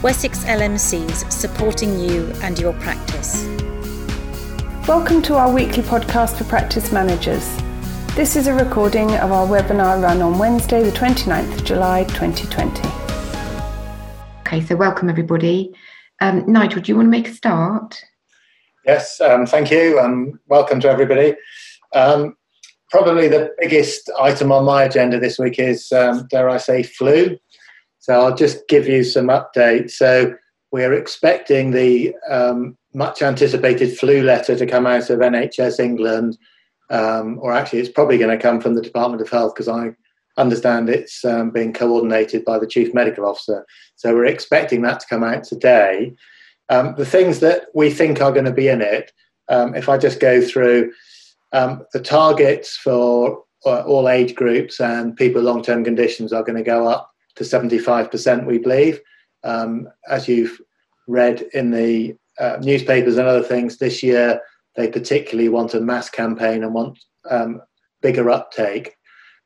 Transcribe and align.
Wessex 0.00 0.44
LMCs 0.44 1.28
supporting 1.32 1.98
you 1.98 2.30
and 2.40 2.56
your 2.56 2.72
practice. 2.74 3.44
Welcome 4.86 5.22
to 5.22 5.34
our 5.34 5.52
weekly 5.52 5.82
podcast 5.82 6.36
for 6.36 6.44
practice 6.44 6.92
managers. 6.92 7.44
This 8.14 8.36
is 8.36 8.46
a 8.46 8.54
recording 8.54 9.10
of 9.16 9.32
our 9.32 9.44
webinar 9.44 10.00
run 10.00 10.22
on 10.22 10.38
Wednesday, 10.38 10.84
the 10.84 10.92
29th 10.92 11.52
of 11.52 11.64
July 11.64 12.04
2020. 12.04 12.88
Okay, 14.42 14.64
so 14.64 14.76
welcome 14.76 15.10
everybody. 15.10 15.74
Um, 16.20 16.44
Nigel, 16.46 16.80
do 16.80 16.92
you 16.92 16.96
want 16.96 17.06
to 17.06 17.10
make 17.10 17.26
a 17.26 17.34
start? 17.34 18.00
Yes, 18.86 19.20
um, 19.20 19.46
thank 19.46 19.68
you, 19.72 19.98
and 19.98 20.38
welcome 20.46 20.78
to 20.78 20.88
everybody. 20.88 21.34
Um, 21.92 22.36
probably 22.92 23.26
the 23.26 23.50
biggest 23.58 24.08
item 24.20 24.52
on 24.52 24.64
my 24.64 24.84
agenda 24.84 25.18
this 25.18 25.40
week 25.40 25.58
is, 25.58 25.90
um, 25.90 26.28
dare 26.30 26.48
I 26.48 26.58
say, 26.58 26.84
flu. 26.84 27.36
So 27.98 28.20
I'll 28.20 28.34
just 28.34 28.68
give 28.68 28.86
you 28.86 29.04
some 29.04 29.26
updates. 29.26 29.92
So 29.92 30.34
we're 30.70 30.92
expecting 30.92 31.70
the 31.70 32.14
um, 32.28 32.76
much 32.94 33.22
anticipated 33.22 33.98
flu 33.98 34.22
letter 34.22 34.56
to 34.56 34.66
come 34.66 34.86
out 34.86 35.10
of 35.10 35.20
NHS 35.20 35.80
England, 35.80 36.38
um, 36.90 37.38
or 37.40 37.52
actually, 37.52 37.80
it's 37.80 37.88
probably 37.88 38.18
going 38.18 38.36
to 38.36 38.42
come 38.42 38.60
from 38.60 38.74
the 38.74 38.82
Department 38.82 39.20
of 39.20 39.28
Health 39.28 39.54
because 39.54 39.68
I 39.68 39.94
understand 40.36 40.88
it's 40.88 41.24
um, 41.24 41.50
being 41.50 41.72
coordinated 41.72 42.44
by 42.44 42.58
the 42.58 42.66
Chief 42.66 42.94
Medical 42.94 43.26
Officer. 43.26 43.66
So 43.96 44.14
we're 44.14 44.26
expecting 44.26 44.82
that 44.82 45.00
to 45.00 45.06
come 45.06 45.24
out 45.24 45.44
today. 45.44 46.14
Um, 46.70 46.94
the 46.96 47.06
things 47.06 47.40
that 47.40 47.66
we 47.74 47.90
think 47.90 48.20
are 48.20 48.32
going 48.32 48.44
to 48.44 48.52
be 48.52 48.68
in 48.68 48.80
it, 48.80 49.12
um, 49.48 49.74
if 49.74 49.88
I 49.88 49.98
just 49.98 50.20
go 50.20 50.40
through 50.40 50.92
um, 51.52 51.84
the 51.92 52.00
targets 52.00 52.76
for 52.76 53.42
uh, 53.66 53.82
all 53.82 54.08
age 54.08 54.34
groups 54.34 54.80
and 54.80 55.16
people 55.16 55.40
with 55.40 55.46
long 55.46 55.62
term 55.62 55.82
conditions 55.82 56.32
are 56.32 56.42
going 56.42 56.56
to 56.56 56.62
go 56.62 56.86
up 56.86 57.10
to 57.38 57.44
75%, 57.44 58.46
we 58.46 58.58
believe. 58.58 59.00
Um, 59.44 59.88
as 60.08 60.28
you've 60.28 60.60
read 61.06 61.42
in 61.54 61.70
the 61.70 62.16
uh, 62.38 62.58
newspapers 62.60 63.16
and 63.16 63.26
other 63.26 63.42
things 63.42 63.78
this 63.78 64.02
year, 64.02 64.40
they 64.76 64.88
particularly 64.88 65.48
want 65.48 65.74
a 65.74 65.80
mass 65.80 66.10
campaign 66.10 66.62
and 66.62 66.74
want 66.74 66.98
um, 67.30 67.60
bigger 68.02 68.30
uptake 68.30 68.94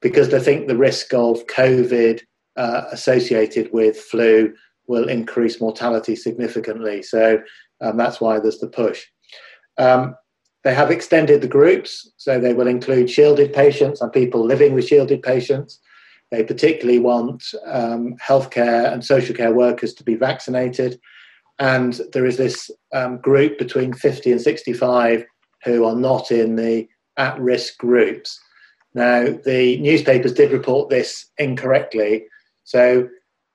because 0.00 0.30
they 0.30 0.40
think 0.40 0.66
the 0.66 0.76
risk 0.76 1.14
of 1.14 1.46
COVID 1.46 2.20
uh, 2.56 2.84
associated 2.90 3.72
with 3.72 3.96
flu 3.96 4.52
will 4.88 5.08
increase 5.08 5.60
mortality 5.60 6.16
significantly. 6.16 7.02
So 7.02 7.40
um, 7.80 7.96
that's 7.96 8.20
why 8.20 8.40
there's 8.40 8.58
the 8.58 8.68
push. 8.68 9.04
Um, 9.78 10.16
they 10.64 10.74
have 10.74 10.90
extended 10.90 11.40
the 11.40 11.48
groups, 11.48 12.12
so 12.16 12.38
they 12.38 12.54
will 12.54 12.68
include 12.68 13.10
shielded 13.10 13.52
patients 13.52 14.00
and 14.00 14.12
people 14.12 14.44
living 14.44 14.74
with 14.74 14.86
shielded 14.86 15.22
patients. 15.22 15.80
They 16.32 16.42
particularly 16.42 16.98
want 16.98 17.44
um, 17.66 18.16
healthcare 18.16 18.90
and 18.90 19.04
social 19.04 19.36
care 19.36 19.52
workers 19.52 19.92
to 19.94 20.02
be 20.02 20.14
vaccinated. 20.14 20.98
And 21.58 22.00
there 22.14 22.24
is 22.24 22.38
this 22.38 22.70
um, 22.94 23.18
group 23.18 23.58
between 23.58 23.92
50 23.92 24.32
and 24.32 24.40
65 24.40 25.26
who 25.64 25.84
are 25.84 25.94
not 25.94 26.30
in 26.30 26.56
the 26.56 26.88
at 27.18 27.38
risk 27.38 27.76
groups. 27.76 28.40
Now, 28.94 29.26
the 29.44 29.76
newspapers 29.80 30.32
did 30.32 30.52
report 30.52 30.88
this 30.88 31.26
incorrectly. 31.36 32.24
So, 32.64 33.08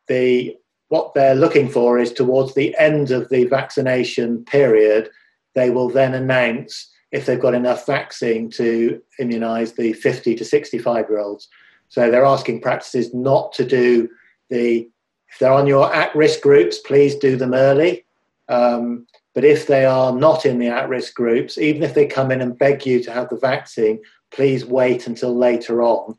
the 0.08 0.56
what 0.90 1.16
they're 1.16 1.36
looking 1.36 1.70
for 1.70 1.98
is 1.98 2.14
towards 2.14 2.54
the 2.54 2.76
end 2.78 3.10
of 3.10 3.28
the 3.30 3.46
vaccination 3.46 4.46
period, 4.46 5.10
they 5.56 5.72
will 5.72 5.90
then 5.90 6.14
announce 6.14 6.90
if 7.12 7.26
they've 7.26 7.40
got 7.40 7.56
enough 7.56 7.88
vaccine 7.88 8.52
to 8.52 9.02
immunize 9.20 9.74
the 9.74 9.94
50 9.94 10.36
to 10.36 10.46
65 10.46 11.06
year 11.10 11.20
olds. 11.20 11.50
So 11.90 12.12
they're 12.12 12.26
asking 12.26 12.62
practices 12.62 13.14
not 13.14 13.54
to 13.54 13.66
do 13.66 14.10
the, 14.50 14.90
if 15.30 15.40
they're 15.40 15.52
on 15.52 15.68
your 15.68 15.94
at 15.94 16.16
risk 16.16 16.42
groups, 16.42 16.80
please 16.80 17.16
do 17.16 17.36
them 17.36 17.54
early. 17.54 18.06
Um, 18.50 19.08
but 19.34 19.46
if 19.46 19.68
they 19.68 19.86
are 19.86 20.12
not 20.12 20.46
in 20.46 20.58
the 20.58 20.68
at 20.68 20.90
risk 20.90 21.14
groups, 21.14 21.58
even 21.58 21.84
if 21.84 21.94
they 21.94 22.08
come 22.08 22.32
in 22.32 22.42
and 22.42 22.58
beg 22.58 22.86
you 22.86 23.04
to 23.04 23.12
have 23.12 23.30
the 23.30 23.38
vaccine, 23.38 24.02
please 24.32 24.66
wait 24.66 25.08
until 25.08 25.36
later 25.36 25.84
on 25.84 26.16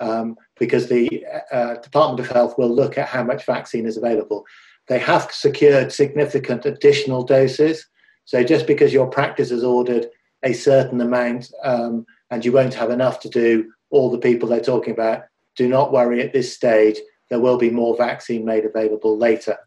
um, 0.00 0.36
because 0.58 0.88
the 0.88 1.24
uh, 1.52 1.74
Department 1.76 2.20
of 2.20 2.34
Health 2.34 2.58
will 2.58 2.74
look 2.74 2.98
at 2.98 3.08
how 3.08 3.22
much 3.22 3.46
vaccine 3.46 3.86
is 3.86 3.96
available. 3.96 4.44
They 4.88 4.98
have 4.98 5.30
secured 5.32 5.92
significant 5.92 6.66
additional 6.66 7.22
doses. 7.22 7.86
So 8.24 8.42
just 8.42 8.66
because 8.66 8.92
your 8.92 9.06
practice 9.06 9.50
has 9.50 9.64
ordered 9.64 10.08
a 10.42 10.52
certain 10.52 11.00
amount 11.00 11.52
um, 11.64 12.06
and 12.30 12.44
you 12.44 12.52
won't 12.52 12.74
have 12.74 12.90
enough 12.90 13.20
to 13.20 13.28
do 13.28 13.72
all 13.90 14.10
the 14.10 14.18
people 14.18 14.48
they're 14.48 14.60
talking 14.60 14.92
about, 14.92 15.24
do 15.56 15.68
not 15.68 15.92
worry 15.92 16.22
at 16.22 16.32
this 16.32 16.54
stage. 16.54 16.98
There 17.30 17.40
will 17.40 17.58
be 17.58 17.70
more 17.70 17.96
vaccine 17.96 18.44
made 18.44 18.64
available 18.64 19.16
later. 19.16 19.58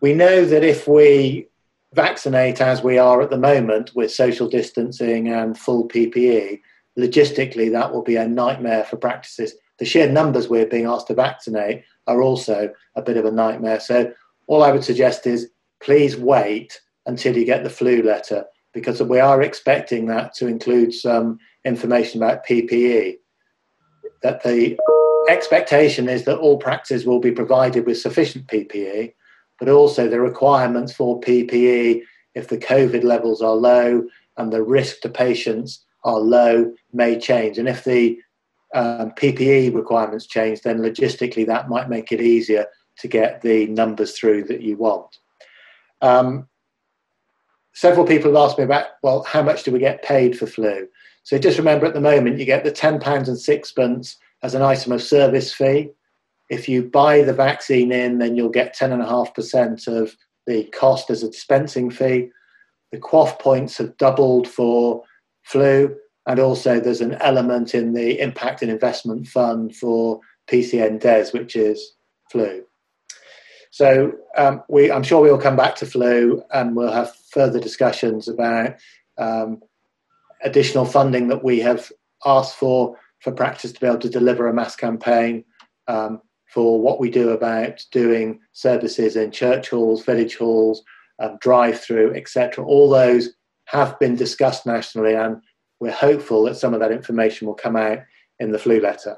We 0.00 0.14
know 0.14 0.44
that 0.44 0.64
if 0.64 0.88
we 0.88 1.48
vaccinate 1.94 2.60
as 2.60 2.82
we 2.82 2.98
are 2.98 3.20
at 3.20 3.30
the 3.30 3.38
moment 3.38 3.92
with 3.94 4.10
social 4.10 4.48
distancing 4.48 5.28
and 5.28 5.58
full 5.58 5.88
PPE, 5.88 6.60
logistically 6.98 7.70
that 7.72 7.92
will 7.92 8.02
be 8.02 8.16
a 8.16 8.26
nightmare 8.26 8.84
for 8.84 8.96
practices. 8.96 9.54
The 9.78 9.84
sheer 9.84 10.08
numbers 10.08 10.48
we're 10.48 10.66
being 10.66 10.86
asked 10.86 11.08
to 11.08 11.14
vaccinate 11.14 11.84
are 12.06 12.22
also 12.22 12.70
a 12.96 13.02
bit 13.02 13.16
of 13.16 13.24
a 13.24 13.30
nightmare. 13.30 13.80
So, 13.80 14.12
all 14.48 14.62
I 14.62 14.72
would 14.72 14.84
suggest 14.84 15.26
is 15.26 15.50
please 15.82 16.16
wait 16.16 16.80
until 17.06 17.36
you 17.36 17.44
get 17.44 17.64
the 17.64 17.70
flu 17.70 18.02
letter 18.02 18.44
because 18.74 19.02
we 19.02 19.20
are 19.20 19.42
expecting 19.42 20.06
that 20.06 20.34
to 20.34 20.46
include 20.46 20.94
some 20.94 21.38
information 21.64 22.22
about 22.22 22.46
PPE. 22.46 23.18
That 24.22 24.42
the 24.42 24.78
expectation 25.28 26.08
is 26.08 26.24
that 26.24 26.38
all 26.38 26.58
practices 26.58 27.06
will 27.06 27.20
be 27.20 27.32
provided 27.32 27.86
with 27.86 28.00
sufficient 28.00 28.46
PPE, 28.46 29.14
but 29.58 29.68
also 29.68 30.08
the 30.08 30.20
requirements 30.20 30.92
for 30.92 31.20
PPE 31.20 32.02
if 32.34 32.48
the 32.48 32.58
COVID 32.58 33.04
levels 33.04 33.42
are 33.42 33.54
low 33.54 34.04
and 34.36 34.52
the 34.52 34.62
risk 34.62 35.00
to 35.00 35.08
patients 35.08 35.84
are 36.04 36.18
low 36.18 36.72
may 36.92 37.18
change. 37.18 37.58
And 37.58 37.68
if 37.68 37.84
the 37.84 38.18
um, 38.74 39.10
PPE 39.12 39.74
requirements 39.74 40.26
change, 40.26 40.62
then 40.62 40.78
logistically 40.78 41.46
that 41.46 41.68
might 41.68 41.90
make 41.90 42.10
it 42.10 42.20
easier 42.20 42.66
to 42.98 43.08
get 43.08 43.42
the 43.42 43.66
numbers 43.66 44.16
through 44.16 44.44
that 44.44 44.62
you 44.62 44.76
want. 44.76 45.18
Um, 46.00 46.48
several 47.74 48.06
people 48.06 48.32
have 48.32 48.42
asked 48.42 48.58
me 48.58 48.64
about, 48.64 48.86
well, 49.02 49.22
how 49.24 49.42
much 49.42 49.62
do 49.62 49.72
we 49.72 49.78
get 49.78 50.02
paid 50.02 50.38
for 50.38 50.46
flu? 50.46 50.88
So 51.24 51.38
just 51.38 51.58
remember 51.58 51.86
at 51.86 51.94
the 51.94 52.00
moment, 52.00 52.38
you 52.38 52.44
get 52.44 52.64
the 52.64 52.72
£10 52.72 53.28
and 53.28 53.38
sixpence 53.38 54.18
as 54.42 54.54
an 54.54 54.62
item 54.62 54.92
of 54.92 55.02
service 55.02 55.52
fee. 55.52 55.90
If 56.50 56.68
you 56.68 56.82
buy 56.82 57.22
the 57.22 57.32
vaccine 57.32 57.92
in, 57.92 58.18
then 58.18 58.36
you'll 58.36 58.50
get 58.50 58.76
10.5% 58.76 59.86
of 59.86 60.14
the 60.46 60.64
cost 60.64 61.10
as 61.10 61.22
a 61.22 61.30
dispensing 61.30 61.90
fee. 61.90 62.30
The 62.90 62.98
QOF 62.98 63.38
points 63.38 63.78
have 63.78 63.96
doubled 63.96 64.48
for 64.48 65.04
flu, 65.44 65.96
and 66.26 66.38
also 66.38 66.78
there's 66.78 67.00
an 67.00 67.14
element 67.14 67.74
in 67.74 67.94
the 67.94 68.20
impact 68.20 68.62
and 68.62 68.70
investment 68.70 69.28
fund 69.28 69.74
for 69.74 70.20
PCN 70.50 71.00
DES, 71.00 71.32
which 71.32 71.56
is 71.56 71.94
flu. 72.30 72.64
So 73.70 74.12
um, 74.36 74.62
we, 74.68 74.92
I'm 74.92 75.02
sure 75.02 75.22
we 75.22 75.30
will 75.30 75.38
come 75.38 75.56
back 75.56 75.76
to 75.76 75.86
flu 75.86 76.42
and 76.52 76.76
we'll 76.76 76.92
have 76.92 77.14
further 77.30 77.58
discussions 77.58 78.28
about 78.28 78.74
um, 79.16 79.62
additional 80.44 80.84
funding 80.84 81.28
that 81.28 81.44
we 81.44 81.60
have 81.60 81.90
asked 82.24 82.56
for 82.56 82.96
for 83.20 83.32
practice 83.32 83.72
to 83.72 83.80
be 83.80 83.86
able 83.86 83.98
to 83.98 84.10
deliver 84.10 84.48
a 84.48 84.54
mass 84.54 84.74
campaign 84.74 85.44
um, 85.86 86.20
for 86.52 86.80
what 86.80 87.00
we 87.00 87.08
do 87.08 87.30
about 87.30 87.80
doing 87.92 88.40
services 88.52 89.16
in 89.16 89.30
church 89.30 89.70
halls, 89.70 90.04
village 90.04 90.36
halls, 90.36 90.82
um, 91.20 91.38
drive-through, 91.40 92.14
etc. 92.14 92.64
All 92.64 92.90
those 92.90 93.30
have 93.66 93.98
been 93.98 94.16
discussed 94.16 94.66
nationally, 94.66 95.14
and 95.14 95.40
we're 95.80 95.92
hopeful 95.92 96.44
that 96.44 96.56
some 96.56 96.74
of 96.74 96.80
that 96.80 96.92
information 96.92 97.46
will 97.46 97.54
come 97.54 97.76
out 97.76 98.00
in 98.38 98.50
the 98.50 98.58
flu 98.58 98.80
letter. 98.80 99.16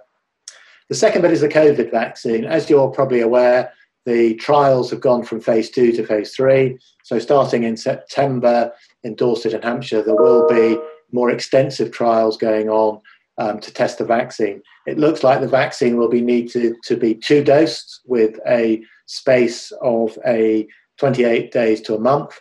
The 0.88 0.94
second 0.94 1.22
bit 1.22 1.32
is 1.32 1.40
the 1.40 1.48
COVID 1.48 1.90
vaccine. 1.90 2.44
As 2.44 2.68
you're 2.68 2.90
probably 2.90 3.20
aware, 3.20 3.72
the 4.04 4.34
trials 4.34 4.90
have 4.90 5.00
gone 5.00 5.24
from 5.24 5.40
phase 5.40 5.70
two 5.70 5.92
to 5.92 6.06
phase 6.06 6.34
three. 6.34 6.78
So, 7.04 7.18
starting 7.18 7.64
in 7.64 7.76
September 7.76 8.70
in 9.02 9.14
Dorset 9.14 9.54
and 9.54 9.64
Hampshire, 9.64 10.02
there 10.02 10.14
will 10.14 10.46
be 10.46 10.78
more 11.14 11.30
extensive 11.30 11.92
trials 11.92 12.36
going 12.36 12.68
on 12.68 13.00
um, 13.38 13.60
to 13.60 13.72
test 13.72 13.98
the 13.98 14.04
vaccine. 14.04 14.60
It 14.86 14.98
looks 14.98 15.22
like 15.22 15.40
the 15.40 15.48
vaccine 15.48 15.96
will 15.96 16.08
be 16.08 16.20
needed 16.20 16.74
to 16.84 16.96
be 16.96 17.14
two 17.14 17.42
dosed 17.42 18.00
with 18.04 18.38
a 18.46 18.82
space 19.06 19.72
of 19.80 20.18
a 20.26 20.66
28 20.98 21.52
days 21.52 21.80
to 21.82 21.94
a 21.94 22.00
month. 22.00 22.40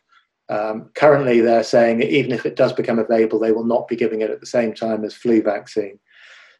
Um, 0.50 0.90
currently, 0.96 1.40
they're 1.40 1.64
saying 1.64 2.02
even 2.02 2.32
if 2.32 2.46
it 2.46 2.56
does 2.56 2.74
become 2.74 3.00
available, 3.00 3.40
they 3.40 3.52
will 3.52 3.64
not 3.64 3.88
be 3.88 3.96
giving 3.96 4.22
it 4.22 4.32
at 4.32 4.40
the 4.40 4.46
same 4.46 4.74
time 4.74 5.06
as 5.06 5.14
flu 5.14 5.42
vaccine. 5.42 6.00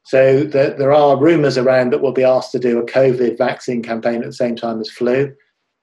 So 0.06 0.44
the, 0.44 0.76
there 0.78 0.94
are 0.94 1.18
rumours 1.18 1.58
around 1.58 1.92
that 1.92 2.02
we'll 2.02 2.12
be 2.12 2.24
asked 2.24 2.52
to 2.54 2.60
do 2.60 2.80
a 2.80 2.86
COVID 2.86 3.38
vaccine 3.38 3.82
campaign 3.82 4.22
at 4.22 4.26
the 4.26 4.34
same 4.34 4.56
time 4.56 4.80
as 4.82 4.90
flu. 4.90 5.34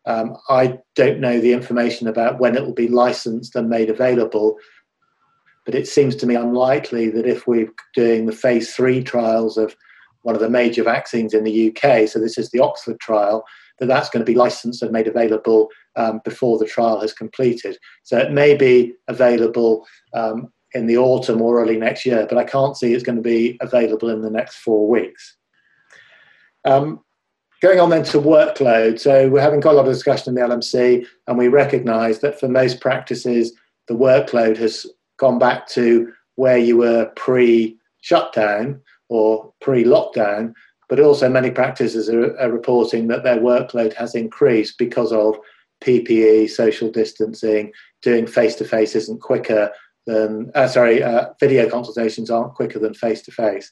Um, 0.06 0.36
I 0.48 0.78
don't 0.94 1.20
know 1.20 1.40
the 1.40 1.52
information 1.52 2.08
about 2.08 2.40
when 2.40 2.56
it 2.56 2.64
will 2.64 2.74
be 2.74 2.88
licensed 2.88 3.54
and 3.54 3.68
made 3.68 3.90
available, 3.90 4.56
but 5.64 5.74
it 5.74 5.86
seems 5.86 6.16
to 6.16 6.26
me 6.26 6.34
unlikely 6.34 7.10
that 7.10 7.26
if 7.26 7.46
we're 7.46 7.70
doing 7.94 8.26
the 8.26 8.32
phase 8.32 8.74
three 8.74 9.02
trials 9.02 9.56
of 9.56 9.76
one 10.22 10.34
of 10.34 10.40
the 10.40 10.50
major 10.50 10.82
vaccines 10.82 11.34
in 11.34 11.44
the 11.44 11.68
UK, 11.68 12.08
so 12.08 12.18
this 12.18 12.38
is 12.38 12.50
the 12.50 12.60
Oxford 12.60 12.98
trial, 13.00 13.44
that 13.78 13.86
that's 13.86 14.10
going 14.10 14.24
to 14.24 14.30
be 14.30 14.36
licensed 14.36 14.82
and 14.82 14.92
made 14.92 15.06
available 15.06 15.68
um, 15.96 16.20
before 16.24 16.58
the 16.58 16.66
trial 16.66 17.00
has 17.00 17.12
completed. 17.12 17.76
So 18.02 18.18
it 18.18 18.30
may 18.30 18.54
be 18.54 18.94
available 19.08 19.86
um, 20.14 20.52
in 20.74 20.86
the 20.86 20.98
autumn 20.98 21.40
or 21.40 21.60
early 21.60 21.76
next 21.76 22.04
year, 22.06 22.26
but 22.28 22.38
I 22.38 22.44
can't 22.44 22.76
see 22.76 22.92
it's 22.92 23.02
going 23.02 23.16
to 23.16 23.22
be 23.22 23.58
available 23.60 24.10
in 24.10 24.22
the 24.22 24.30
next 24.30 24.56
four 24.56 24.88
weeks. 24.88 25.36
Um, 26.64 27.00
going 27.62 27.80
on 27.80 27.90
then 27.90 28.04
to 28.04 28.18
workload. 28.18 29.00
So 29.00 29.28
we're 29.28 29.40
having 29.40 29.60
quite 29.60 29.72
a 29.72 29.76
lot 29.76 29.86
of 29.86 29.92
discussion 29.92 30.30
in 30.30 30.34
the 30.34 30.54
LMC, 30.54 31.06
and 31.26 31.38
we 31.38 31.48
recognise 31.48 32.20
that 32.20 32.38
for 32.38 32.48
most 32.48 32.80
practices, 32.80 33.52
the 33.88 33.94
workload 33.94 34.56
has 34.58 34.86
gone 35.20 35.38
back 35.38 35.68
to 35.68 36.12
where 36.36 36.58
you 36.58 36.78
were 36.78 37.12
pre-shutdown 37.14 38.80
or 39.08 39.52
pre-lockdown, 39.60 40.54
but 40.88 40.98
also 40.98 41.28
many 41.28 41.50
practices 41.50 42.08
are, 42.08 42.36
are 42.40 42.50
reporting 42.50 43.06
that 43.08 43.22
their 43.22 43.38
workload 43.38 43.92
has 43.92 44.14
increased 44.14 44.78
because 44.78 45.12
of 45.12 45.36
PPE, 45.84 46.48
social 46.48 46.90
distancing, 46.90 47.72
doing 48.02 48.26
face-to-face 48.26 48.96
isn't 48.96 49.20
quicker 49.20 49.70
than 50.06 50.50
uh, 50.54 50.66
sorry, 50.66 51.02
uh, 51.02 51.26
video 51.38 51.68
consultations 51.68 52.30
aren't 52.30 52.54
quicker 52.54 52.78
than 52.78 52.94
face-to-face. 52.94 53.70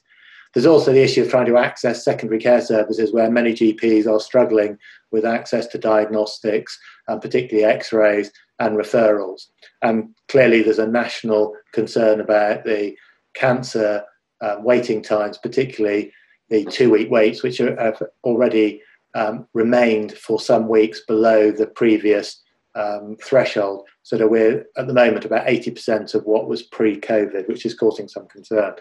There's 0.53 0.65
also 0.65 0.91
the 0.91 1.03
issue 1.03 1.23
of 1.23 1.29
trying 1.29 1.45
to 1.47 1.57
access 1.57 2.03
secondary 2.03 2.39
care 2.39 2.61
services 2.61 3.13
where 3.13 3.29
many 3.29 3.53
GPs 3.53 4.07
are 4.07 4.19
struggling 4.19 4.77
with 5.11 5.25
access 5.25 5.67
to 5.67 5.77
diagnostics, 5.77 6.77
and 7.07 7.21
particularly 7.21 7.65
x 7.65 7.91
rays 7.91 8.31
and 8.59 8.77
referrals. 8.77 9.47
And 9.81 10.13
clearly, 10.27 10.61
there's 10.61 10.79
a 10.79 10.87
national 10.87 11.55
concern 11.73 12.19
about 12.19 12.65
the 12.65 12.95
cancer 13.33 14.03
uh, 14.41 14.57
waiting 14.59 15.01
times, 15.01 15.37
particularly 15.37 16.11
the 16.49 16.65
two 16.65 16.89
week 16.89 17.09
waits, 17.09 17.43
which 17.43 17.59
are, 17.59 17.75
have 17.81 18.01
already 18.23 18.81
um, 19.15 19.47
remained 19.53 20.13
for 20.13 20.39
some 20.39 20.67
weeks 20.67 21.01
below 21.07 21.51
the 21.51 21.67
previous 21.67 22.41
um, 22.75 23.17
threshold. 23.23 23.87
So 24.03 24.17
that 24.17 24.29
we're 24.29 24.65
at 24.77 24.87
the 24.87 24.93
moment 24.93 25.25
about 25.25 25.45
80% 25.45 26.15
of 26.15 26.25
what 26.25 26.47
was 26.47 26.63
pre 26.63 26.99
COVID, 26.99 27.47
which 27.47 27.65
is 27.65 27.75
causing 27.75 28.07
some 28.07 28.27
concern. 28.27 28.73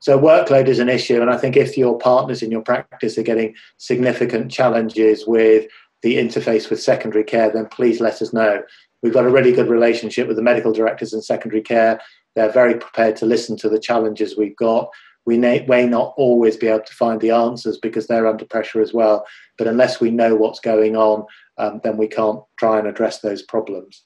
So 0.00 0.18
workload 0.18 0.66
is 0.66 0.80
an 0.80 0.88
issue, 0.88 1.20
and 1.20 1.30
I 1.30 1.36
think 1.36 1.56
if 1.56 1.78
your 1.78 1.96
partners 1.96 2.42
in 2.42 2.50
your 2.50 2.62
practice 2.62 3.16
are 3.16 3.22
getting 3.22 3.54
significant 3.76 4.50
challenges 4.50 5.24
with 5.28 5.68
the 6.02 6.16
interface 6.16 6.68
with 6.68 6.82
secondary 6.82 7.22
care, 7.22 7.52
then 7.52 7.66
please 7.66 8.00
let 8.00 8.20
us 8.20 8.32
know. 8.32 8.62
We've 9.02 9.12
got 9.12 9.24
a 9.24 9.30
really 9.30 9.52
good 9.52 9.68
relationship 9.68 10.28
with 10.28 10.36
the 10.36 10.42
medical 10.42 10.72
directors 10.72 11.12
in 11.12 11.22
secondary 11.22 11.62
care. 11.62 12.00
They're 12.34 12.52
very 12.52 12.74
prepared 12.74 13.16
to 13.16 13.26
listen 13.26 13.56
to 13.58 13.68
the 13.68 13.80
challenges 13.80 14.36
we've 14.36 14.56
got. 14.56 14.90
We 15.24 15.38
may, 15.38 15.86
not 15.86 16.14
always 16.16 16.56
be 16.56 16.66
able 16.66 16.84
to 16.84 16.94
find 16.94 17.20
the 17.20 17.30
answers 17.30 17.78
because 17.78 18.06
they're 18.06 18.26
under 18.26 18.44
pressure 18.44 18.80
as 18.80 18.92
well. 18.92 19.24
But 19.56 19.68
unless 19.68 20.00
we 20.00 20.10
know 20.10 20.34
what's 20.34 20.60
going 20.60 20.96
on, 20.96 21.26
um, 21.58 21.80
then 21.84 21.96
we 21.96 22.08
can't 22.08 22.40
try 22.58 22.78
and 22.78 22.88
address 22.88 23.20
those 23.20 23.42
problems. 23.42 24.02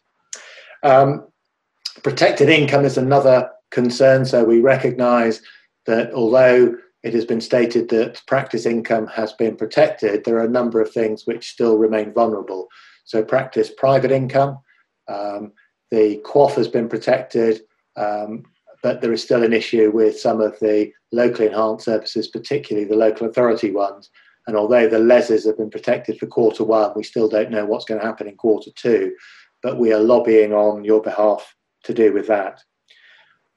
Um, 0.82 1.26
protected 2.02 2.48
income 2.48 2.84
is 2.84 2.98
another 2.98 3.50
concern. 3.70 4.26
So 4.26 4.44
we 4.44 4.60
recognise 4.60 5.40
that 5.86 6.12
although 6.12 6.74
it 7.02 7.14
has 7.14 7.24
been 7.24 7.40
stated 7.40 7.88
that 7.90 8.20
practice 8.26 8.66
income 8.66 9.06
has 9.06 9.32
been 9.32 9.56
protected, 9.56 10.24
there 10.24 10.36
are 10.36 10.44
a 10.44 10.48
number 10.48 10.80
of 10.80 10.92
things 10.92 11.24
which 11.24 11.50
still 11.50 11.78
remain 11.78 12.12
vulnerable. 12.12 12.68
So, 13.04 13.22
practice 13.22 13.70
private 13.70 14.10
income, 14.10 14.58
um, 15.08 15.52
the 15.90 16.20
QOF 16.24 16.54
has 16.54 16.68
been 16.68 16.88
protected, 16.88 17.62
um, 17.96 18.44
but 18.82 19.00
there 19.00 19.12
is 19.12 19.22
still 19.22 19.42
an 19.42 19.52
issue 19.52 19.90
with 19.90 20.18
some 20.18 20.40
of 20.40 20.58
the 20.60 20.92
locally 21.12 21.46
enhanced 21.46 21.84
services, 21.84 22.28
particularly 22.28 22.86
the 22.86 22.96
local 22.96 23.26
authority 23.28 23.70
ones. 23.70 24.10
And 24.46 24.56
although 24.56 24.88
the 24.88 24.98
LESs 24.98 25.46
have 25.46 25.56
been 25.56 25.70
protected 25.70 26.18
for 26.18 26.26
quarter 26.26 26.64
one, 26.64 26.92
we 26.94 27.02
still 27.02 27.28
don't 27.28 27.50
know 27.50 27.66
what's 27.66 27.84
going 27.84 28.00
to 28.00 28.06
happen 28.06 28.28
in 28.28 28.36
quarter 28.36 28.70
two, 28.76 29.14
but 29.62 29.78
we 29.78 29.92
are 29.92 29.98
lobbying 29.98 30.52
on 30.52 30.84
your 30.84 31.02
behalf 31.02 31.54
to 31.84 31.94
do 31.94 32.12
with 32.12 32.28
that. 32.28 32.62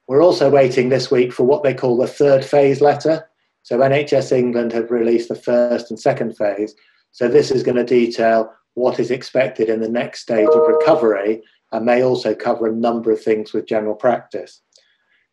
We're 0.08 0.22
also 0.22 0.50
waiting 0.50 0.88
this 0.88 1.10
week 1.10 1.32
for 1.32 1.44
what 1.44 1.62
they 1.62 1.74
call 1.74 1.96
the 1.96 2.08
third 2.08 2.44
phase 2.44 2.80
letter. 2.80 3.28
So 3.62 3.78
NHS 3.78 4.32
England 4.32 4.72
have 4.72 4.90
released 4.90 5.28
the 5.28 5.36
first 5.36 5.90
and 5.90 6.00
second 6.00 6.36
phase. 6.36 6.74
So 7.12 7.28
this 7.28 7.52
is 7.52 7.62
going 7.62 7.76
to 7.76 7.84
detail 7.84 8.52
what 8.74 9.00
is 9.00 9.10
expected 9.10 9.68
in 9.68 9.80
the 9.80 9.88
next 9.88 10.22
stage 10.22 10.48
of 10.48 10.68
recovery 10.68 11.42
and 11.72 11.84
may 11.84 12.02
also 12.02 12.34
cover 12.34 12.66
a 12.66 12.74
number 12.74 13.10
of 13.10 13.22
things 13.22 13.52
with 13.52 13.66
general 13.66 13.94
practice. 13.94 14.60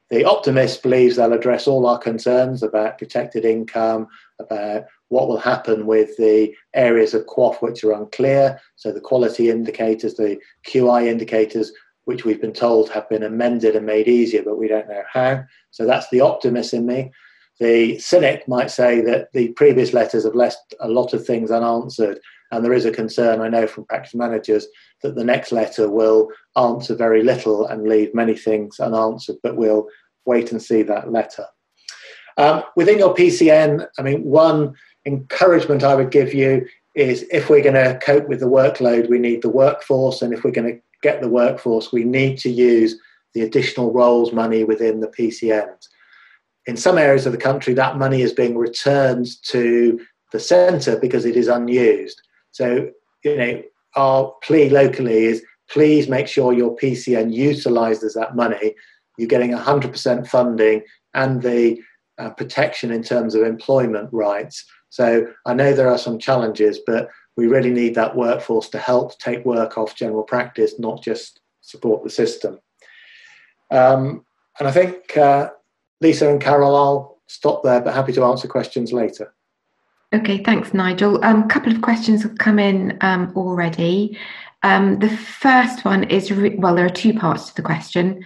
The 0.09 0.23
optimist 0.23 0.83
believes 0.83 1.17
they'll 1.17 1.33
address 1.33 1.67
all 1.67 1.85
our 1.85 1.97
concerns 1.97 2.63
about 2.63 2.97
protected 2.97 3.43
income, 3.43 4.07
about 4.39 4.85
what 5.09 5.27
will 5.27 5.37
happen 5.37 5.85
with 5.85 6.15
the 6.17 6.53
areas 6.73 7.13
of 7.13 7.25
QOF 7.25 7.61
which 7.61 7.83
are 7.83 7.91
unclear. 7.91 8.59
So 8.77 8.91
the 8.91 9.01
quality 9.01 9.49
indicators, 9.49 10.15
the 10.15 10.39
QI 10.65 11.07
indicators 11.07 11.73
which 12.05 12.23
we've 12.23 12.39
been 12.39 12.53
told 12.53 12.89
have 12.89 13.09
been 13.09 13.23
amended 13.23 13.75
and 13.75 13.85
made 13.85 14.07
easier, 14.07 14.41
but 14.41 14.57
we 14.57 14.69
don't 14.69 14.87
know 14.87 15.03
how. 15.11 15.43
So 15.71 15.85
that's 15.85 16.09
the 16.09 16.21
optimist 16.21 16.73
in 16.73 16.85
me. 16.85 17.11
The 17.59 17.99
cynic 17.99 18.47
might 18.47 18.71
say 18.71 19.01
that 19.01 19.33
the 19.33 19.49
previous 19.49 19.91
letters 19.91 20.23
have 20.23 20.35
left 20.35 20.73
a 20.79 20.87
lot 20.87 21.13
of 21.13 21.25
things 21.25 21.51
unanswered, 21.51 22.21
and 22.51 22.63
there 22.63 22.73
is 22.73 22.85
a 22.85 22.91
concern, 22.91 23.41
I 23.41 23.49
know, 23.49 23.67
from 23.67 23.85
practice 23.85 24.15
managers 24.15 24.67
that 25.01 25.15
the 25.15 25.23
next 25.23 25.51
letter 25.51 25.89
will 25.89 26.29
answer 26.55 26.95
very 26.95 27.23
little 27.23 27.67
and 27.67 27.87
leave 27.87 28.15
many 28.15 28.35
things 28.35 28.79
unanswered, 28.79 29.37
but 29.43 29.57
we'll 29.57 29.87
wait 30.25 30.51
and 30.51 30.61
see 30.61 30.81
that 30.83 31.11
letter. 31.11 31.45
Um, 32.37 32.63
within 32.75 32.99
your 32.99 33.15
PCN, 33.15 33.87
I 33.97 34.01
mean, 34.01 34.23
one 34.23 34.75
encouragement 35.05 35.83
I 35.83 35.95
would 35.95 36.11
give 36.11 36.33
you 36.33 36.67
is 36.95 37.25
if 37.31 37.49
we're 37.49 37.63
going 37.63 37.75
to 37.75 37.99
cope 37.99 38.27
with 38.27 38.39
the 38.39 38.47
workload, 38.47 39.09
we 39.09 39.19
need 39.19 39.41
the 39.41 39.49
workforce, 39.49 40.21
and 40.21 40.33
if 40.33 40.43
we're 40.43 40.51
going 40.51 40.73
to 40.73 40.81
get 41.01 41.21
the 41.21 41.29
workforce, 41.29 41.91
we 41.91 42.03
need 42.03 42.37
to 42.39 42.49
use 42.49 42.95
the 43.33 43.41
additional 43.41 43.93
roles 43.93 44.33
money 44.33 44.63
within 44.63 44.99
the 44.99 45.07
PCNs. 45.07 45.87
In 46.65 46.75
some 46.75 46.97
areas 46.97 47.25
of 47.25 47.31
the 47.31 47.37
country, 47.37 47.73
that 47.75 47.97
money 47.97 48.21
is 48.21 48.33
being 48.33 48.57
returned 48.57 49.27
to 49.43 49.99
the 50.31 50.39
centre 50.39 50.99
because 50.99 51.25
it 51.25 51.37
is 51.37 51.47
unused. 51.47 52.21
So, 52.57 52.89
you 53.23 53.37
know, 53.37 53.61
our 53.95 54.33
plea 54.41 54.69
locally 54.69 55.25
is 55.25 55.43
please 55.69 56.09
make 56.09 56.27
sure 56.27 56.53
your 56.53 56.75
PCN 56.75 57.31
utilises 57.31 58.15
that 58.15 58.35
money. 58.35 58.73
You're 59.19 59.27
getting 59.27 59.51
100% 59.51 60.27
funding 60.27 60.81
and 61.13 61.43
the 61.43 61.79
uh, 62.17 62.31
protection 62.31 62.91
in 62.91 63.03
terms 63.03 63.35
of 63.35 63.43
employment 63.43 64.09
rights. 64.11 64.65
So 64.89 65.27
I 65.45 65.53
know 65.53 65.71
there 65.71 65.91
are 65.91 65.99
some 65.99 66.17
challenges, 66.17 66.79
but 66.87 67.09
we 67.35 67.45
really 67.45 67.69
need 67.69 67.93
that 67.93 68.15
workforce 68.15 68.69
to 68.69 68.79
help 68.79 69.19
take 69.19 69.45
work 69.45 69.77
off 69.77 69.95
general 69.95 70.23
practice, 70.23 70.79
not 70.79 71.03
just 71.03 71.41
support 71.61 72.03
the 72.03 72.09
system. 72.09 72.59
Um, 73.69 74.25
and 74.57 74.67
I 74.67 74.71
think 74.71 75.15
uh, 75.15 75.51
Lisa 76.01 76.27
and 76.27 76.41
Carol, 76.41 76.75
I'll 76.75 77.19
stop 77.27 77.61
there, 77.61 77.81
but 77.81 77.93
happy 77.93 78.13
to 78.13 78.23
answer 78.23 78.47
questions 78.47 78.91
later. 78.91 79.31
Okay, 80.13 80.41
thanks, 80.41 80.73
Nigel. 80.73 81.17
A 81.17 81.27
um, 81.27 81.49
couple 81.49 81.73
of 81.73 81.81
questions 81.81 82.23
have 82.23 82.37
come 82.37 82.59
in 82.59 82.97
um, 83.01 83.33
already. 83.35 84.17
Um, 84.63 84.99
the 84.99 85.09
first 85.09 85.83
one 85.83 86.05
is 86.05 86.31
re- 86.31 86.55
well, 86.55 86.75
there 86.75 86.85
are 86.85 86.89
two 86.89 87.13
parts 87.13 87.49
to 87.49 87.55
the 87.55 87.61
question. 87.61 88.23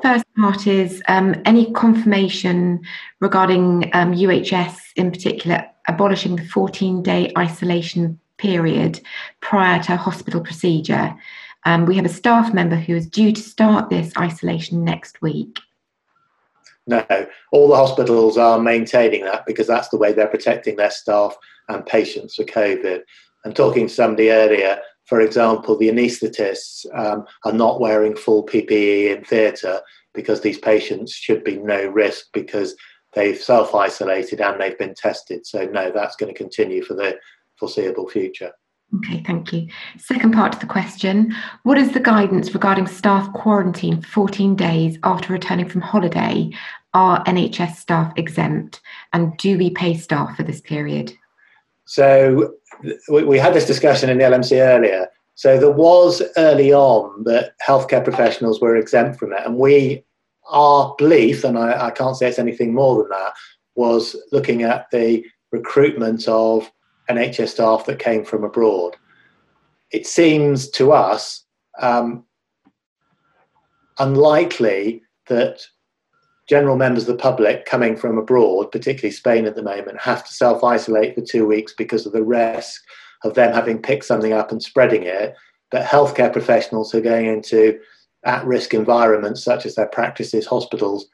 First 0.00 0.24
part 0.36 0.66
is 0.68 1.02
um, 1.08 1.34
any 1.44 1.72
confirmation 1.72 2.80
regarding 3.20 3.82
UHS 3.92 4.68
um, 4.68 4.76
in 4.96 5.10
particular 5.10 5.66
abolishing 5.88 6.36
the 6.36 6.44
14 6.46 7.02
day 7.02 7.32
isolation 7.36 8.18
period 8.38 9.00
prior 9.40 9.82
to 9.82 9.94
a 9.94 9.96
hospital 9.96 10.40
procedure. 10.40 11.14
Um, 11.64 11.84
we 11.86 11.96
have 11.96 12.04
a 12.04 12.10
staff 12.10 12.54
member 12.54 12.76
who 12.76 12.94
is 12.94 13.08
due 13.08 13.32
to 13.32 13.40
start 13.40 13.90
this 13.90 14.12
isolation 14.18 14.84
next 14.84 15.20
week. 15.20 15.58
No, 16.86 17.04
all 17.50 17.68
the 17.68 17.76
hospitals 17.76 18.36
are 18.36 18.58
maintaining 18.58 19.24
that 19.24 19.46
because 19.46 19.66
that's 19.66 19.88
the 19.88 19.96
way 19.96 20.12
they're 20.12 20.26
protecting 20.26 20.76
their 20.76 20.90
staff 20.90 21.34
and 21.68 21.86
patients 21.86 22.34
for 22.34 22.44
COVID. 22.44 23.00
And 23.44 23.56
talking 23.56 23.86
to 23.86 23.92
somebody 23.92 24.30
earlier, 24.30 24.78
for 25.06 25.20
example, 25.20 25.76
the 25.76 25.88
anaesthetists 25.88 26.86
um, 26.94 27.24
are 27.44 27.52
not 27.52 27.80
wearing 27.80 28.16
full 28.16 28.44
PPE 28.44 29.16
in 29.16 29.24
theatre 29.24 29.80
because 30.14 30.40
these 30.40 30.58
patients 30.58 31.12
should 31.12 31.42
be 31.44 31.56
no 31.56 31.86
risk 31.86 32.26
because 32.32 32.74
they've 33.14 33.38
self 33.38 33.74
isolated 33.74 34.40
and 34.40 34.60
they've 34.60 34.78
been 34.78 34.94
tested. 34.94 35.46
So, 35.46 35.66
no, 35.66 35.90
that's 35.90 36.16
going 36.16 36.32
to 36.32 36.38
continue 36.38 36.82
for 36.82 36.94
the 36.94 37.18
foreseeable 37.58 38.08
future. 38.08 38.52
Okay, 38.96 39.22
thank 39.26 39.52
you. 39.52 39.66
Second 39.98 40.32
part 40.32 40.54
of 40.54 40.60
the 40.60 40.66
question 40.66 41.34
What 41.62 41.78
is 41.78 41.92
the 41.92 42.00
guidance 42.00 42.52
regarding 42.52 42.86
staff 42.86 43.32
quarantine 43.32 44.00
for 44.00 44.08
14 44.08 44.54
days 44.56 44.98
after 45.02 45.32
returning 45.32 45.68
from 45.68 45.80
holiday? 45.80 46.50
Are 46.92 47.24
NHS 47.24 47.76
staff 47.76 48.12
exempt? 48.16 48.80
And 49.12 49.36
do 49.38 49.58
we 49.58 49.70
pay 49.70 49.96
staff 49.96 50.36
for 50.36 50.42
this 50.44 50.60
period? 50.60 51.12
So, 51.86 52.54
we 53.08 53.38
had 53.38 53.54
this 53.54 53.66
discussion 53.66 54.10
in 54.10 54.18
the 54.18 54.24
LMC 54.24 54.60
earlier. 54.60 55.08
So, 55.34 55.58
there 55.58 55.72
was 55.72 56.22
early 56.36 56.72
on 56.72 57.24
that 57.24 57.54
healthcare 57.66 58.04
professionals 58.04 58.60
were 58.60 58.76
exempt 58.76 59.18
from 59.18 59.32
it. 59.32 59.40
And 59.44 59.56
we, 59.56 60.04
our 60.48 60.94
belief, 60.98 61.42
and 61.42 61.58
I, 61.58 61.86
I 61.86 61.90
can't 61.90 62.16
say 62.16 62.28
it's 62.28 62.38
anything 62.38 62.72
more 62.72 62.96
than 62.96 63.08
that, 63.08 63.32
was 63.74 64.14
looking 64.30 64.62
at 64.62 64.90
the 64.92 65.24
recruitment 65.50 66.28
of 66.28 66.70
NHS 67.10 67.48
staff 67.48 67.86
that 67.86 67.98
came 67.98 68.24
from 68.24 68.44
abroad. 68.44 68.96
it 69.92 70.06
seems 70.06 70.68
to 70.70 70.92
us 70.92 71.44
um, 71.80 72.24
unlikely 73.98 75.02
that 75.28 75.60
general 76.48 76.76
members 76.76 77.08
of 77.08 77.16
the 77.16 77.22
public 77.22 77.64
coming 77.64 77.96
from 77.96 78.18
abroad, 78.18 78.70
particularly 78.70 79.12
Spain 79.12 79.46
at 79.46 79.54
the 79.54 79.62
moment, 79.62 80.00
have 80.00 80.26
to 80.26 80.32
self 80.32 80.62
isolate 80.62 81.14
for 81.14 81.22
two 81.22 81.46
weeks 81.46 81.72
because 81.76 82.06
of 82.06 82.12
the 82.12 82.22
risk 82.22 82.82
of 83.24 83.34
them 83.34 83.54
having 83.54 83.80
picked 83.80 84.04
something 84.04 84.32
up 84.32 84.52
and 84.52 84.62
spreading 84.62 85.04
it. 85.04 85.34
But 85.70 85.86
healthcare 85.86 86.32
professionals 86.32 86.92
who 86.92 86.98
are 86.98 87.02
going 87.02 87.26
into 87.26 87.78
at 88.24 88.44
risk 88.44 88.74
environments, 88.74 89.42
such 89.42 89.66
as 89.66 89.74
their 89.74 89.86
practices, 89.88 90.46
hospitals, 90.46 91.06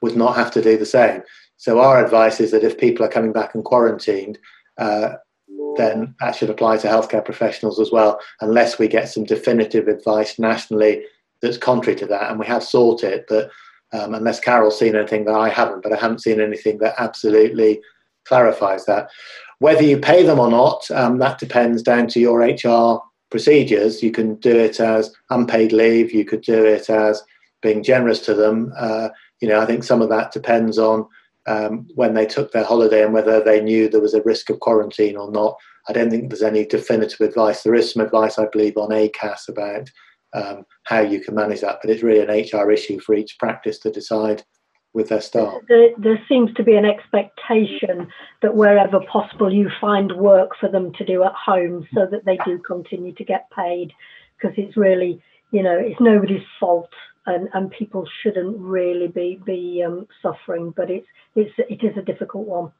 would 0.00 0.16
not 0.16 0.36
have 0.36 0.50
to 0.52 0.62
do 0.62 0.76
the 0.76 0.86
same. 0.86 1.22
So, 1.56 1.78
our 1.78 2.04
advice 2.04 2.40
is 2.40 2.50
that 2.50 2.64
if 2.64 2.78
people 2.78 3.06
are 3.06 3.10
coming 3.10 3.32
back 3.32 3.54
and 3.54 3.64
quarantined, 3.64 4.38
uh, 4.78 5.14
then 5.76 6.14
that 6.20 6.34
should 6.34 6.50
apply 6.50 6.76
to 6.78 6.88
healthcare 6.88 7.24
professionals 7.24 7.80
as 7.80 7.90
well, 7.90 8.20
unless 8.40 8.78
we 8.78 8.88
get 8.88 9.08
some 9.08 9.24
definitive 9.24 9.88
advice 9.88 10.38
nationally 10.38 11.04
that's 11.40 11.58
contrary 11.58 11.98
to 11.98 12.06
that. 12.06 12.30
And 12.30 12.38
we 12.38 12.46
have 12.46 12.62
sought 12.62 13.02
it, 13.02 13.26
but 13.28 13.50
um, 13.92 14.14
unless 14.14 14.40
Carol's 14.40 14.78
seen 14.78 14.96
anything 14.96 15.24
that 15.26 15.34
I 15.34 15.48
haven't, 15.48 15.82
but 15.82 15.92
I 15.92 15.96
haven't 15.96 16.22
seen 16.22 16.40
anything 16.40 16.78
that 16.78 16.94
absolutely 16.98 17.80
clarifies 18.24 18.86
that. 18.86 19.10
Whether 19.58 19.82
you 19.82 19.98
pay 19.98 20.24
them 20.24 20.40
or 20.40 20.50
not, 20.50 20.90
um, 20.90 21.18
that 21.18 21.38
depends 21.38 21.82
down 21.82 22.08
to 22.08 22.20
your 22.20 22.40
HR 22.40 23.00
procedures. 23.30 24.02
You 24.02 24.10
can 24.10 24.36
do 24.36 24.56
it 24.56 24.80
as 24.80 25.14
unpaid 25.30 25.72
leave, 25.72 26.12
you 26.12 26.24
could 26.24 26.42
do 26.42 26.64
it 26.64 26.88
as 26.90 27.22
being 27.60 27.82
generous 27.82 28.20
to 28.26 28.34
them. 28.34 28.72
Uh, 28.76 29.10
you 29.40 29.48
know, 29.48 29.60
I 29.60 29.66
think 29.66 29.84
some 29.84 30.02
of 30.02 30.08
that 30.08 30.32
depends 30.32 30.78
on 30.78 31.06
um, 31.46 31.86
when 31.94 32.14
they 32.14 32.26
took 32.26 32.52
their 32.52 32.64
holiday 32.64 33.04
and 33.04 33.12
whether 33.12 33.42
they 33.42 33.60
knew 33.60 33.88
there 33.88 34.00
was 34.00 34.14
a 34.14 34.22
risk 34.22 34.50
of 34.50 34.60
quarantine 34.60 35.16
or 35.16 35.30
not. 35.30 35.56
I 35.88 35.92
don't 35.92 36.10
think 36.10 36.28
there's 36.28 36.42
any 36.42 36.64
definitive 36.64 37.20
advice. 37.20 37.62
There 37.62 37.74
is 37.74 37.92
some 37.92 38.04
advice, 38.04 38.38
I 38.38 38.46
believe, 38.46 38.76
on 38.76 38.90
ACAS 38.90 39.48
about 39.48 39.90
um, 40.34 40.64
how 40.84 41.00
you 41.00 41.20
can 41.20 41.34
manage 41.34 41.60
that. 41.62 41.78
But 41.82 41.90
it's 41.90 42.02
really 42.02 42.20
an 42.20 42.28
HR 42.30 42.70
issue 42.70 43.00
for 43.00 43.14
each 43.14 43.38
practice 43.38 43.78
to 43.80 43.90
decide 43.90 44.44
with 44.94 45.08
their 45.08 45.20
staff. 45.20 45.54
There, 45.68 45.90
there, 45.96 46.22
seems 46.28 46.52
to 46.54 46.62
be 46.62 46.74
an 46.74 46.84
expectation 46.84 48.08
that 48.42 48.54
wherever 48.54 49.00
possible 49.10 49.52
you 49.52 49.70
find 49.80 50.12
work 50.12 50.50
for 50.60 50.68
them 50.68 50.92
to 50.94 51.04
do 51.04 51.24
at 51.24 51.32
home 51.32 51.88
so 51.94 52.06
that 52.10 52.24
they 52.26 52.38
do 52.44 52.58
continue 52.58 53.12
to 53.14 53.24
get 53.24 53.50
paid 53.50 53.92
because 54.36 54.56
it's 54.58 54.76
really, 54.76 55.22
you 55.50 55.62
know, 55.62 55.78
it's 55.78 56.00
nobody's 56.00 56.44
fault 56.60 56.90
and, 57.26 57.48
and 57.54 57.70
people 57.70 58.06
shouldn't 58.22 58.58
really 58.58 59.08
be, 59.08 59.40
be 59.44 59.82
um, 59.86 60.06
suffering, 60.20 60.72
but 60.76 60.90
it's, 60.90 61.06
it's, 61.36 61.52
it 61.58 61.84
is 61.84 61.96
a 61.96 62.02
difficult 62.02 62.46
one. 62.46 62.72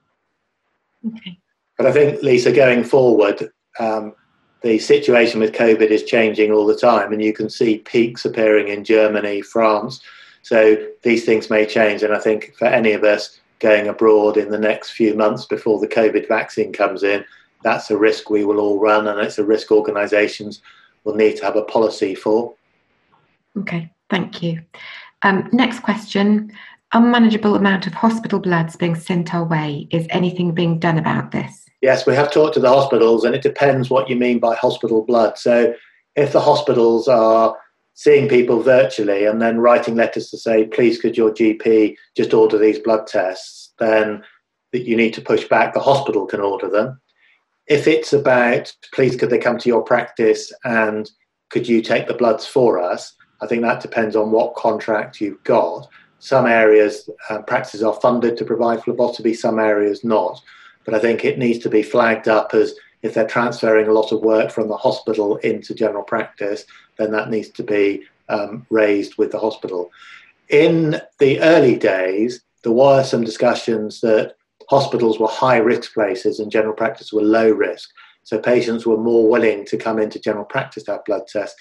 Okay. 1.07 1.39
But 1.77 1.87
I 1.87 1.93
think, 1.93 2.23
Lisa, 2.23 2.53
going 2.53 2.85
forward, 2.85 3.51
um, 3.79 4.15
the 4.63 4.79
situation 4.79 5.41
with 5.41 5.53
COVID 5.53 5.91
is 5.91 6.05
changing 6.05 6.53
all 6.53 6.67
the 6.67 6.77
time, 6.77 7.13
and 7.13 7.23
you 7.23 7.33
can 7.33 7.51
see 7.51 7.79
peaks 7.79 8.25
appearing 8.25 8.69
in 8.69 8.85
Germany, 8.85 9.43
France. 9.43 10.01
So 10.43 10.77
these 11.03 11.25
things 11.25 11.51
may 11.51 11.67
change, 11.67 12.03
and 12.03 12.15
I 12.15 12.19
think 12.19 12.55
for 12.57 12.67
any 12.67 12.93
of 12.93 13.05
us 13.05 13.41
going 13.59 13.89
abroad 13.89 14.37
in 14.37 14.51
the 14.51 14.59
next 14.59 14.91
few 14.91 15.15
months 15.15 15.47
before 15.47 15.81
the 15.81 15.89
COVID 15.89 16.29
vaccine 16.29 16.73
comes 16.73 17.03
in, 17.03 17.25
that's 17.63 17.91
a 17.91 17.97
risk 17.97 18.29
we 18.29 18.45
will 18.45 18.59
all 18.59 18.81
run, 18.81 19.07
and 19.07 19.21
it's 19.21 19.39
a 19.39 19.45
risk 19.45 19.71
organisations 19.71 20.61
will 21.05 21.15
need 21.15 21.37
to 21.37 21.45
have 21.45 21.57
a 21.57 21.63
policy 21.63 22.15
for. 22.15 22.55
Okay, 23.59 23.91
thank 24.13 24.43
you. 24.43 24.63
Um, 25.23 25.49
next 25.53 25.81
question. 25.81 26.53
Unmanageable 26.93 27.57
amount 27.57 27.87
of 27.87 27.95
hospital 27.95 28.39
bloods 28.39 28.77
being 28.77 28.95
sent 28.95 29.35
our 29.35 29.43
way. 29.43 29.89
Is 29.91 30.07
anything 30.11 30.53
being 30.53 30.79
done 30.79 30.99
about 30.99 31.31
this? 31.31 31.65
Yes, 31.81 32.07
we 32.07 32.15
have 32.15 32.31
talked 32.31 32.55
to 32.55 32.61
the 32.61 32.69
hospitals, 32.69 33.25
and 33.25 33.35
it 33.35 33.41
depends 33.41 33.89
what 33.89 34.11
you 34.11 34.17
mean 34.17 34.39
by 34.39 34.55
hospital 34.55 35.03
blood. 35.03 35.39
So, 35.39 35.75
if 36.15 36.33
the 36.33 36.41
hospitals 36.41 37.09
are 37.09 37.57
seeing 37.95 38.29
people 38.29 38.63
virtually 38.63 39.25
and 39.25 39.41
then 39.41 39.59
writing 39.59 39.97
letters 39.97 40.29
to 40.31 40.37
say, 40.37 40.67
please, 40.67 41.01
could 41.01 41.17
your 41.17 41.31
GP 41.31 41.97
just 42.15 42.35
order 42.35 42.59
these 42.59 42.79
blood 42.79 43.07
tests, 43.07 43.73
then 43.79 44.23
that 44.73 44.87
you 44.87 44.95
need 44.95 45.15
to 45.15 45.23
push 45.23 45.49
back, 45.49 45.73
the 45.73 45.81
hospital 45.81 46.27
can 46.27 46.41
order 46.41 46.69
them. 46.69 47.01
If 47.67 47.87
it's 47.87 48.13
about, 48.13 48.73
please, 48.93 49.17
could 49.17 49.31
they 49.31 49.39
come 49.39 49.57
to 49.59 49.69
your 49.69 49.83
practice 49.83 50.53
and 50.65 51.11
could 51.51 51.67
you 51.67 51.81
take 51.81 52.09
the 52.09 52.15
bloods 52.15 52.47
for 52.47 52.79
us? 52.79 53.15
I 53.43 53.47
think 53.47 53.63
that 53.63 53.83
depends 53.83 54.17
on 54.17 54.31
what 54.31 54.55
contract 54.55 55.21
you've 55.21 55.43
got. 55.45 55.89
Some 56.21 56.47
areas, 56.47 57.11
uh, 57.29 57.43
practices 57.43 57.83
are 57.83 58.01
funded 58.01 58.37
to 58.37 58.45
provide 58.45 58.83
phlebotomy, 58.83 59.35
some 59.35 59.59
areas 59.59 60.05
not. 60.05 60.41
But 60.85 60.95
I 60.95 61.01
think 61.01 61.25
it 61.25 61.39
needs 61.39 61.59
to 61.61 61.69
be 61.69 61.83
flagged 61.83 62.29
up 62.29 62.55
as 62.55 62.75
if 63.03 63.15
they're 63.15 63.27
transferring 63.27 63.89
a 63.89 63.93
lot 63.93 64.13
of 64.13 64.21
work 64.21 64.53
from 64.53 64.69
the 64.69 64.77
hospital 64.77 65.37
into 65.39 65.75
general 65.75 66.05
practice, 66.05 66.65
then 66.99 67.11
that 67.11 67.31
needs 67.31 67.49
to 67.51 67.65
be 67.65 68.05
um, 68.29 68.65
raised 68.71 69.19
with 69.19 69.33
the 69.33 69.39
hospital. 69.39 69.91
In 70.49 71.01
the 71.19 71.41
early 71.41 71.77
days, 71.77 72.43
there 72.63 72.73
were 72.73 73.03
some 73.03 73.25
discussions 73.25 74.01
that 74.03 74.37
hospitals 74.71 75.19
were 75.19 75.29
high 75.29 75.57
risk 75.57 75.93
places 75.93 76.39
and 76.39 76.51
general 76.51 76.75
practice 76.75 77.13
were 77.13 77.23
low 77.23 77.51
risk. 77.51 77.91
So 78.23 78.39
patients 78.39 78.87
were 78.87 78.97
more 78.97 79.29
willing 79.29 79.65
to 79.67 79.77
come 79.77 79.99
into 79.99 80.21
general 80.21 80.45
practice 80.45 80.85
to 80.85 80.93
have 80.93 81.05
blood 81.05 81.27
tests. 81.27 81.61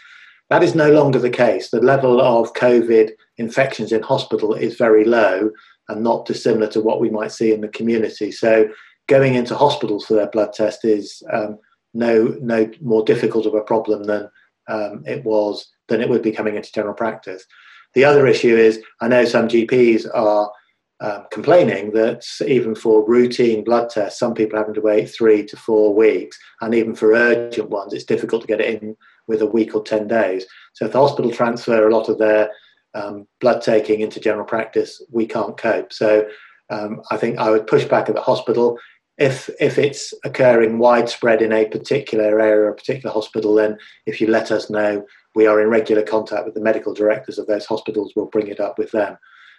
That 0.51 0.63
is 0.63 0.75
no 0.75 0.91
longer 0.91 1.17
the 1.17 1.29
case. 1.29 1.69
The 1.69 1.79
level 1.79 2.19
of 2.19 2.53
COVID 2.55 3.11
infections 3.37 3.93
in 3.93 4.01
hospital 4.01 4.53
is 4.53 4.75
very 4.75 5.05
low 5.05 5.49
and 5.87 6.03
not 6.03 6.25
dissimilar 6.25 6.67
to 6.71 6.81
what 6.81 6.99
we 6.99 7.09
might 7.09 7.31
see 7.31 7.53
in 7.53 7.61
the 7.61 7.69
community. 7.69 8.33
So 8.33 8.67
going 9.07 9.35
into 9.35 9.55
hospitals 9.55 10.05
for 10.05 10.15
their 10.15 10.27
blood 10.27 10.51
test 10.51 10.83
is 10.83 11.23
um, 11.31 11.57
no 11.93 12.35
no 12.41 12.69
more 12.81 13.01
difficult 13.05 13.45
of 13.45 13.53
a 13.53 13.61
problem 13.61 14.03
than 14.03 14.29
um, 14.67 15.05
it 15.07 15.23
was 15.23 15.69
than 15.87 16.01
it 16.01 16.09
would 16.09 16.21
be 16.21 16.33
coming 16.33 16.57
into 16.57 16.73
general 16.73 16.95
practice. 16.95 17.45
The 17.93 18.03
other 18.03 18.27
issue 18.27 18.57
is 18.57 18.83
I 18.99 19.07
know 19.07 19.23
some 19.23 19.47
GPs 19.47 20.05
are 20.13 20.51
um, 20.99 21.27
complaining 21.31 21.91
that 21.93 22.25
even 22.45 22.75
for 22.75 23.07
routine 23.07 23.63
blood 23.63 23.89
tests, 23.89 24.19
some 24.19 24.33
people 24.33 24.57
are 24.57 24.63
having 24.63 24.75
to 24.75 24.81
wait 24.81 25.09
three 25.09 25.45
to 25.45 25.55
four 25.55 25.95
weeks, 25.95 26.37
and 26.59 26.75
even 26.75 26.93
for 26.93 27.13
urgent 27.13 27.69
ones, 27.69 27.93
it's 27.93 28.03
difficult 28.03 28.41
to 28.41 28.47
get 28.47 28.59
it 28.59 28.83
in 28.83 28.97
with 29.27 29.41
a 29.41 29.45
week 29.45 29.75
or 29.75 29.83
10 29.83 30.07
days. 30.07 30.45
So 30.73 30.85
if 30.85 30.91
the 30.91 30.99
hospital 30.99 31.31
transfer 31.31 31.87
a 31.87 31.93
lot 31.93 32.09
of 32.09 32.17
their 32.17 32.49
um, 32.93 33.27
blood 33.39 33.61
taking 33.61 34.01
into 34.01 34.19
general 34.19 34.45
practice, 34.45 35.01
we 35.11 35.25
can't 35.25 35.57
cope. 35.57 35.93
So 35.93 36.27
um, 36.69 37.01
I 37.11 37.17
think 37.17 37.37
I 37.37 37.49
would 37.49 37.67
push 37.67 37.85
back 37.85 38.09
at 38.09 38.15
the 38.15 38.21
hospital 38.21 38.77
if 39.21 39.49
if 39.59 39.77
it's 39.77 40.13
occurring 40.23 40.79
widespread 40.79 41.41
in 41.41 41.51
a 41.51 41.65
particular 41.65 42.39
area 42.39 42.55
or 42.55 42.69
a 42.69 42.75
particular 42.75 43.13
hospital, 43.13 43.53
then 43.53 43.77
if 44.07 44.19
you 44.19 44.27
let 44.27 44.51
us 44.51 44.69
know, 44.69 45.05
we 45.35 45.45
are 45.45 45.61
in 45.61 45.69
regular 45.69 46.01
contact 46.01 46.45
with 46.45 46.55
the 46.55 46.61
medical 46.61 46.93
directors 46.93 47.37
of 47.37 47.45
those 47.45 47.65
hospitals. 47.65 48.13
We'll 48.15 48.25
bring 48.25 48.47
it 48.47 48.59
up 48.59 48.79
with 48.79 48.91
them. 48.91 49.17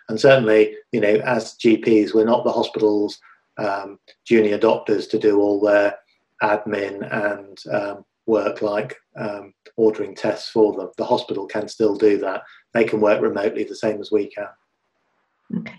And 0.09 0.21
certainly, 0.21 0.75
you 0.91 1.01
know, 1.01 1.15
as 1.25 1.55
GPs, 1.55 2.13
we're 2.13 2.25
not 2.25 2.45
the 2.45 2.53
hospital's 2.53 3.21
um, 3.57 4.01
junior 4.25 4.59
doctors 4.59 5.07
to 5.09 5.19
do 5.19 5.41
all 5.41 5.61
their 5.61 5.97
admin 6.43 7.09
and 7.13 7.59
um, 7.73 8.05
work 8.27 8.63
like 8.63 8.97
um, 9.17 9.53
ordering 9.77 10.15
tests 10.15 10.49
for 10.51 10.73
them. 10.75 10.91
The 10.97 11.05
hospital 11.05 11.47
can 11.47 11.69
still 11.69 11.97
do 11.97 12.19
that. 12.19 12.43
They 12.75 12.85
can 12.85 13.01
work 13.01 13.21
remotely 13.21 13.65
the 13.65 13.77
same 13.77 14.01
as 14.01 14.13
we 14.13 14.29
can. 14.29 14.49
Okay. 15.59 15.79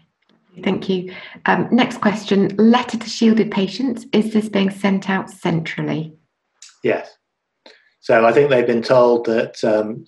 Thank 0.62 0.88
you. 0.88 1.14
Um, 1.46 1.68
next 1.72 2.00
question 2.00 2.56
letter 2.58 2.98
to 2.98 3.10
shielded 3.10 3.50
patients. 3.50 4.06
Is 4.14 4.34
this 4.34 4.50
being 4.50 4.70
sent 4.70 5.10
out 5.10 5.30
centrally? 5.30 6.14
Yes. 6.84 7.10
So 8.02 8.26
I 8.26 8.32
think 8.34 8.50
they've 8.50 8.68
been 8.68 8.84
told 8.84 9.26
that 9.26 9.64
um, 9.64 10.06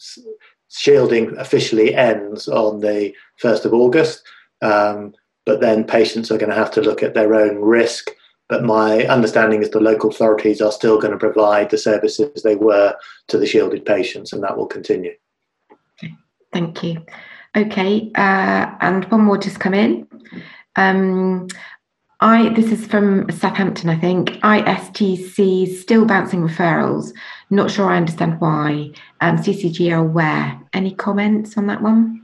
shielding 0.70 1.36
officially 1.38 1.96
ends 1.96 2.48
on 2.48 2.82
the 2.82 3.14
1st 3.42 3.66
of 3.66 3.74
August, 3.74 4.22
um, 4.62 5.14
but 5.46 5.62
then 5.62 5.84
patients 5.84 6.30
are 6.30 6.38
going 6.38 6.50
to 6.50 6.56
have 6.56 6.72
to 6.72 6.82
look 6.82 7.02
at 7.02 7.14
their 7.14 7.34
own 7.34 7.58
risk. 7.58 8.12
But 8.48 8.64
my 8.64 9.06
understanding 9.06 9.62
is 9.62 9.72
the 9.72 9.80
local 9.80 10.12
authorities 10.12 10.62
are 10.62 10.72
still 10.72 11.00
going 11.00 11.14
to 11.14 11.18
provide 11.18 11.70
the 11.70 11.78
services 11.78 12.44
they 12.44 12.56
were 12.56 12.96
to 13.28 13.38
the 13.38 13.48
shielded 13.48 13.86
patients, 13.86 14.34
and 14.34 14.44
that 14.44 14.56
will 14.56 14.68
continue. 14.68 15.14
Thank 16.54 16.84
you. 16.84 17.04
Okay, 17.56 18.12
uh, 18.16 18.76
and 18.82 19.06
one 19.06 19.22
more 19.22 19.38
just 19.38 19.60
come 19.60 19.74
in. 19.74 20.08
Um, 20.76 21.48
I 22.22 22.50
this 22.50 22.72
is 22.72 22.86
from 22.86 23.30
Southampton, 23.30 23.90
I 23.90 23.98
think. 23.98 24.30
ISTC 24.42 25.76
still 25.76 26.06
bouncing 26.06 26.48
referrals. 26.48 27.14
Not 27.50 27.72
sure 27.72 27.90
I 27.90 27.98
understand 27.98 28.40
why. 28.40 28.92
Um, 29.22 29.38
CCG 29.38 29.92
are 29.92 30.00
aware. 30.00 30.60
Any 30.74 30.94
comments 30.94 31.58
on 31.58 31.68
that 31.68 31.82
one? 31.82 32.24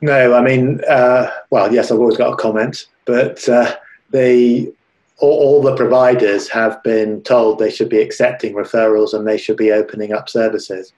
No, 0.00 0.34
I 0.34 0.42
mean, 0.42 0.80
uh, 0.88 1.30
well, 1.50 1.72
yes, 1.72 1.90
I've 1.90 1.98
always 1.98 2.16
got 2.16 2.32
a 2.32 2.36
comment, 2.36 2.86
but 3.04 3.48
uh, 3.48 3.74
the 4.10 4.72
all, 5.18 5.38
all, 5.38 5.62
the 5.62 5.76
providers 5.76 6.48
have 6.48 6.82
been 6.82 7.22
told 7.22 7.58
they 7.58 7.70
should 7.70 7.88
be 7.88 8.00
accepting 8.00 8.54
referrals 8.54 9.14
and 9.14 9.26
they 9.26 9.38
should 9.38 9.56
be 9.56 9.72
opening 9.72 10.12
up 10.12 10.28
services. 10.28 10.92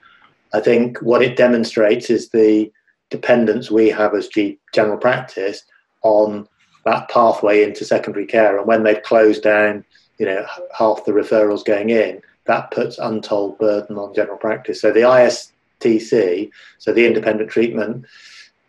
I 0.53 0.59
think 0.59 0.97
what 0.99 1.21
it 1.21 1.37
demonstrates 1.37 2.09
is 2.09 2.29
the 2.29 2.71
dependence 3.09 3.71
we 3.71 3.89
have 3.89 4.13
as 4.13 4.27
G- 4.27 4.59
general 4.73 4.97
practice 4.97 5.63
on 6.01 6.47
that 6.85 7.09
pathway 7.09 7.63
into 7.63 7.85
secondary 7.85 8.25
care. 8.25 8.57
And 8.57 8.67
when 8.67 8.83
they've 8.83 9.03
closed 9.03 9.43
down, 9.43 9.85
you 10.17 10.25
know, 10.25 10.45
half 10.77 11.05
the 11.05 11.11
referrals 11.11 11.63
going 11.63 11.89
in, 11.89 12.21
that 12.45 12.71
puts 12.71 12.97
untold 12.97 13.57
burden 13.57 13.97
on 13.97 14.13
general 14.13 14.37
practice. 14.37 14.81
So 14.81 14.91
the 14.91 15.01
ISTC, 15.01 16.49
so 16.77 16.91
the 16.91 17.05
independent 17.05 17.49
treatment 17.49 18.05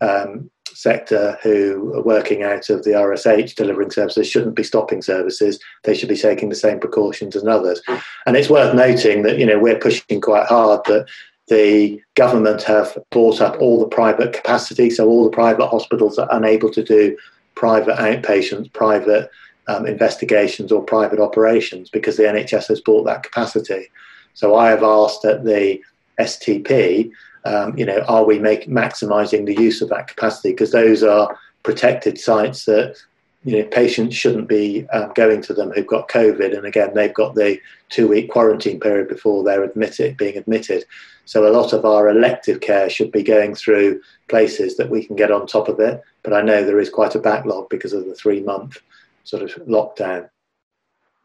um, 0.00 0.50
sector 0.74 1.38
who 1.42 1.92
are 1.94 2.02
working 2.02 2.42
out 2.42 2.70
of 2.70 2.84
the 2.84 2.90
RSH 2.90 3.54
delivering 3.54 3.90
services 3.90 4.28
shouldn't 4.28 4.54
be 4.54 4.62
stopping 4.62 5.02
services. 5.02 5.60
They 5.84 5.94
should 5.94 6.08
be 6.08 6.16
taking 6.16 6.48
the 6.48 6.54
same 6.54 6.80
precautions 6.80 7.36
as 7.36 7.46
others. 7.46 7.80
And 8.26 8.36
it's 8.36 8.50
worth 8.50 8.74
noting 8.74 9.22
that 9.22 9.38
you 9.38 9.46
know 9.46 9.58
we're 9.58 9.78
pushing 9.78 10.20
quite 10.20 10.46
hard 10.46 10.82
that 10.86 11.06
the 11.48 12.00
government 12.14 12.62
have 12.62 12.96
bought 13.10 13.40
up 13.40 13.60
all 13.60 13.80
the 13.80 13.88
private 13.88 14.32
capacity, 14.32 14.88
so 14.88 15.08
all 15.08 15.24
the 15.24 15.30
private 15.30 15.66
hospitals 15.66 16.18
are 16.18 16.28
unable 16.30 16.70
to 16.70 16.82
do 16.82 17.16
private 17.56 17.96
outpatients, 17.96 18.72
private 18.72 19.28
um, 19.66 19.86
investigations, 19.86 20.70
or 20.70 20.82
private 20.82 21.18
operations 21.18 21.90
because 21.90 22.16
the 22.16 22.22
NHS 22.22 22.68
has 22.68 22.80
bought 22.80 23.04
that 23.04 23.24
capacity. 23.24 23.90
So 24.34 24.54
I 24.54 24.70
have 24.70 24.82
asked 24.82 25.24
at 25.24 25.44
the 25.44 25.80
STP, 26.20 27.10
um, 27.44 27.76
you 27.76 27.86
know, 27.86 28.00
are 28.08 28.24
we 28.24 28.38
make, 28.38 28.68
maximising 28.68 29.46
the 29.46 29.60
use 29.60 29.80
of 29.80 29.88
that 29.90 30.08
capacity 30.08 30.50
because 30.50 30.72
those 30.72 31.02
are 31.02 31.38
protected 31.62 32.18
sites 32.18 32.64
that 32.64 32.96
you 33.44 33.58
know 33.58 33.68
patients 33.68 34.16
shouldn't 34.16 34.48
be 34.48 34.86
um, 34.90 35.12
going 35.14 35.40
to 35.42 35.54
them 35.54 35.70
who've 35.70 35.86
got 35.86 36.08
COVID, 36.08 36.56
and 36.56 36.66
again 36.66 36.90
they've 36.94 37.14
got 37.14 37.34
the 37.34 37.58
two-week 37.88 38.30
quarantine 38.30 38.78
period 38.78 39.08
before 39.08 39.42
they're 39.42 39.64
admitted, 39.64 40.16
being 40.16 40.36
admitted. 40.36 40.84
So 41.24 41.46
a 41.46 41.56
lot 41.56 41.72
of 41.72 41.84
our 41.84 42.08
elective 42.08 42.60
care 42.60 42.90
should 42.90 43.12
be 43.12 43.22
going 43.22 43.54
through 43.54 44.00
places 44.28 44.76
that 44.76 44.90
we 44.90 45.04
can 45.04 45.16
get 45.16 45.30
on 45.30 45.46
top 45.46 45.68
of 45.68 45.78
it. 45.78 46.02
But 46.22 46.32
I 46.32 46.42
know 46.42 46.64
there 46.64 46.80
is 46.80 46.90
quite 46.90 47.14
a 47.14 47.20
backlog 47.20 47.68
because 47.68 47.92
of 47.92 48.04
the 48.04 48.14
three-month 48.14 48.78
sort 49.24 49.42
of 49.44 49.50
lockdown. 49.66 50.28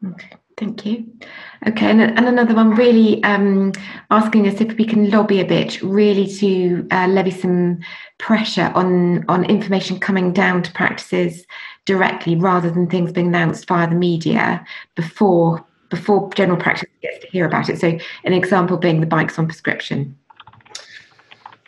Okay. 0.06 0.36
Thank 0.56 0.86
you. 0.86 1.04
Okay, 1.66 1.90
and, 1.90 2.00
and 2.00 2.26
another 2.26 2.54
one 2.54 2.70
really 2.70 3.22
um, 3.24 3.72
asking 4.10 4.48
us 4.48 4.58
if 4.60 4.74
we 4.78 4.86
can 4.86 5.10
lobby 5.10 5.40
a 5.40 5.44
bit, 5.44 5.82
really 5.82 6.26
to 6.38 6.86
uh, 6.90 7.06
levy 7.08 7.30
some 7.30 7.80
pressure 8.16 8.72
on 8.74 9.24
on 9.28 9.44
information 9.44 10.00
coming 10.00 10.32
down 10.32 10.62
to 10.62 10.72
practices 10.72 11.44
directly, 11.84 12.36
rather 12.36 12.70
than 12.70 12.86
things 12.86 13.12
being 13.12 13.26
announced 13.26 13.68
via 13.68 13.86
the 13.86 13.94
media 13.94 14.64
before 14.94 15.62
before 15.90 16.30
general 16.32 16.58
practice 16.58 16.88
gets 17.02 17.18
to 17.18 17.30
hear 17.30 17.44
about 17.44 17.68
it. 17.68 17.78
So, 17.78 17.98
an 18.24 18.32
example 18.32 18.78
being 18.78 19.00
the 19.00 19.06
bikes 19.06 19.38
on 19.38 19.46
prescription. 19.46 20.16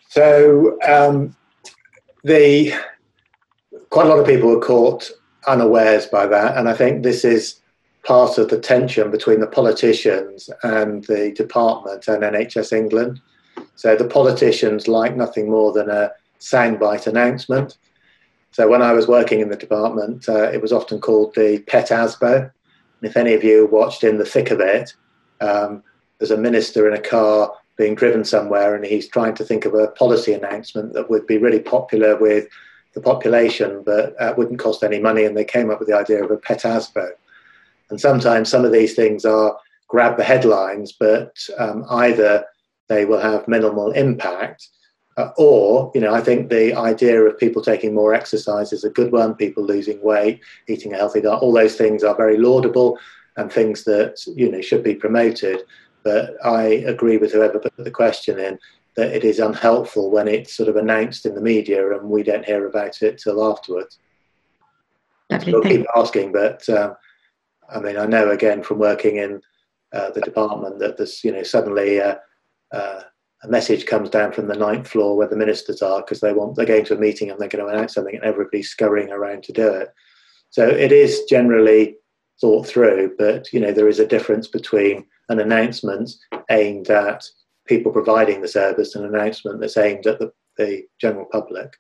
So, 0.08 0.78
um, 0.88 1.36
the 2.24 2.72
quite 3.90 4.06
a 4.06 4.08
lot 4.08 4.18
of 4.18 4.26
people 4.26 4.48
were 4.48 4.60
caught 4.60 5.10
unawares 5.46 6.06
by 6.06 6.26
that, 6.26 6.56
and 6.56 6.70
I 6.70 6.72
think 6.72 7.02
this 7.02 7.22
is 7.22 7.57
part 8.08 8.38
of 8.38 8.48
the 8.48 8.58
tension 8.58 9.10
between 9.10 9.38
the 9.38 9.46
politicians 9.46 10.48
and 10.62 11.04
the 11.04 11.30
department 11.32 12.08
and 12.08 12.22
NHS 12.22 12.72
England. 12.72 13.20
So 13.76 13.96
the 13.96 14.06
politicians 14.06 14.88
like 14.88 15.14
nothing 15.14 15.50
more 15.50 15.74
than 15.74 15.90
a 15.90 16.12
soundbite 16.40 17.06
announcement. 17.06 17.76
So 18.50 18.66
when 18.66 18.80
I 18.80 18.94
was 18.94 19.06
working 19.06 19.40
in 19.40 19.50
the 19.50 19.56
department, 19.56 20.26
uh, 20.26 20.50
it 20.50 20.62
was 20.62 20.72
often 20.72 21.02
called 21.02 21.34
the 21.34 21.58
pet 21.66 21.90
ASBO. 21.90 22.34
And 22.38 23.10
if 23.10 23.14
any 23.14 23.34
of 23.34 23.44
you 23.44 23.68
watched 23.70 24.02
in 24.02 24.16
the 24.16 24.24
thick 24.24 24.50
of 24.50 24.60
it, 24.60 24.94
um, 25.42 25.82
there's 26.16 26.30
a 26.30 26.38
minister 26.38 26.88
in 26.88 26.94
a 26.94 27.02
car 27.02 27.52
being 27.76 27.94
driven 27.94 28.24
somewhere 28.24 28.74
and 28.74 28.86
he's 28.86 29.06
trying 29.06 29.34
to 29.34 29.44
think 29.44 29.66
of 29.66 29.74
a 29.74 29.88
policy 29.88 30.32
announcement 30.32 30.94
that 30.94 31.10
would 31.10 31.26
be 31.26 31.36
really 31.36 31.60
popular 31.60 32.16
with 32.16 32.48
the 32.94 33.02
population 33.02 33.82
but 33.84 34.18
uh, 34.18 34.32
wouldn't 34.34 34.58
cost 34.58 34.82
any 34.82 34.98
money. 34.98 35.26
And 35.26 35.36
they 35.36 35.44
came 35.44 35.70
up 35.70 35.78
with 35.78 35.88
the 35.88 35.96
idea 35.96 36.24
of 36.24 36.30
a 36.30 36.38
pet 36.38 36.62
ASBO. 36.62 37.10
And 37.90 38.00
sometimes 38.00 38.48
some 38.48 38.64
of 38.64 38.72
these 38.72 38.94
things 38.94 39.24
are 39.24 39.56
grab 39.88 40.16
the 40.16 40.24
headlines, 40.24 40.92
but 40.92 41.36
um, 41.58 41.84
either 41.90 42.44
they 42.88 43.04
will 43.04 43.20
have 43.20 43.48
minimal 43.48 43.90
impact, 43.92 44.68
uh, 45.16 45.30
or 45.36 45.90
you 45.94 46.00
know, 46.00 46.14
I 46.14 46.20
think 46.20 46.48
the 46.48 46.74
idea 46.74 47.22
of 47.22 47.38
people 47.38 47.62
taking 47.62 47.94
more 47.94 48.14
exercise 48.14 48.72
is 48.72 48.84
a 48.84 48.90
good 48.90 49.10
one. 49.10 49.34
People 49.34 49.64
losing 49.64 50.00
weight, 50.02 50.40
eating 50.68 50.92
a 50.92 50.96
healthy 50.96 51.20
diet, 51.20 51.42
all 51.42 51.52
those 51.52 51.76
things 51.76 52.04
are 52.04 52.14
very 52.14 52.36
laudable 52.36 52.98
and 53.36 53.50
things 53.50 53.84
that 53.84 54.22
you 54.36 54.50
know 54.50 54.60
should 54.60 54.84
be 54.84 54.94
promoted. 54.94 55.62
But 56.04 56.36
I 56.44 56.62
agree 56.86 57.16
with 57.16 57.32
whoever 57.32 57.58
put 57.58 57.76
the 57.76 57.90
question 57.90 58.38
in 58.38 58.58
that 58.96 59.14
it 59.14 59.24
is 59.24 59.38
unhelpful 59.38 60.10
when 60.10 60.28
it's 60.28 60.56
sort 60.56 60.68
of 60.68 60.76
announced 60.76 61.26
in 61.26 61.34
the 61.34 61.40
media 61.40 61.96
and 61.96 62.08
we 62.08 62.22
don't 62.22 62.44
hear 62.44 62.66
about 62.66 63.02
it 63.02 63.18
till 63.18 63.44
afterwards. 63.48 63.98
Lovely, 65.30 65.52
so 65.52 65.58
we'll 65.58 65.70
keep 65.70 65.86
asking, 65.94 66.32
but 66.32 66.68
um, 66.68 66.96
I 67.68 67.80
mean, 67.80 67.96
I 67.96 68.06
know 68.06 68.30
again 68.30 68.62
from 68.62 68.78
working 68.78 69.16
in 69.16 69.40
uh, 69.92 70.10
the 70.10 70.20
department 70.20 70.78
that 70.78 70.96
there's, 70.96 71.22
you 71.24 71.32
know, 71.32 71.42
suddenly 71.42 72.00
uh, 72.00 72.16
uh, 72.72 73.02
a 73.42 73.48
message 73.48 73.86
comes 73.86 74.10
down 74.10 74.32
from 74.32 74.48
the 74.48 74.56
ninth 74.56 74.88
floor 74.88 75.16
where 75.16 75.28
the 75.28 75.36
ministers 75.36 75.82
are 75.82 76.00
because 76.00 76.20
they 76.20 76.32
want 76.32 76.56
they're 76.56 76.66
going 76.66 76.84
to 76.84 76.94
a 76.94 76.98
meeting 76.98 77.30
and 77.30 77.38
they're 77.38 77.48
going 77.48 77.64
to 77.64 77.72
announce 77.72 77.94
something 77.94 78.14
and 78.14 78.24
everybody's 78.24 78.68
scurrying 78.68 79.10
around 79.10 79.42
to 79.44 79.52
do 79.52 79.68
it. 79.68 79.88
So 80.50 80.66
it 80.66 80.92
is 80.92 81.24
generally 81.28 81.96
thought 82.40 82.66
through, 82.66 83.14
but 83.18 83.52
you 83.52 83.60
know 83.60 83.72
there 83.72 83.88
is 83.88 83.98
a 83.98 84.06
difference 84.06 84.48
between 84.48 85.06
an 85.28 85.40
announcement 85.40 86.10
aimed 86.50 86.90
at 86.90 87.24
people 87.66 87.92
providing 87.92 88.40
the 88.40 88.48
service 88.48 88.94
and 88.94 89.04
an 89.04 89.14
announcement 89.14 89.60
that's 89.60 89.76
aimed 89.76 90.06
at 90.06 90.18
the, 90.18 90.32
the 90.56 90.84
general 91.00 91.26
public. 91.30 91.72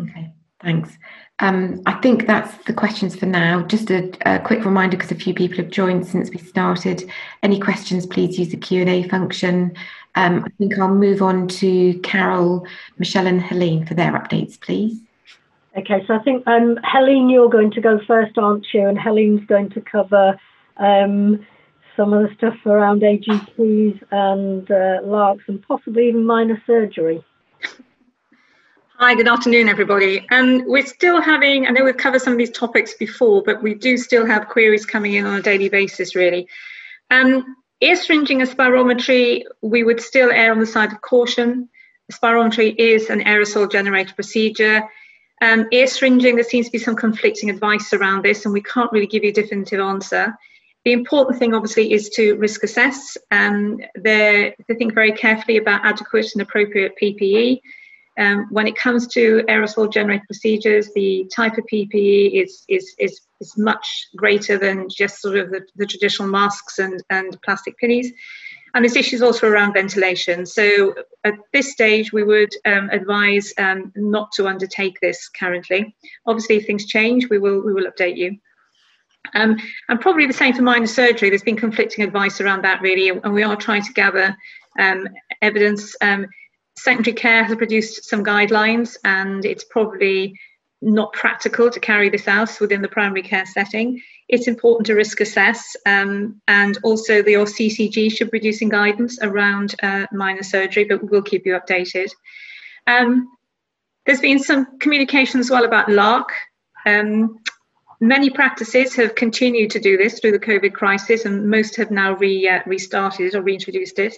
Okay, 0.00 0.32
thanks. 0.60 0.98
Um, 1.40 1.80
I 1.86 1.92
think 2.00 2.26
that's 2.26 2.52
the 2.64 2.72
questions 2.72 3.14
for 3.14 3.26
now. 3.26 3.62
Just 3.62 3.90
a, 3.90 4.10
a 4.26 4.40
quick 4.40 4.64
reminder, 4.64 4.96
because 4.96 5.12
a 5.12 5.14
few 5.14 5.34
people 5.34 5.58
have 5.58 5.70
joined 5.70 6.06
since 6.06 6.30
we 6.30 6.38
started. 6.38 7.08
Any 7.42 7.60
questions, 7.60 8.06
please 8.06 8.38
use 8.38 8.48
the 8.48 8.56
Q&A 8.56 9.08
function. 9.08 9.74
Um, 10.16 10.44
I 10.44 10.50
think 10.58 10.78
I'll 10.78 10.94
move 10.94 11.22
on 11.22 11.46
to 11.48 11.98
Carol, 12.00 12.66
Michelle 12.98 13.28
and 13.28 13.40
Helene 13.40 13.86
for 13.86 13.94
their 13.94 14.12
updates, 14.12 14.60
please. 14.60 15.00
Okay, 15.76 16.04
so 16.08 16.14
I 16.14 16.18
think, 16.20 16.44
um, 16.48 16.76
Helene, 16.82 17.28
you're 17.28 17.48
going 17.48 17.70
to 17.72 17.80
go 17.80 18.00
first, 18.04 18.36
aren't 18.36 18.66
you? 18.74 18.88
And 18.88 18.98
Helene's 18.98 19.46
going 19.46 19.70
to 19.70 19.80
cover 19.80 20.40
um, 20.78 21.46
some 21.96 22.12
of 22.12 22.28
the 22.28 22.34
stuff 22.34 22.54
around 22.66 23.02
AGPs 23.02 24.02
and 24.10 24.68
uh, 24.68 25.02
LARCs 25.04 25.42
and 25.46 25.62
possibly 25.62 26.08
even 26.08 26.24
minor 26.24 26.60
surgery. 26.66 27.22
Hi, 29.00 29.14
good 29.14 29.28
afternoon, 29.28 29.68
everybody. 29.68 30.26
And 30.28 30.62
um, 30.62 30.68
we're 30.68 30.84
still 30.84 31.20
having, 31.20 31.68
I 31.68 31.70
know 31.70 31.84
we've 31.84 31.96
covered 31.96 32.20
some 32.20 32.32
of 32.32 32.38
these 32.40 32.50
topics 32.50 32.94
before, 32.94 33.44
but 33.44 33.62
we 33.62 33.74
do 33.74 33.96
still 33.96 34.26
have 34.26 34.48
queries 34.48 34.84
coming 34.84 35.14
in 35.14 35.24
on 35.24 35.38
a 35.38 35.40
daily 35.40 35.68
basis, 35.68 36.16
really. 36.16 36.48
Um, 37.08 37.54
ear 37.80 37.94
syringing 37.94 38.40
and 38.40 38.50
spirometry, 38.50 39.44
we 39.62 39.84
would 39.84 40.00
still 40.00 40.32
err 40.32 40.50
on 40.50 40.58
the 40.58 40.66
side 40.66 40.92
of 40.92 41.00
caution. 41.00 41.68
Spirometry 42.12 42.74
is 42.76 43.08
an 43.08 43.20
aerosol 43.20 43.70
generated 43.70 44.16
procedure. 44.16 44.82
Um, 45.40 45.68
ear 45.70 45.86
syringing, 45.86 46.34
there 46.34 46.42
seems 46.42 46.66
to 46.66 46.72
be 46.72 46.78
some 46.78 46.96
conflicting 46.96 47.50
advice 47.50 47.92
around 47.92 48.24
this, 48.24 48.46
and 48.46 48.52
we 48.52 48.62
can't 48.62 48.90
really 48.90 49.06
give 49.06 49.22
you 49.22 49.30
a 49.30 49.32
definitive 49.32 49.78
answer. 49.78 50.36
The 50.84 50.92
important 50.92 51.38
thing, 51.38 51.54
obviously, 51.54 51.92
is 51.92 52.08
to 52.16 52.34
risk 52.34 52.64
assess. 52.64 53.16
Um, 53.30 53.78
to 54.04 54.54
think 54.76 54.92
very 54.92 55.12
carefully 55.12 55.58
about 55.58 55.86
adequate 55.86 56.32
and 56.34 56.42
appropriate 56.42 56.94
PPE. 57.00 57.60
Um, 58.18 58.48
when 58.50 58.66
it 58.66 58.76
comes 58.76 59.06
to 59.08 59.42
aerosol 59.48 59.92
generated 59.92 60.26
procedures, 60.26 60.90
the 60.94 61.30
type 61.34 61.56
of 61.56 61.64
PPE 61.72 62.42
is, 62.42 62.64
is, 62.68 62.94
is, 62.98 63.20
is 63.40 63.56
much 63.56 64.08
greater 64.16 64.58
than 64.58 64.88
just 64.88 65.20
sort 65.20 65.36
of 65.36 65.50
the, 65.50 65.64
the 65.76 65.86
traditional 65.86 66.28
masks 66.28 66.78
and, 66.78 67.02
and 67.10 67.40
plastic 67.42 67.76
pinnies. 67.82 68.08
And 68.74 68.84
there's 68.84 68.96
issues 68.96 69.22
also 69.22 69.48
around 69.48 69.72
ventilation. 69.72 70.44
So 70.44 70.94
at 71.24 71.34
this 71.52 71.72
stage, 71.72 72.12
we 72.12 72.24
would 72.24 72.52
um, 72.66 72.90
advise 72.90 73.54
um, 73.56 73.92
not 73.96 74.32
to 74.32 74.46
undertake 74.46 74.98
this 75.00 75.28
currently. 75.28 75.94
Obviously, 76.26 76.56
if 76.56 76.66
things 76.66 76.86
change, 76.86 77.30
we 77.30 77.38
will, 77.38 77.64
we 77.64 77.72
will 77.72 77.90
update 77.90 78.16
you. 78.16 78.36
Um, 79.34 79.58
and 79.88 80.00
probably 80.00 80.26
the 80.26 80.32
same 80.32 80.54
for 80.54 80.62
minor 80.62 80.86
surgery. 80.86 81.28
There's 81.28 81.42
been 81.42 81.56
conflicting 81.56 82.04
advice 82.04 82.40
around 82.40 82.62
that, 82.64 82.82
really, 82.82 83.08
and 83.08 83.32
we 83.32 83.42
are 83.42 83.56
trying 83.56 83.82
to 83.82 83.92
gather 83.92 84.36
um, 84.78 85.08
evidence. 85.40 85.94
Secondary 86.78 87.14
Care 87.14 87.44
has 87.44 87.56
produced 87.56 88.04
some 88.04 88.24
guidelines, 88.24 88.96
and 89.04 89.44
it's 89.44 89.64
probably 89.64 90.38
not 90.80 91.12
practical 91.12 91.70
to 91.70 91.80
carry 91.80 92.08
this 92.08 92.28
out 92.28 92.60
within 92.60 92.82
the 92.82 92.88
primary 92.88 93.22
care 93.22 93.46
setting. 93.46 94.00
It's 94.28 94.46
important 94.46 94.86
to 94.86 94.94
risk 94.94 95.20
assess, 95.20 95.74
um, 95.86 96.40
and 96.46 96.78
also 96.84 97.22
the 97.22 97.34
CCG 97.34 98.12
should 98.12 98.28
be 98.28 98.38
producing 98.38 98.68
guidance 98.68 99.18
around 99.20 99.74
uh, 99.82 100.06
minor 100.12 100.42
surgery, 100.42 100.84
but 100.84 101.10
we'll 101.10 101.22
keep 101.22 101.46
you 101.46 101.58
updated. 101.58 102.10
Um, 102.86 103.28
there's 104.06 104.20
been 104.20 104.38
some 104.38 104.78
communication 104.78 105.40
as 105.40 105.50
well 105.50 105.64
about 105.64 105.88
LARC. 105.88 106.26
Um, 106.86 107.40
many 108.00 108.30
practices 108.30 108.94
have 108.94 109.14
continued 109.14 109.70
to 109.72 109.80
do 109.80 109.96
this 109.96 110.20
through 110.20 110.32
the 110.32 110.38
COVID 110.38 110.74
crisis, 110.74 111.24
and 111.24 111.50
most 111.50 111.76
have 111.76 111.90
now 111.90 112.14
re, 112.14 112.48
uh, 112.48 112.60
restarted 112.66 113.34
or 113.34 113.42
reintroduced 113.42 113.98
it. 113.98 114.16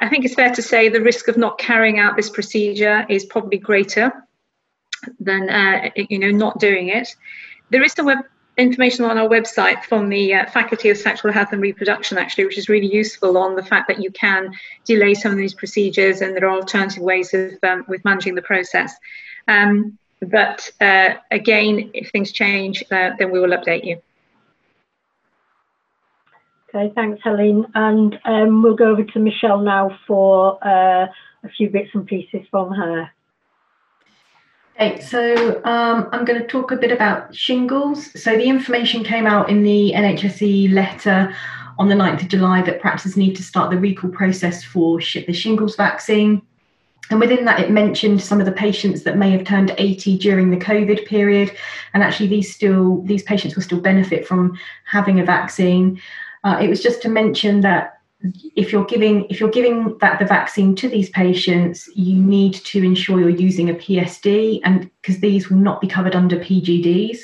I 0.00 0.08
think 0.08 0.24
it's 0.24 0.34
fair 0.34 0.52
to 0.54 0.62
say 0.62 0.88
the 0.88 1.00
risk 1.00 1.28
of 1.28 1.36
not 1.36 1.58
carrying 1.58 1.98
out 1.98 2.16
this 2.16 2.30
procedure 2.30 3.06
is 3.08 3.24
probably 3.24 3.58
greater 3.58 4.12
than 5.18 5.48
uh, 5.48 5.90
you 5.96 6.18
know 6.18 6.30
not 6.30 6.58
doing 6.58 6.88
it. 6.88 7.14
There 7.70 7.82
is 7.82 7.92
some 7.92 8.10
information 8.56 9.04
on 9.04 9.16
our 9.18 9.28
website 9.28 9.84
from 9.84 10.08
the 10.08 10.34
uh, 10.34 10.50
Faculty 10.50 10.90
of 10.90 10.98
Sexual 10.98 11.32
Health 11.32 11.52
and 11.52 11.62
Reproduction, 11.62 12.18
actually, 12.18 12.44
which 12.44 12.58
is 12.58 12.68
really 12.68 12.92
useful 12.92 13.38
on 13.38 13.56
the 13.56 13.62
fact 13.62 13.88
that 13.88 14.02
you 14.02 14.10
can 14.10 14.52
delay 14.84 15.14
some 15.14 15.32
of 15.32 15.38
these 15.38 15.54
procedures 15.54 16.20
and 16.20 16.36
there 16.36 16.46
are 16.46 16.56
alternative 16.56 17.02
ways 17.02 17.32
of 17.32 17.52
um, 17.62 17.84
with 17.88 18.04
managing 18.04 18.34
the 18.34 18.42
process. 18.42 18.94
Um, 19.48 19.98
but 20.20 20.70
uh, 20.80 21.14
again, 21.30 21.90
if 21.94 22.10
things 22.10 22.32
change, 22.32 22.84
uh, 22.90 23.10
then 23.18 23.30
we 23.30 23.40
will 23.40 23.56
update 23.56 23.84
you. 23.84 24.02
Okay, 26.72 26.92
thanks, 26.94 27.20
Helene. 27.24 27.66
And 27.74 28.18
um, 28.24 28.62
we'll 28.62 28.76
go 28.76 28.90
over 28.90 29.02
to 29.02 29.18
Michelle 29.18 29.60
now 29.60 29.98
for 30.06 30.64
uh, 30.64 31.06
a 31.42 31.48
few 31.56 31.68
bits 31.68 31.90
and 31.94 32.06
pieces 32.06 32.46
from 32.50 32.72
her. 32.72 33.10
Okay, 34.76 35.00
so 35.00 35.60
um, 35.64 36.08
I'm 36.12 36.24
going 36.24 36.40
to 36.40 36.46
talk 36.46 36.70
a 36.70 36.76
bit 36.76 36.92
about 36.92 37.34
shingles. 37.34 38.20
So 38.20 38.36
the 38.36 38.44
information 38.44 39.02
came 39.02 39.26
out 39.26 39.50
in 39.50 39.62
the 39.62 39.92
NHSE 39.94 40.72
letter 40.72 41.34
on 41.78 41.88
the 41.88 41.94
9th 41.94 42.22
of 42.22 42.28
July 42.28 42.62
that 42.62 42.80
practices 42.80 43.16
need 43.16 43.34
to 43.36 43.42
start 43.42 43.70
the 43.70 43.78
recall 43.78 44.10
process 44.10 44.62
for 44.62 44.98
the 44.98 45.32
shingles 45.32 45.76
vaccine. 45.76 46.40
And 47.10 47.18
within 47.18 47.44
that, 47.46 47.58
it 47.58 47.70
mentioned 47.70 48.22
some 48.22 48.38
of 48.38 48.46
the 48.46 48.52
patients 48.52 49.02
that 49.02 49.16
may 49.16 49.30
have 49.30 49.44
turned 49.44 49.74
80 49.76 50.18
during 50.18 50.50
the 50.50 50.56
COVID 50.56 51.06
period, 51.06 51.50
and 51.92 52.04
actually 52.04 52.28
these 52.28 52.54
still 52.54 53.02
these 53.02 53.24
patients 53.24 53.56
will 53.56 53.64
still 53.64 53.80
benefit 53.80 54.26
from 54.26 54.56
having 54.84 55.18
a 55.18 55.24
vaccine. 55.24 56.00
Uh, 56.44 56.58
it 56.60 56.68
was 56.68 56.82
just 56.82 57.02
to 57.02 57.08
mention 57.08 57.60
that 57.60 57.98
if 58.54 58.70
you're 58.70 58.84
giving 58.84 59.24
if 59.30 59.40
you're 59.40 59.50
giving 59.50 59.96
that 59.98 60.18
the 60.18 60.26
vaccine 60.26 60.74
to 60.74 60.88
these 60.88 61.08
patients 61.10 61.88
you 61.94 62.14
need 62.14 62.52
to 62.52 62.84
ensure 62.84 63.18
you're 63.18 63.30
using 63.30 63.70
a 63.70 63.74
psd 63.74 64.60
and 64.62 64.90
because 65.00 65.20
these 65.20 65.48
will 65.48 65.56
not 65.56 65.80
be 65.80 65.86
covered 65.86 66.14
under 66.14 66.36
pgds 66.36 67.20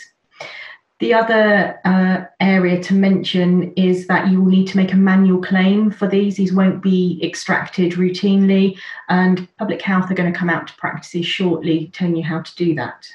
the 0.99 1.13
other 1.13 1.79
uh, 1.85 2.25
area 2.41 2.83
to 2.85 2.95
mention 2.95 3.75
is 3.75 4.07
that 4.07 4.29
you 4.29 4.41
will 4.41 4.51
need 4.51 4.69
to 4.69 4.79
make 4.79 4.95
a 4.95 4.97
manual 4.97 5.43
claim 5.43 5.91
for 5.91 6.09
these. 6.09 6.37
These 6.37 6.55
won't 6.55 6.83
be 6.83 7.21
extracted 7.23 7.93
routinely, 7.93 8.79
and 9.11 9.47
Public 9.59 9.83
Health 9.83 10.11
are 10.11 10.15
going 10.15 10.33
to 10.33 10.39
come 10.39 10.49
out 10.49 10.69
to 10.69 10.77
practices 10.77 11.27
shortly 11.27 11.91
telling 11.93 12.17
you 12.17 12.25
how 12.25 12.41
to 12.41 12.57
do 12.57 12.75
that. 12.77 13.07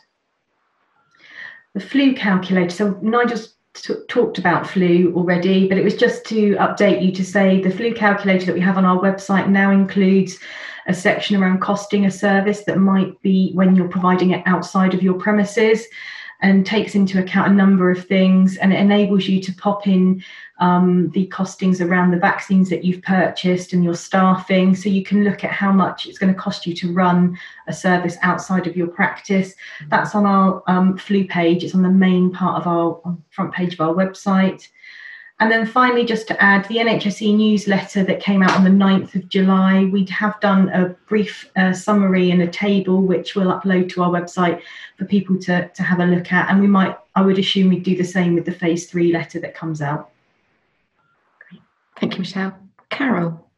The 1.73 1.79
flu 1.79 2.13
calculator. 2.13 2.69
So 2.69 2.99
Nigel's 3.01 3.55
t- 3.73 3.93
talked 4.07 4.37
about 4.37 4.67
flu 4.67 5.13
already, 5.15 5.67
but 5.67 5.77
it 5.77 5.83
was 5.83 5.95
just 5.95 6.25
to 6.25 6.55
update 6.55 7.03
you 7.03 7.11
to 7.11 7.25
say 7.25 7.61
the 7.61 7.71
flu 7.71 7.93
calculator 7.93 8.45
that 8.45 8.55
we 8.55 8.61
have 8.61 8.77
on 8.77 8.85
our 8.85 8.99
website 8.99 9.49
now 9.49 9.71
includes 9.71 10.39
a 10.87 10.93
section 10.93 11.41
around 11.41 11.61
costing 11.61 12.05
a 12.05 12.11
service 12.11 12.63
that 12.65 12.77
might 12.77 13.19
be 13.21 13.51
when 13.53 13.75
you're 13.75 13.87
providing 13.87 14.31
it 14.31 14.43
outside 14.45 14.93
of 14.93 15.03
your 15.03 15.13
premises 15.13 15.85
and 16.41 16.65
takes 16.65 16.95
into 16.95 17.19
account 17.19 17.51
a 17.51 17.55
number 17.55 17.91
of 17.91 18.05
things 18.05 18.57
and 18.57 18.73
it 18.73 18.79
enables 18.79 19.27
you 19.27 19.39
to 19.41 19.53
pop 19.53 19.85
in 19.85 20.23
um, 20.59 21.09
the 21.11 21.27
costings 21.27 21.85
around 21.85 22.11
the 22.11 22.17
vaccines 22.17 22.69
that 22.69 22.83
you've 22.83 23.01
purchased 23.03 23.73
and 23.73 23.83
your 23.83 23.93
staffing 23.93 24.75
so 24.75 24.89
you 24.89 25.03
can 25.03 25.23
look 25.23 25.43
at 25.43 25.51
how 25.51 25.71
much 25.71 26.05
it's 26.05 26.17
going 26.17 26.33
to 26.33 26.39
cost 26.39 26.65
you 26.65 26.73
to 26.75 26.93
run 26.93 27.37
a 27.67 27.73
service 27.73 28.17
outside 28.21 28.67
of 28.67 28.75
your 28.75 28.87
practice. 28.87 29.53
That's 29.89 30.15
on 30.15 30.25
our 30.25 30.63
um, 30.67 30.97
flu 30.97 31.27
page. 31.27 31.63
It's 31.63 31.75
on 31.75 31.83
the 31.83 31.89
main 31.89 32.31
part 32.31 32.61
of 32.61 32.67
our 32.67 33.17
front 33.29 33.53
page 33.53 33.73
of 33.73 33.81
our 33.81 33.93
website 33.93 34.67
and 35.41 35.51
then 35.51 35.65
finally, 35.65 36.05
just 36.05 36.27
to 36.27 36.39
add, 36.39 36.67
the 36.67 36.75
NHSE 36.75 37.35
newsletter 37.35 38.03
that 38.03 38.19
came 38.19 38.43
out 38.43 38.51
on 38.51 38.63
the 38.63 38.69
9th 38.69 39.15
of 39.15 39.27
July, 39.27 39.85
we 39.85 40.05
have 40.05 40.39
done 40.39 40.69
a 40.69 40.89
brief 41.09 41.49
uh, 41.55 41.73
summary 41.73 42.29
and 42.29 42.43
a 42.43 42.47
table 42.47 43.01
which 43.01 43.35
we'll 43.35 43.47
upload 43.47 43.89
to 43.89 44.03
our 44.03 44.11
website 44.11 44.61
for 44.99 45.05
people 45.05 45.39
to, 45.39 45.67
to 45.69 45.81
have 45.81 45.99
a 45.99 46.05
look 46.05 46.31
at. 46.31 46.47
And 46.51 46.61
we 46.61 46.67
might, 46.67 46.95
I 47.15 47.23
would 47.23 47.39
assume 47.39 47.69
we'd 47.69 47.81
do 47.81 47.97
the 47.97 48.03
same 48.03 48.35
with 48.35 48.45
the 48.45 48.51
phase 48.51 48.87
three 48.87 49.11
letter 49.11 49.39
that 49.39 49.55
comes 49.55 49.81
out. 49.81 50.11
Thank 51.99 52.13
you, 52.13 52.19
Michelle. 52.19 52.55
Carol. 52.89 53.50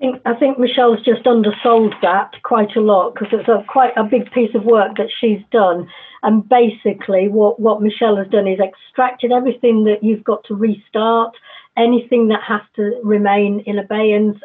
I 0.00 0.06
think, 0.06 0.22
I 0.24 0.34
think 0.34 0.58
Michelle's 0.58 1.04
just 1.04 1.26
undersold 1.26 1.94
that 2.00 2.32
quite 2.42 2.74
a 2.74 2.80
lot 2.80 3.14
because 3.14 3.28
it's 3.32 3.48
a 3.48 3.62
quite 3.68 3.92
a 3.98 4.04
big 4.04 4.30
piece 4.32 4.54
of 4.54 4.64
work 4.64 4.96
that 4.96 5.10
she's 5.20 5.40
done. 5.52 5.88
And 6.22 6.48
basically, 6.48 7.28
what, 7.28 7.60
what 7.60 7.82
Michelle 7.82 8.16
has 8.16 8.28
done 8.28 8.48
is 8.48 8.60
extracted 8.60 9.30
everything 9.30 9.84
that 9.84 10.02
you've 10.02 10.24
got 10.24 10.42
to 10.44 10.54
restart, 10.54 11.34
anything 11.76 12.28
that 12.28 12.40
has 12.46 12.62
to 12.76 12.98
remain 13.04 13.62
in 13.66 13.78
abeyance, 13.78 14.38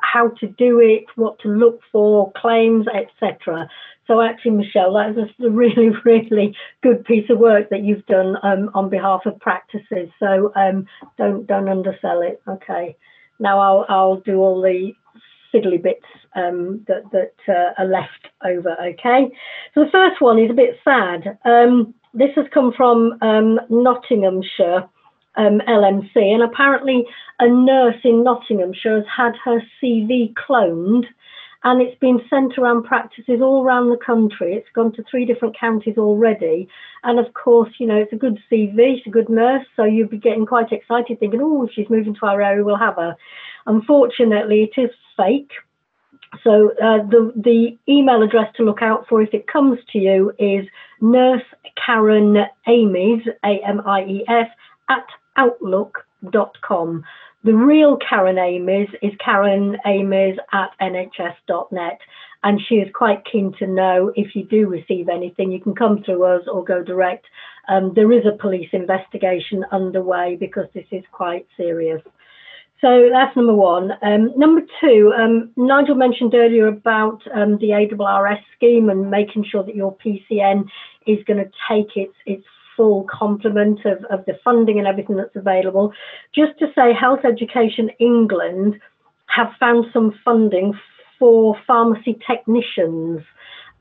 how 0.00 0.28
to 0.40 0.46
do 0.46 0.80
it, 0.80 1.04
what 1.16 1.38
to 1.40 1.48
look 1.48 1.80
for, 1.90 2.32
claims, 2.32 2.86
etc. 2.88 3.68
So 4.06 4.22
actually, 4.22 4.52
Michelle, 4.52 4.94
that 4.94 5.10
is 5.10 5.30
a 5.44 5.50
really, 5.50 5.90
really 6.06 6.56
good 6.82 7.04
piece 7.04 7.28
of 7.28 7.38
work 7.38 7.68
that 7.68 7.82
you've 7.82 8.06
done 8.06 8.36
um, 8.42 8.70
on 8.72 8.88
behalf 8.88 9.26
of 9.26 9.38
practices. 9.40 10.08
So 10.18 10.52
um, 10.56 10.86
don't 11.18 11.46
don't 11.46 11.68
undersell 11.68 12.22
it. 12.22 12.40
Okay. 12.48 12.96
Now 13.38 13.58
I'll 13.60 13.86
I'll 13.88 14.16
do 14.20 14.38
all 14.38 14.60
the 14.60 14.92
fiddly 15.52 15.82
bits 15.82 16.06
um, 16.34 16.84
that, 16.88 17.02
that 17.12 17.34
uh, 17.48 17.82
are 17.82 17.86
left 17.86 18.28
over, 18.44 18.74
okay? 18.80 19.30
So 19.74 19.84
the 19.84 19.90
first 19.90 20.20
one 20.20 20.38
is 20.38 20.50
a 20.50 20.54
bit 20.54 20.78
sad. 20.82 21.38
Um, 21.44 21.94
this 22.14 22.30
has 22.36 22.46
come 22.52 22.72
from 22.76 23.18
um, 23.20 23.60
Nottinghamshire 23.68 24.88
um, 25.36 25.60
LMC, 25.68 26.16
and 26.16 26.42
apparently 26.42 27.04
a 27.38 27.48
nurse 27.48 27.96
in 28.04 28.24
Nottinghamshire 28.24 28.96
has 28.96 29.04
had 29.14 29.32
her 29.44 29.62
CV 29.82 30.32
cloned 30.34 31.04
and 31.64 31.80
it's 31.80 31.98
been 31.98 32.20
sent 32.28 32.58
around 32.58 32.84
practices 32.84 33.40
all 33.40 33.64
around 33.64 33.90
the 33.90 34.04
country. 34.04 34.54
It's 34.54 34.68
gone 34.74 34.92
to 34.94 35.04
three 35.08 35.24
different 35.24 35.58
counties 35.58 35.96
already. 35.96 36.68
And 37.04 37.18
of 37.18 37.32
course, 37.34 37.70
you 37.78 37.86
know, 37.86 37.96
it's 37.96 38.12
a 38.12 38.16
good 38.16 38.38
CV, 38.50 38.96
she's 38.96 39.06
a 39.06 39.10
good 39.10 39.28
nurse, 39.28 39.64
so 39.76 39.84
you'd 39.84 40.10
be 40.10 40.18
getting 40.18 40.46
quite 40.46 40.72
excited 40.72 41.20
thinking, 41.20 41.40
oh, 41.42 41.68
she's 41.72 41.88
moving 41.88 42.14
to 42.14 42.26
our 42.26 42.42
area, 42.42 42.64
we'll 42.64 42.76
have 42.76 42.96
her. 42.96 43.16
Unfortunately, 43.66 44.70
it 44.74 44.80
is 44.80 44.90
fake. 45.16 45.52
So 46.42 46.70
uh, 46.82 47.04
the 47.08 47.32
the 47.36 47.76
email 47.88 48.22
address 48.22 48.50
to 48.56 48.64
look 48.64 48.80
out 48.80 49.06
for 49.06 49.20
if 49.20 49.34
it 49.34 49.46
comes 49.46 49.78
to 49.92 49.98
you 49.98 50.32
is 50.38 50.66
nurse 51.00 51.42
Karen 51.84 52.38
Amies 52.66 53.22
A 53.44 53.60
M 53.66 53.82
I 53.84 54.02
E 54.04 54.24
S 54.26 54.48
at 54.88 55.04
outlook.com. 55.36 57.04
The 57.44 57.54
real 57.54 57.96
Karen 57.96 58.38
Amies 58.38 58.88
is 59.02 59.12
Karen 59.18 59.76
Amies 59.84 60.36
at 60.52 60.70
nhs.net. 60.80 61.98
And 62.44 62.60
she 62.68 62.76
is 62.76 62.88
quite 62.94 63.24
keen 63.30 63.52
to 63.58 63.66
know 63.66 64.12
if 64.14 64.34
you 64.34 64.44
do 64.44 64.68
receive 64.68 65.08
anything, 65.08 65.50
you 65.50 65.60
can 65.60 65.74
come 65.74 66.02
through 66.02 66.24
us 66.24 66.42
or 66.52 66.64
go 66.64 66.82
direct. 66.82 67.26
Um, 67.68 67.92
there 67.94 68.12
is 68.12 68.24
a 68.26 68.36
police 68.36 68.68
investigation 68.72 69.64
underway 69.72 70.36
because 70.38 70.66
this 70.74 70.86
is 70.92 71.04
quite 71.12 71.46
serious. 71.56 72.02
So 72.80 73.08
that's 73.12 73.36
number 73.36 73.54
one. 73.54 73.92
Um, 74.02 74.32
number 74.36 74.62
two, 74.80 75.12
um, 75.16 75.50
Nigel 75.56 75.94
mentioned 75.94 76.34
earlier 76.34 76.66
about 76.66 77.22
um, 77.32 77.58
the 77.58 77.70
ARRS 77.70 78.40
scheme 78.56 78.88
and 78.88 79.08
making 79.08 79.44
sure 79.50 79.62
that 79.62 79.76
your 79.76 79.96
PCN 80.04 80.64
is 81.06 81.18
going 81.26 81.38
to 81.38 81.50
take 81.68 81.96
its 81.96 82.14
its 82.26 82.44
full 82.82 83.06
complement 83.08 83.78
of, 83.84 84.04
of 84.10 84.24
the 84.26 84.36
funding 84.42 84.76
and 84.80 84.88
everything 84.88 85.14
that's 85.14 85.36
available. 85.36 85.92
Just 86.34 86.58
to 86.58 86.66
say, 86.74 86.92
Health 86.92 87.20
Education 87.24 87.90
England 88.00 88.80
have 89.26 89.52
found 89.60 89.86
some 89.92 90.18
funding 90.24 90.72
for 91.16 91.56
pharmacy 91.64 92.18
technicians 92.26 93.20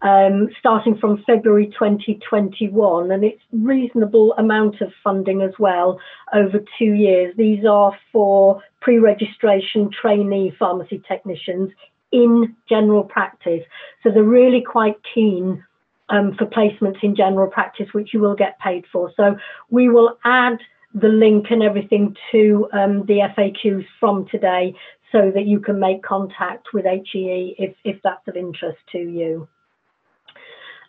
um, 0.04 0.50
starting 0.60 1.00
from 1.00 1.24
February 1.26 1.66
2021, 1.68 3.12
and 3.12 3.24
it's 3.24 3.42
reasonable 3.52 4.34
amount 4.38 4.82
of 4.82 4.92
funding 5.04 5.42
as 5.42 5.54
well 5.58 6.00
over 6.32 6.60
two 6.78 6.94
years. 6.94 7.34
These 7.36 7.66
are 7.66 7.98
for 8.12 8.62
pre-registration 8.82 9.90
trainee 9.90 10.54
pharmacy 10.60 11.02
technicians 11.08 11.72
in 12.12 12.56
general 12.70 13.04
practice, 13.04 13.64
so 14.04 14.12
they're 14.12 14.24
really 14.24 14.62
quite 14.62 14.98
keen 15.16 15.64
um, 16.12 16.36
for 16.38 16.45
placements 16.45 17.04
in 17.04 17.15
general 17.15 17.50
practice, 17.50 17.88
which 17.93 18.13
you 18.13 18.19
will 18.19 18.36
get 18.36 18.60
paid 18.60 18.86
for. 18.91 19.12
So 19.17 19.36
we 19.69 19.89
will 19.89 20.17
add 20.24 20.60
the 20.93 21.08
link 21.08 21.47
and 21.50 21.63
everything 21.63 22.15
to 22.32 22.67
um, 22.74 23.06
the 23.06 23.30
FAQs 23.38 23.86
from 24.00 24.28
today 24.30 24.76
so 25.12 25.32
that 25.34 25.45
you 25.45 25.60
can 25.60 25.80
make 25.80 26.04
contact 26.04 26.67
with 26.74 26.86
HEE 26.86 27.56
if, 27.58 27.76
if 27.84 27.97
that's 28.04 28.28
of 28.28 28.36
interest 28.36 28.80
to 28.91 29.00
you. 29.00 29.47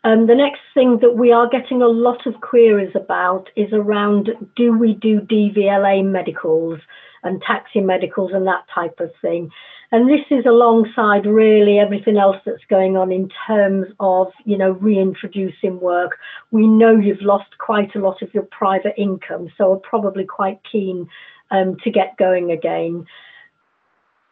Um, 0.05 0.27
the 0.27 0.35
next 0.35 0.61
thing 0.75 0.99
that 1.01 1.17
we 1.17 1.31
are 1.31 1.49
getting 1.49 1.81
a 1.81 1.87
lot 1.87 2.27
of 2.27 2.41
queries 2.41 2.95
about 2.97 3.49
is 3.55 3.73
around 3.73 4.31
do 4.57 4.77
we 4.77 4.95
do 4.95 5.21
DVLA 5.21 6.05
medicals 6.05 6.81
and 7.23 7.43
taxi 7.43 7.81
medicals 7.81 8.33
and 8.35 8.47
that 8.47 8.65
type 8.75 8.99
of 9.01 9.11
thing. 9.21 9.51
And 9.91 10.09
this 10.09 10.25
is 10.31 10.47
alongside 10.47 11.27
really 11.27 11.79
everything 11.79 12.17
else 12.17 12.39
that's 12.47 12.65
going 12.71 12.97
on 12.97 13.13
in 13.13 13.29
terms 13.47 13.89
of, 14.01 14.29
you 14.45 14.57
know, 14.57 14.71
reintroducing 14.73 15.81
work. 15.81 16.19
We 16.51 16.67
know 16.67 16.97
you've 16.97 17.21
lost 17.21 17.59
quite 17.59 17.95
a 17.95 17.99
lot 17.99 18.23
of 18.23 18.33
your 18.33 18.45
private 18.45 18.95
income, 18.97 19.49
so 19.59 19.73
are 19.73 19.81
probably 19.81 20.25
quite 20.25 20.61
keen 20.71 21.09
um, 21.51 21.77
to 21.85 21.91
get 21.91 22.17
going 22.17 22.51
again. 22.51 23.07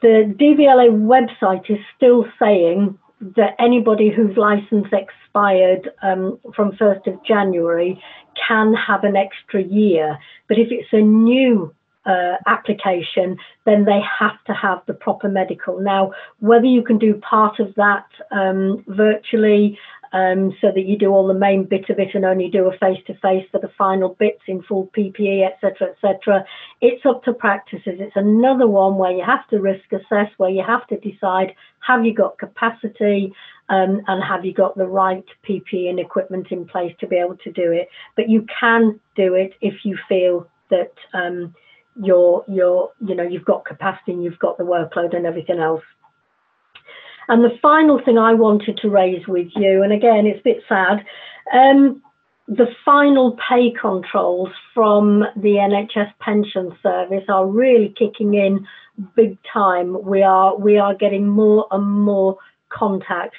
The 0.00 0.35
DVLA 0.35 0.90
website 0.90 1.70
is 1.70 1.79
still 1.94 2.24
saying 2.38 2.98
that 3.37 3.55
anybody 3.59 4.11
whose 4.11 4.35
license 4.38 4.87
expired 4.92 5.90
um, 6.03 6.40
from 6.57 6.72
1st 6.72 7.07
of 7.07 7.24
January 7.26 8.03
can 8.48 8.72
have 8.72 9.05
an 9.05 9.14
extra 9.14 9.62
year. 9.62 10.18
But 10.48 10.59
if 10.59 10.68
it's 10.70 10.88
a 10.92 11.03
new 11.03 11.74
uh, 12.07 12.37
application, 12.47 13.37
then 13.67 13.85
they 13.85 14.01
have 14.19 14.43
to 14.47 14.53
have 14.55 14.81
the 14.87 14.95
proper 14.95 15.29
medical. 15.29 15.81
Now, 15.81 16.13
whether 16.39 16.67
you 16.67 16.83
can 16.83 16.99
do 16.99 17.15
part 17.15 17.61
of 17.61 17.75
that 17.77 18.07
um, 18.31 18.85
virtually 18.89 19.79
um, 20.13 20.53
so 20.61 20.69
that 20.75 20.87
you 20.87 20.99
do 20.99 21.11
all 21.11 21.27
the 21.27 21.35
main 21.35 21.65
bit 21.65 21.89
of 21.89 21.99
it 21.99 22.15
and 22.15 22.25
only 22.25 22.49
do 22.49 22.67
a 22.67 22.77
face 22.79 22.99
to 23.07 23.15
face 23.15 23.47
for 23.53 23.61
the 23.61 23.71
final 23.79 24.17
bits 24.19 24.43
in 24.49 24.63
full 24.63 24.91
PPE, 24.97 25.47
etc., 25.47 25.91
etc. 25.91 26.45
It's 26.81 27.07
up 27.07 27.23
to 27.25 27.33
practices. 27.33 27.99
It's 28.01 28.17
another 28.17 28.67
one 28.67 28.97
where 28.97 29.13
you 29.13 29.25
have 29.25 29.47
to 29.49 29.61
risk 29.61 29.93
assess, 29.93 30.29
where 30.37 30.51
you 30.51 30.65
have 30.67 30.87
to 30.89 30.99
decide 30.99 31.55
have 31.87 32.05
you 32.05 32.13
got 32.13 32.39
capacity 32.39 33.33
um, 33.69 34.03
and 34.09 34.23
have 34.23 34.45
you 34.45 34.53
got 34.53 34.77
the 34.77 34.87
right 34.87 35.25
PPE 35.49 35.89
and 35.89 36.01
equipment 36.01 36.49
in 36.51 36.67
place 36.67 36.95
to 37.01 37.07
be 37.07 37.17
able 37.17 37.37
to 37.39 37.53
do 37.53 37.71
it. 37.71 37.89
But 38.17 38.29
you 38.29 38.45
can 38.59 38.99
do 39.17 39.35
it 39.35 39.53
if 39.61 39.85
you 39.85 39.97
feel 40.09 40.49
that 40.71 40.93
um, 41.15 41.55
you're 42.03 42.44
you're 42.48 42.90
you 43.07 43.14
know 43.14 43.22
you've 43.22 43.44
got 43.44 43.64
capacity 43.64 44.12
and 44.12 44.24
you've 44.24 44.38
got 44.38 44.59
the 44.59 44.64
workload 44.64 45.14
and 45.14 45.26
everything 45.26 45.59
else. 45.59 45.83
And 47.29 47.44
the 47.44 47.57
final 47.62 48.00
thing 48.05 48.18
I 48.18 48.35
wanted 48.35 48.79
to 48.79 48.90
raise 48.90 49.26
with 49.29 49.48
you, 49.55 49.83
and 49.83 49.92
again, 49.92 50.26
it's 50.26 50.40
a 50.40 50.42
bit 50.42 50.62
sad, 50.68 51.05
um, 51.53 52.03
the 52.48 52.66
final 52.85 53.38
pay 53.48 53.72
controls 53.81 54.48
from 54.74 55.20
the 55.37 55.55
NHS 55.55 56.12
pension 56.18 56.76
service 56.83 57.22
are 57.29 57.46
really 57.46 57.94
kicking 57.96 58.35
in 58.35 58.66
big 59.14 59.38
time. 59.53 60.03
We 60.03 60.22
are 60.22 60.57
we 60.57 60.76
are 60.76 60.94
getting 60.94 61.29
more 61.29 61.66
and 61.70 61.85
more 61.88 62.38
contacts. 62.68 63.38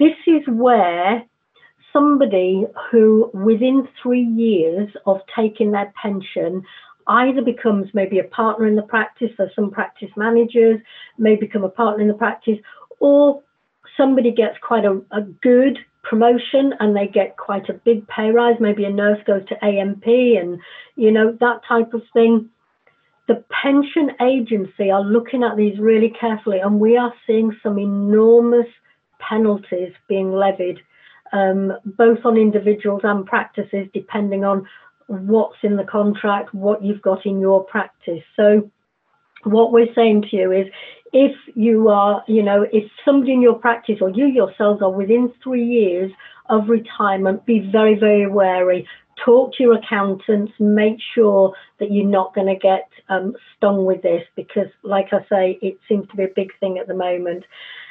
This 0.00 0.16
is 0.26 0.42
where 0.48 1.24
somebody 1.92 2.66
who 2.90 3.30
within 3.32 3.88
three 4.02 4.24
years 4.24 4.88
of 5.06 5.20
taking 5.36 5.70
their 5.70 5.92
pension 6.00 6.64
either 7.08 7.42
becomes 7.42 7.88
maybe 7.94 8.18
a 8.18 8.24
partner 8.24 8.66
in 8.66 8.76
the 8.76 8.82
practice, 8.82 9.30
so 9.36 9.48
some 9.54 9.70
practice 9.70 10.10
managers 10.16 10.80
may 11.16 11.36
become 11.36 11.64
a 11.64 11.68
partner 11.68 12.02
in 12.02 12.08
the 12.08 12.14
practice, 12.14 12.58
or 13.00 13.42
somebody 13.96 14.30
gets 14.30 14.56
quite 14.62 14.84
a, 14.84 15.00
a 15.12 15.22
good 15.42 15.78
promotion 16.02 16.72
and 16.80 16.96
they 16.96 17.06
get 17.06 17.36
quite 17.36 17.68
a 17.68 17.74
big 17.74 18.06
pay 18.08 18.30
rise. 18.30 18.56
Maybe 18.60 18.84
a 18.84 18.90
nurse 18.90 19.18
goes 19.26 19.44
to 19.48 19.56
ANP 19.56 20.06
and, 20.40 20.60
you 20.96 21.10
know, 21.10 21.36
that 21.40 21.60
type 21.66 21.92
of 21.94 22.02
thing. 22.12 22.48
The 23.26 23.44
pension 23.50 24.12
agency 24.22 24.90
are 24.90 25.02
looking 25.02 25.42
at 25.42 25.56
these 25.56 25.78
really 25.78 26.14
carefully, 26.18 26.60
and 26.60 26.80
we 26.80 26.96
are 26.96 27.12
seeing 27.26 27.54
some 27.62 27.78
enormous 27.78 28.66
penalties 29.18 29.92
being 30.08 30.32
levied, 30.32 30.78
um, 31.32 31.72
both 31.84 32.20
on 32.24 32.38
individuals 32.38 33.02
and 33.04 33.26
practices, 33.26 33.88
depending 33.92 34.44
on 34.44 34.66
what's 35.08 35.56
in 35.62 35.76
the 35.76 35.84
contract, 35.84 36.54
what 36.54 36.84
you've 36.84 37.02
got 37.02 37.26
in 37.26 37.40
your 37.40 37.64
practice. 37.64 38.22
So, 38.36 38.70
what 39.44 39.72
we're 39.72 39.92
saying 39.94 40.26
to 40.30 40.36
you 40.36 40.52
is 40.52 40.66
if 41.12 41.34
you 41.54 41.88
are, 41.88 42.22
you 42.28 42.42
know, 42.42 42.66
if 42.72 42.84
somebody 43.04 43.32
in 43.32 43.42
your 43.42 43.58
practice 43.58 43.96
or 44.00 44.10
you 44.10 44.26
yourselves 44.26 44.82
are 44.82 44.90
within 44.90 45.32
three 45.42 45.64
years 45.64 46.12
of 46.50 46.68
retirement, 46.68 47.46
be 47.46 47.68
very, 47.72 47.98
very 47.98 48.26
wary. 48.26 48.86
Talk 49.24 49.54
to 49.54 49.62
your 49.62 49.78
accountants, 49.78 50.52
make 50.58 50.98
sure 51.14 51.54
that 51.80 51.90
you're 51.90 52.06
not 52.06 52.34
going 52.34 52.46
to 52.46 52.56
get 52.56 52.88
um, 53.08 53.34
stung 53.56 53.84
with 53.84 54.02
this 54.02 54.22
because, 54.36 54.68
like 54.82 55.08
I 55.12 55.20
say, 55.28 55.58
it 55.62 55.78
seems 55.88 56.08
to 56.08 56.16
be 56.16 56.24
a 56.24 56.32
big 56.34 56.50
thing 56.60 56.78
at 56.78 56.86
the 56.86 56.94
moment. 56.94 57.44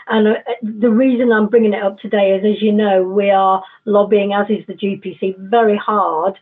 And 0.07 0.27
uh, 0.27 0.33
the 0.61 0.89
reason 0.89 1.31
I'm 1.31 1.47
bringing 1.47 1.73
it 1.73 1.83
up 1.83 1.99
today 1.99 2.35
is, 2.35 2.45
as 2.45 2.61
you 2.61 2.71
know, 2.71 3.03
we 3.03 3.29
are 3.29 3.63
lobbying, 3.85 4.33
as 4.33 4.47
is 4.49 4.65
the 4.67 4.73
GPC, 4.73 5.37
very 5.49 5.77
hard 5.77 6.37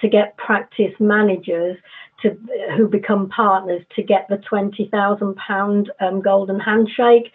to 0.00 0.08
get 0.08 0.36
practice 0.36 0.94
managers 1.00 1.76
to 2.22 2.36
who 2.76 2.88
become 2.88 3.28
partners 3.28 3.82
to 3.96 4.02
get 4.02 4.26
the 4.28 4.38
twenty 4.38 4.88
thousand 4.90 5.36
pound 5.36 5.90
um, 6.00 6.20
golden 6.20 6.58
handshake. 6.58 7.32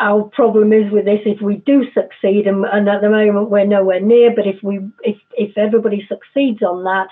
Our 0.00 0.24
problem 0.24 0.72
is 0.72 0.90
with 0.92 1.04
this: 1.04 1.20
if 1.24 1.40
we 1.40 1.56
do 1.56 1.84
succeed, 1.92 2.46
and, 2.46 2.64
and 2.64 2.88
at 2.88 3.00
the 3.00 3.10
moment 3.10 3.50
we're 3.50 3.66
nowhere 3.66 4.00
near, 4.00 4.34
but 4.34 4.46
if 4.46 4.62
we 4.62 4.80
if 5.02 5.16
if 5.32 5.56
everybody 5.56 6.06
succeeds 6.08 6.62
on 6.62 6.84
that, 6.84 7.08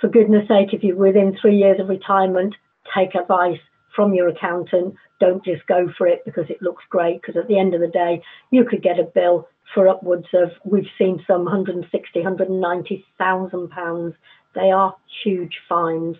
for 0.00 0.08
goodness 0.08 0.46
sake, 0.48 0.72
if 0.72 0.82
you're 0.82 0.96
within 0.96 1.36
three 1.40 1.56
years 1.56 1.80
of 1.80 1.88
retirement, 1.88 2.54
take 2.94 3.14
advice 3.14 3.60
from 3.94 4.14
your 4.14 4.28
accountant. 4.28 4.94
Don't 5.18 5.44
just 5.44 5.66
go 5.66 5.90
for 5.96 6.06
it 6.06 6.22
because 6.26 6.44
it 6.50 6.60
looks 6.60 6.84
great. 6.90 7.22
Because 7.22 7.36
at 7.40 7.48
the 7.48 7.58
end 7.58 7.74
of 7.74 7.80
the 7.80 7.88
day, 7.88 8.22
you 8.50 8.64
could 8.64 8.82
get 8.82 9.00
a 9.00 9.04
bill 9.04 9.48
for 9.74 9.88
upwards 9.88 10.28
of 10.32 10.50
we've 10.64 10.88
seen 10.98 11.22
some 11.26 11.44
160, 11.44 12.20
190,000 12.20 13.70
pounds. 13.70 14.14
They 14.54 14.70
are 14.70 14.94
huge 15.22 15.58
fines 15.68 16.16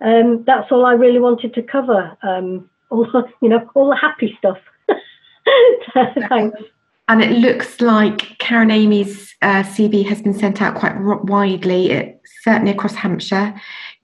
um, 0.00 0.44
that's 0.46 0.70
all 0.72 0.86
I 0.86 0.92
really 0.92 1.18
wanted 1.18 1.54
to 1.54 1.62
cover. 1.62 2.16
Um, 2.22 2.68
all 2.90 3.06
you 3.42 3.48
know, 3.48 3.68
all 3.74 3.90
the 3.90 3.96
happy 3.96 4.36
stuff. 4.38 4.58
Thanks. 6.28 6.60
And 7.08 7.22
it 7.22 7.32
looks 7.32 7.80
like 7.80 8.38
Karen 8.38 8.70
Amies 8.70 9.34
uh, 9.42 9.64
CV 9.64 10.06
has 10.06 10.22
been 10.22 10.32
sent 10.32 10.62
out 10.62 10.76
quite 10.76 10.96
widely, 11.00 11.90
it, 11.90 12.22
certainly 12.42 12.70
across 12.70 12.94
Hampshire. 12.94 13.52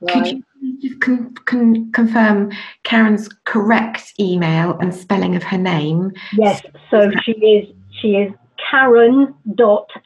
Right. 0.00 0.12
Could 0.12 0.26
you 0.60 0.80
just 0.80 1.00
con- 1.00 1.34
con- 1.44 1.92
confirm 1.92 2.50
Karen's 2.82 3.28
correct 3.44 4.12
email 4.18 4.76
and 4.78 4.92
spelling 4.92 5.36
of 5.36 5.44
her 5.44 5.58
name? 5.58 6.10
Yes, 6.32 6.62
so 6.90 7.12
she 7.22 7.32
is 7.32 7.74
she 8.00 8.16
is 8.16 8.32
Karen 8.70 9.34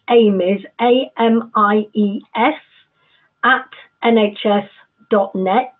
Amies 0.09 0.65
A 0.81 1.11
M 1.19 1.51
I 1.55 1.87
E 1.95 2.21
S 2.35 2.55
at 3.45 3.69
nhs.net. 4.05 5.75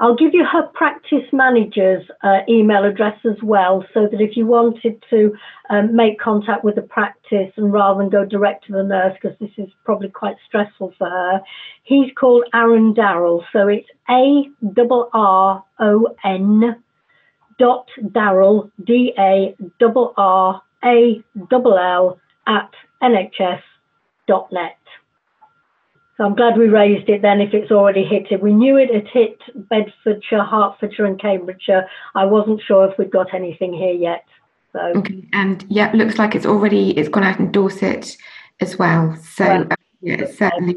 I'll 0.00 0.14
give 0.14 0.32
you 0.32 0.44
her 0.44 0.62
practice 0.74 1.24
manager's 1.32 2.08
uh, 2.22 2.38
email 2.48 2.84
address 2.84 3.18
as 3.24 3.36
well, 3.42 3.84
so 3.92 4.06
that 4.06 4.20
if 4.20 4.36
you 4.36 4.46
wanted 4.46 5.02
to 5.10 5.34
um, 5.70 5.94
make 5.94 6.20
contact 6.20 6.62
with 6.62 6.76
the 6.76 6.82
practice 6.82 7.52
and 7.56 7.72
rather 7.72 7.98
than 7.98 8.08
go 8.08 8.24
direct 8.24 8.66
to 8.66 8.72
the 8.72 8.84
nurse, 8.84 9.16
because 9.20 9.36
this 9.40 9.50
is 9.58 9.68
probably 9.84 10.08
quite 10.08 10.36
stressful 10.46 10.94
for 10.96 11.10
her, 11.10 11.40
he's 11.82 12.12
called 12.16 12.44
Arron 12.54 12.94
Darrall. 12.94 13.42
So 13.52 13.66
it's 13.66 13.88
A 14.08 14.44
R 14.76 15.10
R 15.12 15.64
O 15.80 16.14
N 16.24 16.80
dot 17.58 17.88
Darrall 18.00 18.70
D 18.84 19.12
A 19.18 19.56
R 19.80 20.14
R 20.16 20.62
A 20.84 21.22
L 21.50 21.78
L 21.78 22.20
at 22.46 22.70
nhs 23.02 23.62
dot 24.26 24.50
net. 24.52 24.76
So 26.16 26.24
I'm 26.24 26.34
glad 26.34 26.58
we 26.58 26.66
raised 26.66 27.08
it 27.08 27.22
then 27.22 27.40
if 27.40 27.54
it's 27.54 27.70
already 27.70 28.04
hit 28.04 28.32
it. 28.32 28.42
We 28.42 28.52
knew 28.52 28.76
it 28.76 28.92
had 28.92 29.06
hit 29.06 29.38
Bedfordshire, 29.54 30.44
Hertfordshire 30.44 31.06
and 31.06 31.20
Cambridgeshire. 31.20 31.88
I 32.16 32.24
wasn't 32.24 32.60
sure 32.66 32.90
if 32.90 32.98
we'd 32.98 33.12
got 33.12 33.32
anything 33.32 33.72
here 33.72 33.92
yet. 33.92 34.24
So 34.72 34.80
okay. 34.96 35.24
and 35.32 35.64
yeah, 35.68 35.92
looks 35.94 36.18
like 36.18 36.34
it's 36.34 36.44
already 36.44 36.90
it's 36.98 37.08
gone 37.08 37.22
out 37.22 37.38
in 37.38 37.52
Dorset 37.52 38.16
as 38.60 38.78
well. 38.78 39.16
So 39.16 39.44
well, 39.44 39.66
uh, 39.70 39.76
yeah, 40.00 40.26
certainly. 40.26 40.76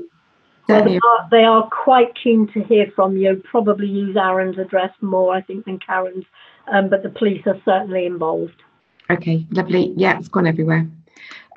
Well, 0.68 0.86
they, 0.86 0.98
are, 0.98 1.28
they 1.32 1.44
are 1.44 1.68
quite 1.70 2.14
keen 2.22 2.48
to 2.54 2.64
hear 2.64 2.86
from 2.96 3.18
you. 3.18 3.42
Probably 3.44 3.88
use 3.88 4.16
Arron's 4.16 4.58
address 4.58 4.92
more, 5.02 5.34
I 5.34 5.42
think, 5.42 5.66
than 5.66 5.80
Karen's, 5.80 6.24
um, 6.72 6.88
but 6.88 7.04
the 7.04 7.10
police 7.10 7.42
are 7.46 7.60
certainly 7.66 8.06
involved. 8.06 8.62
Okay, 9.12 9.46
lovely. 9.52 9.94
Yeah, 9.98 10.18
it's 10.18 10.30
gone 10.30 10.48
everywhere. 10.48 10.88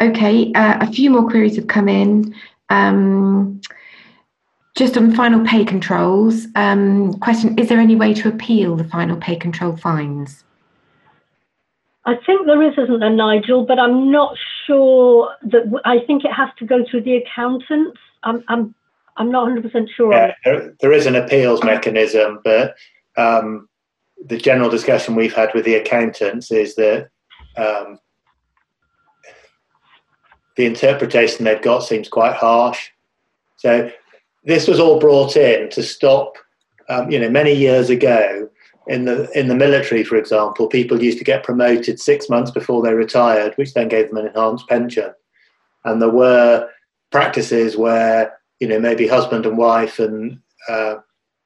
Okay, 0.01 0.53
uh, 0.55 0.79
a 0.81 0.93
few 0.93 1.11
more 1.11 1.29
queries 1.29 1.55
have 1.57 1.69
come 1.69 1.89
in. 1.89 2.35
Um, 2.69 3.61
just 4.75 4.97
on 4.97 5.15
final 5.15 5.45
pay 5.47 5.65
controls, 5.65 6.49
um, 6.57 7.15
question 7.21 7.57
Is 7.59 7.69
there 7.69 7.79
any 7.79 7.95
way 7.95 8.13
to 8.15 8.29
appeal 8.29 8.75
the 8.75 8.85
final 8.85 9.17
pay 9.17 9.37
control 9.37 9.77
fines? 9.77 10.43
I 12.07 12.17
think 12.27 12.47
there 12.47 12.61
is, 12.63 12.75
isn't 12.77 12.99
there, 12.99 13.11
Nigel? 13.11 13.65
But 13.65 13.79
I'm 13.79 14.11
not 14.11 14.37
sure 14.67 15.33
that. 15.45 15.63
I 15.85 16.01
think 16.01 16.25
it 16.25 16.33
has 16.33 16.49
to 16.59 16.67
go 16.67 16.85
through 16.91 17.03
the 17.03 17.17
accountants. 17.17 17.99
I'm, 18.25 18.43
I'm, 18.49 18.75
I'm 19.17 19.31
not 19.31 19.49
100% 19.49 19.89
sure. 19.97 20.13
Yeah, 20.13 20.35
there, 20.45 20.75
there 20.81 20.93
is 20.93 21.07
an 21.07 21.15
appeals 21.15 21.63
mechanism, 21.63 22.41
but 22.43 22.75
um, 23.17 23.69
the 24.27 24.39
general 24.39 24.71
discussion 24.71 25.15
we've 25.15 25.35
had 25.35 25.55
with 25.55 25.65
the 25.65 25.77
accountants 25.77 26.51
is 26.51 26.75
that 26.75 27.11
um, 27.57 27.99
the 30.57 30.67
interpretation 30.67 31.45
they've 31.45 31.63
got 31.63 31.81
seems 31.81 32.09
quite 32.09 32.35
harsh. 32.35 32.91
So 33.57 33.91
this 34.45 34.69
was 34.69 34.79
all 34.79 34.99
brought 34.99 35.37
in 35.37 35.71
to 35.71 35.83
stop. 35.83 36.37
Um, 36.89 37.11
you 37.11 37.19
know, 37.19 37.31
many 37.31 37.55
years 37.55 37.91
ago, 37.91 38.49
in 38.87 39.07
the 39.07 39.31
in 39.39 39.49
the 39.49 39.55
military, 39.55 40.05
for 40.05 40.17
example, 40.17 40.67
people 40.67 41.03
used 41.03 41.19
to 41.19 41.25
get 41.25 41.43
promoted 41.43 41.99
six 41.99 42.29
months 42.29 42.51
before 42.51 42.83
they 42.83 42.93
retired, 42.93 43.55
which 43.55 43.73
then 43.73 43.89
gave 43.89 44.09
them 44.09 44.19
an 44.19 44.27
enhanced 44.27 44.69
pension. 44.69 45.13
And 45.85 46.01
there 46.01 46.11
were 46.11 46.69
practices 47.11 47.77
where 47.77 48.39
you 48.61 48.69
know 48.69 48.79
maybe 48.79 49.07
husband 49.07 49.47
and 49.47 49.57
wife 49.57 49.99
and 49.99 50.39
uh, 50.69 50.97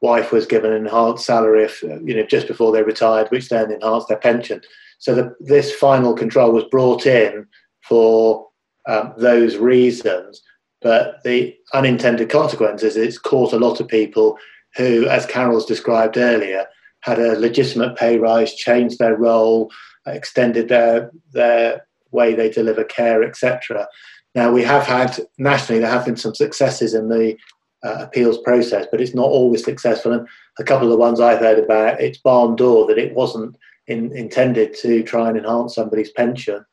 wife 0.01 0.33
was 0.33 0.47
given 0.47 0.73
an 0.73 0.87
enhanced 0.87 1.25
salary 1.25 1.65
if 1.65 1.83
you 1.83 2.15
know 2.15 2.25
just 2.25 2.49
before 2.49 2.73
they 2.73 2.83
retired, 2.83 3.29
which 3.29 3.49
then 3.49 3.71
enhanced 3.71 4.09
their 4.09 4.19
pension. 4.19 4.61
So 4.99 5.15
the, 5.15 5.35
this 5.41 5.73
final 5.73 6.15
control 6.15 6.53
was 6.53 6.65
brought 6.65 7.07
in 7.07 7.47
for 7.89 8.47
um, 8.87 9.15
those 9.17 9.57
reasons. 9.57 10.43
But 10.81 11.23
the 11.25 11.57
unintended 11.75 12.31
consequences, 12.31 12.97
it's 12.97 13.19
caught 13.19 13.53
a 13.53 13.59
lot 13.59 13.81
of 13.81 13.89
people 13.89 14.39
who, 14.77 15.09
as 15.09 15.27
Carol's 15.27 15.67
described 15.67 16.17
earlier, 16.17 16.67
had 17.01 17.19
a 17.19 17.39
legitimate 17.39 17.97
pay 17.97 18.19
rise, 18.19 18.55
changed 18.55 18.99
their 18.99 19.17
role, 19.17 19.71
extended 20.07 20.69
their 20.69 21.11
their 21.33 21.87
way 22.11 22.35
they 22.35 22.49
deliver 22.49 22.85
care, 22.85 23.23
etc. 23.23 23.87
Now 24.35 24.53
we 24.53 24.63
have 24.63 24.85
had 24.85 25.19
nationally 25.39 25.81
there 25.81 25.91
have 25.91 26.05
been 26.05 26.17
some 26.17 26.35
successes 26.35 26.95
in 26.95 27.09
the 27.09 27.37
uh, 27.83 27.99
appeals 28.01 28.39
process, 28.39 28.87
but 28.91 29.01
it's 29.01 29.15
not 29.15 29.27
always 29.27 29.65
successful. 29.65 30.13
And 30.13 30.27
a 30.59 30.65
couple 30.65 30.87
of 30.87 30.91
the 30.91 30.99
ones 30.99 31.21
I've 31.21 31.41
heard 31.41 31.59
about, 31.59 32.01
it's 32.01 32.19
barn 32.19 32.57
door 32.57 32.87
that 32.87 32.99
it 32.99 33.15
wasn't 33.15 33.57
in, 33.89 34.17
intended 34.17 34.75
to 34.83 35.03
try 35.03 35.29
and 35.29 35.37
enhance 35.37 35.75
somebody's 35.75 36.13
pension, 36.13 36.65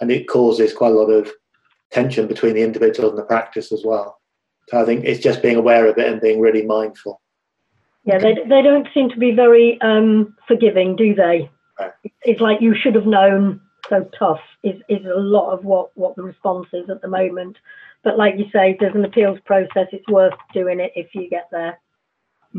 and 0.00 0.10
it 0.10 0.28
causes 0.28 0.72
quite 0.72 0.92
a 0.92 0.94
lot 0.94 1.10
of 1.10 1.30
tension 1.90 2.26
between 2.26 2.54
the 2.54 2.62
individual 2.62 3.08
and 3.08 3.18
the 3.18 3.24
practice 3.24 3.72
as 3.72 3.82
well. 3.84 4.20
So 4.68 4.80
I 4.80 4.84
think 4.84 5.04
it's 5.04 5.20
just 5.20 5.42
being 5.42 5.56
aware 5.56 5.86
of 5.86 5.98
it 5.98 6.06
and 6.06 6.20
being 6.20 6.40
really 6.40 6.64
mindful. 6.64 7.20
Yeah, 8.04 8.18
they, 8.18 8.34
they 8.34 8.62
don't 8.62 8.86
seem 8.94 9.08
to 9.10 9.18
be 9.18 9.32
very 9.32 9.80
um, 9.80 10.36
forgiving, 10.46 10.96
do 10.96 11.14
they? 11.14 11.50
Right. 11.78 11.92
It's 12.22 12.40
like 12.40 12.60
you 12.60 12.74
should 12.74 12.94
have 12.94 13.06
known. 13.06 13.60
So 13.88 14.08
tough 14.18 14.40
is, 14.62 14.80
is 14.88 15.04
a 15.06 15.18
lot 15.18 15.50
of 15.52 15.64
what, 15.64 15.96
what 15.96 16.14
the 16.16 16.22
response 16.22 16.66
is 16.74 16.90
at 16.90 17.00
the 17.00 17.08
moment. 17.08 17.56
But 18.04 18.18
like 18.18 18.34
you 18.36 18.44
say, 18.52 18.76
there's 18.78 18.94
an 18.94 19.04
appeals 19.04 19.38
process. 19.46 19.88
It's 19.92 20.06
worth 20.08 20.34
doing 20.52 20.80
it 20.80 20.92
if 20.94 21.14
you 21.14 21.28
get 21.30 21.48
there. 21.50 21.78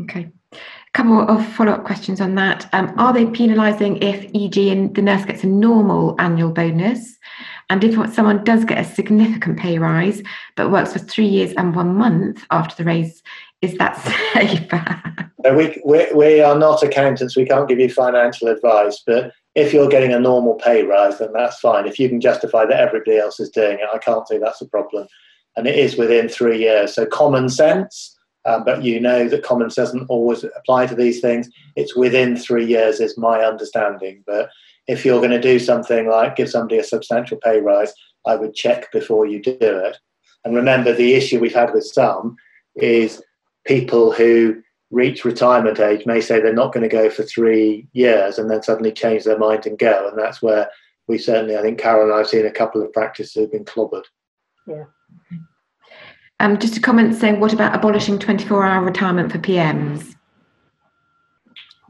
Okay. 0.02 0.30
A 0.52 0.56
couple 0.94 1.20
of 1.20 1.46
follow 1.54 1.72
up 1.72 1.84
questions 1.84 2.20
on 2.20 2.34
that. 2.34 2.68
Um, 2.72 2.92
are 2.98 3.12
they 3.12 3.26
penalising 3.26 4.02
if, 4.02 4.28
e.g., 4.34 4.70
and 4.70 4.94
the 4.94 5.02
nurse 5.02 5.24
gets 5.24 5.44
a 5.44 5.46
normal 5.46 6.16
annual 6.18 6.50
bonus? 6.50 7.16
And 7.68 7.84
if 7.84 7.94
someone 8.12 8.42
does 8.42 8.64
get 8.64 8.78
a 8.78 8.84
significant 8.84 9.58
pay 9.58 9.78
rise 9.78 10.22
but 10.56 10.72
works 10.72 10.92
for 10.92 10.98
three 10.98 11.28
years 11.28 11.52
and 11.56 11.74
one 11.74 11.94
month 11.94 12.44
after 12.50 12.74
the 12.74 12.84
raise, 12.84 13.22
is 13.62 13.78
that 13.78 13.96
safer? 14.32 15.30
we, 15.54 15.80
we, 15.84 16.12
we 16.12 16.40
are 16.40 16.58
not 16.58 16.82
accountants, 16.82 17.36
we 17.36 17.46
can't 17.46 17.68
give 17.68 17.78
you 17.78 17.88
financial 17.88 18.48
advice, 18.48 19.02
but 19.06 19.32
if 19.54 19.72
you're 19.72 19.88
getting 19.88 20.12
a 20.12 20.18
normal 20.18 20.54
pay 20.54 20.82
rise, 20.82 21.18
then 21.18 21.32
that's 21.32 21.60
fine. 21.60 21.86
If 21.86 21.98
you 21.98 22.08
can 22.08 22.20
justify 22.20 22.66
that 22.66 22.80
everybody 22.80 23.18
else 23.18 23.38
is 23.38 23.50
doing 23.50 23.78
it, 23.78 23.88
I 23.92 23.98
can't 23.98 24.26
say 24.26 24.38
that's 24.38 24.60
a 24.60 24.66
problem. 24.66 25.06
And 25.56 25.66
it 25.66 25.78
is 25.78 25.96
within 25.96 26.28
three 26.28 26.58
years. 26.58 26.94
So 26.94 27.06
common 27.06 27.48
sense, 27.48 28.16
um, 28.46 28.64
but 28.64 28.82
you 28.82 29.00
know 29.00 29.28
that 29.28 29.42
common 29.42 29.68
doesn't 29.68 30.06
always 30.08 30.44
apply 30.44 30.86
to 30.86 30.94
these 30.94 31.20
things. 31.20 31.48
It's 31.76 31.96
within 31.96 32.36
three 32.36 32.66
years, 32.66 33.00
is 33.00 33.18
my 33.18 33.40
understanding. 33.40 34.22
But 34.26 34.50
if 34.86 35.04
you're 35.04 35.20
going 35.20 35.30
to 35.30 35.40
do 35.40 35.58
something 35.58 36.08
like 36.08 36.36
give 36.36 36.50
somebody 36.50 36.78
a 36.78 36.84
substantial 36.84 37.38
pay 37.42 37.60
rise, 37.60 37.92
I 38.26 38.36
would 38.36 38.54
check 38.54 38.90
before 38.92 39.26
you 39.26 39.40
do 39.40 39.56
it. 39.60 39.98
And 40.44 40.54
remember, 40.54 40.92
the 40.92 41.14
issue 41.14 41.38
we've 41.38 41.54
had 41.54 41.72
with 41.74 41.84
some 41.84 42.36
is 42.76 43.22
people 43.66 44.12
who 44.12 44.62
reach 44.90 45.24
retirement 45.24 45.78
age 45.78 46.06
may 46.06 46.20
say 46.20 46.40
they're 46.40 46.52
not 46.52 46.72
going 46.72 46.82
to 46.82 46.88
go 46.88 47.10
for 47.10 47.22
three 47.22 47.86
years 47.92 48.38
and 48.38 48.50
then 48.50 48.62
suddenly 48.62 48.90
change 48.90 49.24
their 49.24 49.38
mind 49.38 49.66
and 49.66 49.78
go. 49.78 50.08
And 50.08 50.18
that's 50.18 50.42
where 50.42 50.68
we 51.06 51.18
certainly, 51.18 51.56
I 51.56 51.62
think 51.62 51.78
Carol 51.78 52.04
and 52.04 52.12
I 52.12 52.18
have 52.18 52.28
seen 52.28 52.46
a 52.46 52.50
couple 52.50 52.82
of 52.82 52.92
practices 52.92 53.34
who've 53.34 53.52
been 53.52 53.64
clobbered. 53.64 54.04
Yeah. 54.66 54.84
Um, 56.40 56.58
just 56.58 56.78
a 56.78 56.80
comment 56.80 57.14
saying, 57.14 57.38
what 57.38 57.52
about 57.52 57.76
abolishing 57.76 58.18
24 58.18 58.64
hour 58.64 58.82
retirement 58.82 59.30
for 59.30 59.38
PMs? 59.38 60.16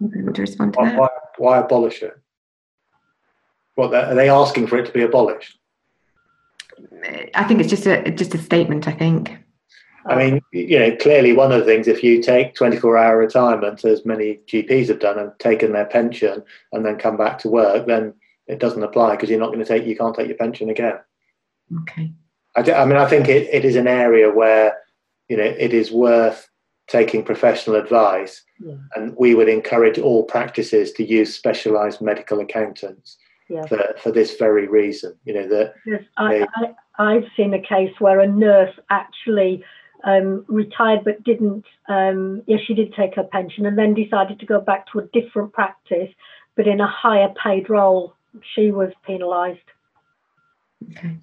Anybody 0.01 0.23
want 0.23 0.37
to 0.37 0.43
respond 0.43 0.73
to 0.73 0.81
why, 0.81 0.89
that? 0.89 0.99
Why, 0.99 1.09
why 1.39 1.59
abolish 1.59 2.03
it? 2.03 2.19
What 3.77 3.95
are 3.95 4.15
they 4.15 4.29
asking 4.29 4.67
for 4.67 4.77
it 4.77 4.87
to 4.87 4.93
be 4.93 5.03
abolished? 5.03 5.57
I 7.35 7.45
think 7.45 7.61
it's 7.61 7.71
just 7.71 7.87
a 7.87 8.11
just 8.11 8.35
a 8.35 8.39
statement. 8.39 8.89
I 8.89 8.93
think. 8.93 9.39
I 10.07 10.17
mean, 10.17 10.41
you 10.53 10.79
know, 10.79 10.97
clearly 10.97 11.33
one 11.33 11.53
of 11.53 11.61
the 11.61 11.67
things, 11.67 11.87
if 11.87 12.03
you 12.03 12.21
take 12.21 12.55
24 12.55 12.97
hour 12.97 13.19
retirement, 13.19 13.85
as 13.85 14.05
many 14.05 14.41
GPs 14.49 14.89
have 14.89 14.99
done 14.99 15.19
and 15.19 15.31
taken 15.39 15.73
their 15.73 15.85
pension 15.85 16.43
and 16.73 16.85
then 16.85 16.97
come 16.97 17.17
back 17.19 17.39
to 17.41 17.49
work, 17.49 17.87
then 17.87 18.15
it 18.47 18.59
doesn't 18.59 18.83
apply 18.83 19.13
because 19.13 19.29
you're 19.29 19.39
not 19.39 19.53
going 19.53 19.61
to 19.61 19.65
take, 19.65 19.87
you 19.87 19.97
can't 19.97 20.17
take 20.17 20.29
your 20.29 20.39
pension 20.39 20.71
again. 20.71 20.99
Okay. 21.83 22.13
I, 22.57 22.73
I 22.73 22.85
mean, 22.85 22.97
I 22.97 23.07
think 23.07 23.29
it, 23.29 23.49
it 23.53 23.65
is 23.65 23.77
an 23.77 23.87
area 23.87 24.31
where, 24.31 24.77
you 25.29 25.37
know, 25.37 25.45
it 25.45 25.73
is 25.73 25.91
worth 25.91 26.49
taking 26.89 27.25
professional 27.25 27.77
advice. 27.77 28.43
Yeah. 28.59 28.75
And 28.95 29.15
we 29.17 29.35
would 29.35 29.49
encourage 29.49 29.99
all 29.99 30.25
practices 30.25 30.93
to 30.93 31.05
use 31.05 31.35
specialized 31.35 32.01
medical 32.01 32.41
accountants 32.41 33.17
yeah. 33.49 33.67
for, 33.67 33.95
for 34.03 34.11
this 34.11 34.37
very 34.37 34.67
reason. 34.67 35.17
You 35.25 35.35
know 35.35 35.49
that 35.49 35.75
yes, 35.87 36.03
I, 36.17 36.47
I, 36.99 37.15
have 37.15 37.25
seen 37.37 37.55
a 37.55 37.61
case 37.61 37.93
where 37.99 38.21
a 38.21 38.27
nurse 38.27 38.75
actually 38.91 39.65
um, 40.05 40.45
retired 40.49 41.05
but 41.05 41.23
didn't. 41.25 41.65
Um, 41.89 42.43
yes, 42.47 42.61
she 42.67 42.75
did 42.75 42.95
take 42.95 43.15
her 43.15 43.25
pension 43.25 43.67
and 43.67 43.79
then 43.79 43.95
decided 43.95 44.41
to 44.41 44.47
go 44.47 44.61
back 44.61 44.87
to 44.93 44.99
a 45.01 45.07
different 45.13 45.53
practice, 45.53 46.11
but 46.57 46.67
in 46.67 46.81
a 46.81 46.89
higher 46.89 47.33
paid 47.43 47.69
role. 47.71 48.15
She 48.55 48.71
was 48.71 48.93
penalised. 49.05 49.59
Okay. 50.93 51.17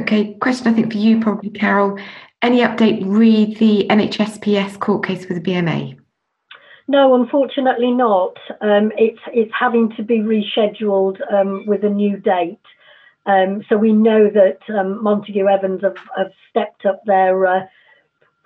Okay. 0.00 0.34
Question 0.34 0.68
I 0.68 0.72
think 0.72 0.92
for 0.92 0.98
you 0.98 1.20
probably, 1.20 1.50
Carol. 1.50 1.98
Any 2.42 2.60
update? 2.60 3.02
Read 3.06 3.58
the 3.58 3.86
NHSPS 3.88 4.78
court 4.78 5.06
case 5.06 5.24
for 5.24 5.34
the 5.34 5.40
BMA. 5.40 5.98
No, 6.86 7.14
unfortunately 7.14 7.90
not. 7.90 8.36
Um, 8.60 8.92
it's 8.98 9.20
it's 9.32 9.52
having 9.58 9.90
to 9.96 10.02
be 10.02 10.18
rescheduled 10.18 11.20
um, 11.32 11.64
with 11.66 11.84
a 11.84 11.88
new 11.88 12.18
date. 12.18 12.60
Um, 13.26 13.62
so 13.68 13.76
we 13.76 13.92
know 13.92 14.28
that 14.28 14.58
um, 14.68 15.02
Montague 15.02 15.48
Evans 15.48 15.80
have, 15.82 15.96
have 16.16 16.32
stepped 16.50 16.84
up 16.84 17.02
their, 17.06 17.46
uh, 17.46 17.60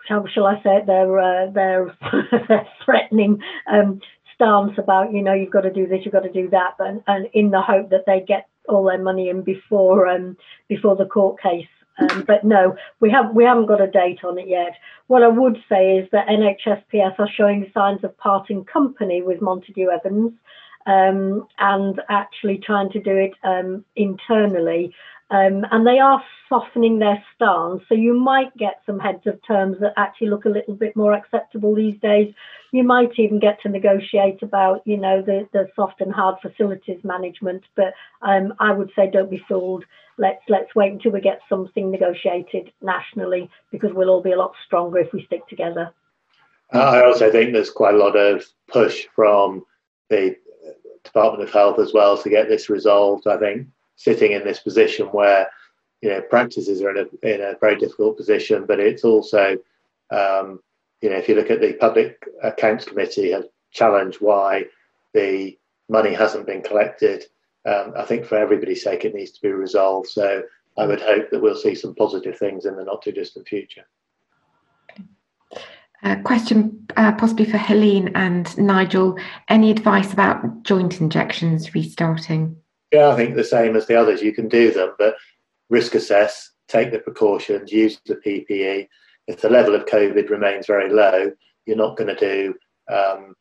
how 0.08 0.24
shall 0.32 0.46
I 0.46 0.62
say 0.62 0.76
it, 0.76 0.86
their 0.86 1.18
uh, 1.18 1.50
their, 1.50 1.96
threatening 2.84 3.42
um, 3.70 4.00
stance 4.34 4.78
about 4.78 5.12
you 5.12 5.22
know 5.22 5.34
you've 5.34 5.50
got 5.50 5.62
to 5.62 5.72
do 5.72 5.88
this, 5.88 6.00
you've 6.04 6.14
got 6.14 6.22
to 6.22 6.32
do 6.32 6.48
that, 6.50 6.74
and, 6.78 7.02
and 7.08 7.26
in 7.32 7.50
the 7.50 7.60
hope 7.60 7.90
that 7.90 8.04
they 8.06 8.24
get 8.26 8.46
all 8.68 8.84
their 8.84 9.02
money 9.02 9.28
in 9.28 9.42
before 9.42 10.06
um, 10.06 10.36
before 10.68 10.96
the 10.96 11.06
court 11.06 11.40
case 11.40 11.66
um, 11.98 12.24
but 12.26 12.44
no, 12.44 12.76
we 13.00 13.10
have 13.10 13.34
we 13.34 13.44
haven't 13.44 13.66
got 13.66 13.80
a 13.80 13.90
date 13.90 14.20
on 14.24 14.38
it 14.38 14.48
yet. 14.48 14.74
What 15.08 15.22
I 15.22 15.28
would 15.28 15.56
say 15.68 15.98
is 15.98 16.08
that 16.12 16.28
NHSPS 16.28 17.18
are 17.18 17.28
showing 17.28 17.70
signs 17.74 18.04
of 18.04 18.16
parting 18.18 18.64
company 18.64 19.22
with 19.22 19.42
Montague 19.42 19.90
Evans 19.90 20.32
um, 20.86 21.46
and 21.58 22.00
actually 22.08 22.58
trying 22.58 22.90
to 22.90 23.00
do 23.00 23.16
it 23.16 23.32
um, 23.42 23.84
internally. 23.96 24.94
Um, 25.30 25.66
and 25.70 25.86
they 25.86 25.98
are 25.98 26.22
softening 26.48 26.98
their 26.98 27.22
stance. 27.34 27.82
So 27.88 27.94
you 27.94 28.14
might 28.18 28.56
get 28.56 28.80
some 28.86 28.98
heads 28.98 29.26
of 29.26 29.38
terms 29.46 29.76
that 29.80 29.92
actually 29.96 30.28
look 30.28 30.46
a 30.46 30.50
little 30.50 30.74
bit 30.74 30.96
more 30.96 31.12
acceptable 31.12 31.74
these 31.74 32.00
days. 32.00 32.32
You 32.72 32.82
might 32.82 33.10
even 33.18 33.38
get 33.38 33.60
to 33.62 33.68
negotiate 33.68 34.42
about, 34.42 34.82
you 34.86 34.96
know, 34.96 35.20
the, 35.20 35.46
the 35.52 35.68
soft 35.76 36.00
and 36.00 36.12
hard 36.12 36.36
facilities 36.40 37.04
management. 37.04 37.64
But 37.76 37.92
um, 38.22 38.54
I 38.58 38.72
would 38.72 38.90
say 38.96 39.10
don't 39.10 39.30
be 39.30 39.44
fooled. 39.46 39.84
Let's 40.16 40.42
let's 40.48 40.74
wait 40.74 40.92
until 40.92 41.12
we 41.12 41.20
get 41.20 41.40
something 41.48 41.90
negotiated 41.90 42.72
nationally 42.82 43.50
because 43.70 43.90
we'll 43.92 44.10
all 44.10 44.22
be 44.22 44.32
a 44.32 44.38
lot 44.38 44.52
stronger 44.66 44.98
if 44.98 45.12
we 45.12 45.24
stick 45.26 45.46
together. 45.46 45.92
I 46.72 47.04
also 47.04 47.30
think 47.30 47.52
there's 47.52 47.70
quite 47.70 47.94
a 47.94 47.98
lot 47.98 48.16
of 48.16 48.44
push 48.66 49.06
from 49.14 49.64
the 50.10 50.36
Department 51.04 51.42
of 51.48 51.52
Health 51.52 51.78
as 51.78 51.92
well 51.94 52.18
to 52.18 52.28
get 52.28 52.48
this 52.48 52.68
resolved. 52.68 53.26
I 53.26 53.38
think 53.38 53.68
sitting 53.98 54.32
in 54.32 54.44
this 54.44 54.60
position 54.60 55.06
where 55.08 55.48
you 56.00 56.08
know 56.08 56.22
practices 56.22 56.80
are 56.80 56.96
in 56.96 57.06
a 57.22 57.34
in 57.34 57.40
a 57.42 57.58
very 57.60 57.76
difficult 57.76 58.16
position, 58.16 58.64
but 58.64 58.80
it's 58.80 59.04
also 59.04 59.58
um, 60.10 60.60
you 61.02 61.10
know 61.10 61.16
if 61.16 61.28
you 61.28 61.34
look 61.34 61.50
at 61.50 61.60
the 61.60 61.74
Public 61.74 62.24
Accounts 62.42 62.86
Committee 62.86 63.32
has 63.32 63.44
challenged 63.70 64.20
why 64.20 64.64
the 65.12 65.58
money 65.90 66.14
hasn't 66.14 66.46
been 66.46 66.62
collected. 66.62 67.24
Um, 67.66 67.92
I 67.96 68.04
think 68.04 68.24
for 68.24 68.36
everybody's 68.36 68.82
sake, 68.82 69.04
it 69.04 69.14
needs 69.14 69.32
to 69.32 69.42
be 69.42 69.50
resolved. 69.50 70.08
So 70.08 70.42
I 70.78 70.86
would 70.86 71.00
hope 71.00 71.30
that 71.30 71.42
we'll 71.42 71.56
see 71.56 71.74
some 71.74 71.94
positive 71.94 72.38
things 72.38 72.64
in 72.64 72.76
the 72.76 72.84
not 72.84 73.02
too 73.02 73.12
distant 73.12 73.48
future. 73.48 73.84
A 76.04 76.22
question 76.22 76.86
uh, 76.96 77.12
possibly 77.12 77.44
for 77.44 77.58
Helene 77.58 78.12
and 78.14 78.56
Nigel. 78.56 79.18
Any 79.48 79.72
advice 79.72 80.12
about 80.12 80.62
joint 80.62 81.00
injections 81.00 81.74
restarting? 81.74 82.56
Yeah, 82.92 83.08
I 83.08 83.16
think 83.16 83.34
the 83.34 83.44
same 83.44 83.76
as 83.76 83.86
the 83.86 83.96
others. 83.96 84.22
You 84.22 84.32
can 84.32 84.48
do 84.48 84.70
them, 84.70 84.94
but 84.98 85.16
risk 85.68 85.94
assess, 85.94 86.52
take 86.68 86.90
the 86.90 86.98
precautions, 86.98 87.72
use 87.72 88.00
the 88.06 88.16
PPE. 88.16 88.88
If 89.26 89.40
the 89.42 89.50
level 89.50 89.74
of 89.74 89.84
COVID 89.86 90.30
remains 90.30 90.66
very 90.66 90.90
low, 90.90 91.32
you're 91.66 91.76
not 91.76 91.96
going 91.96 92.14
to 92.14 92.16
do. 92.16 92.54
Um, 92.92 93.34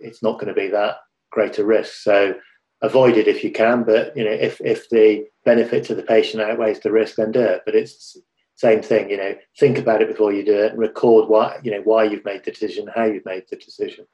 it's 0.00 0.22
not 0.22 0.34
going 0.34 0.48
to 0.48 0.60
be 0.60 0.68
that 0.68 0.96
great 1.30 1.58
a 1.58 1.64
risk. 1.64 2.02
So 2.02 2.34
avoid 2.82 3.16
it 3.16 3.28
if 3.28 3.42
you 3.42 3.50
can. 3.50 3.84
But 3.84 4.16
you 4.16 4.24
know, 4.24 4.32
if 4.32 4.60
if 4.60 4.88
the 4.90 5.26
benefit 5.44 5.84
to 5.84 5.94
the 5.94 6.02
patient 6.02 6.42
outweighs 6.42 6.80
the 6.80 6.92
risk, 6.92 7.16
then 7.16 7.32
do 7.32 7.40
it. 7.40 7.62
But 7.64 7.74
it's 7.74 8.16
same 8.54 8.82
thing. 8.82 9.10
You 9.10 9.16
know, 9.18 9.34
think 9.58 9.78
about 9.78 10.02
it 10.02 10.08
before 10.08 10.32
you 10.32 10.44
do 10.44 10.56
it, 10.56 10.72
and 10.72 10.80
record 10.80 11.28
why 11.28 11.58
you 11.62 11.70
know 11.70 11.82
why 11.82 12.04
you've 12.04 12.24
made 12.24 12.44
the 12.44 12.50
decision, 12.50 12.88
how 12.94 13.04
you've 13.04 13.24
made 13.24 13.44
the 13.50 13.56
decision. 13.56 14.06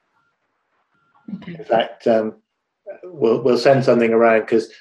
Okay. 1.35 1.55
In 1.55 1.63
fact, 1.63 2.07
um, 2.07 2.35
we'll, 3.03 3.41
we'll 3.41 3.57
send 3.57 3.83
something 3.83 4.13
around 4.13 4.41
because 4.41 4.71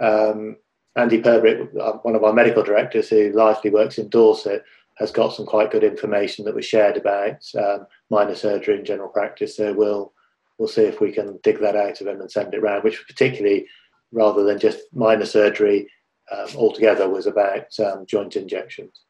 um, 0.00 0.56
Andy 0.96 1.22
Purbrick, 1.22 1.68
uh, 1.80 1.92
one 2.02 2.14
of 2.14 2.24
our 2.24 2.32
medical 2.32 2.62
directors 2.62 3.08
who 3.08 3.32
largely 3.32 3.70
works 3.70 3.98
in 3.98 4.08
Dorset, 4.08 4.64
has 4.98 5.10
got 5.10 5.32
some 5.32 5.46
quite 5.46 5.70
good 5.70 5.84
information 5.84 6.44
that 6.44 6.54
was 6.54 6.66
shared 6.66 6.96
about 6.96 7.42
um, 7.58 7.86
minor 8.10 8.34
surgery 8.34 8.78
in 8.78 8.84
general 8.84 9.08
practice. 9.08 9.56
So 9.56 9.72
we'll 9.72 10.12
we'll 10.58 10.68
see 10.68 10.82
if 10.82 11.00
we 11.00 11.10
can 11.10 11.38
dig 11.42 11.58
that 11.60 11.76
out 11.76 12.00
of 12.00 12.06
him 12.06 12.20
and 12.20 12.30
send 12.30 12.52
it 12.52 12.60
around. 12.60 12.84
Which 12.84 13.02
particularly, 13.06 13.66
rather 14.12 14.44
than 14.44 14.58
just 14.58 14.80
minor 14.92 15.24
surgery 15.24 15.88
um, 16.30 16.48
altogether, 16.54 17.08
was 17.08 17.26
about 17.26 17.78
um, 17.80 18.04
joint 18.06 18.36
injections. 18.36 19.00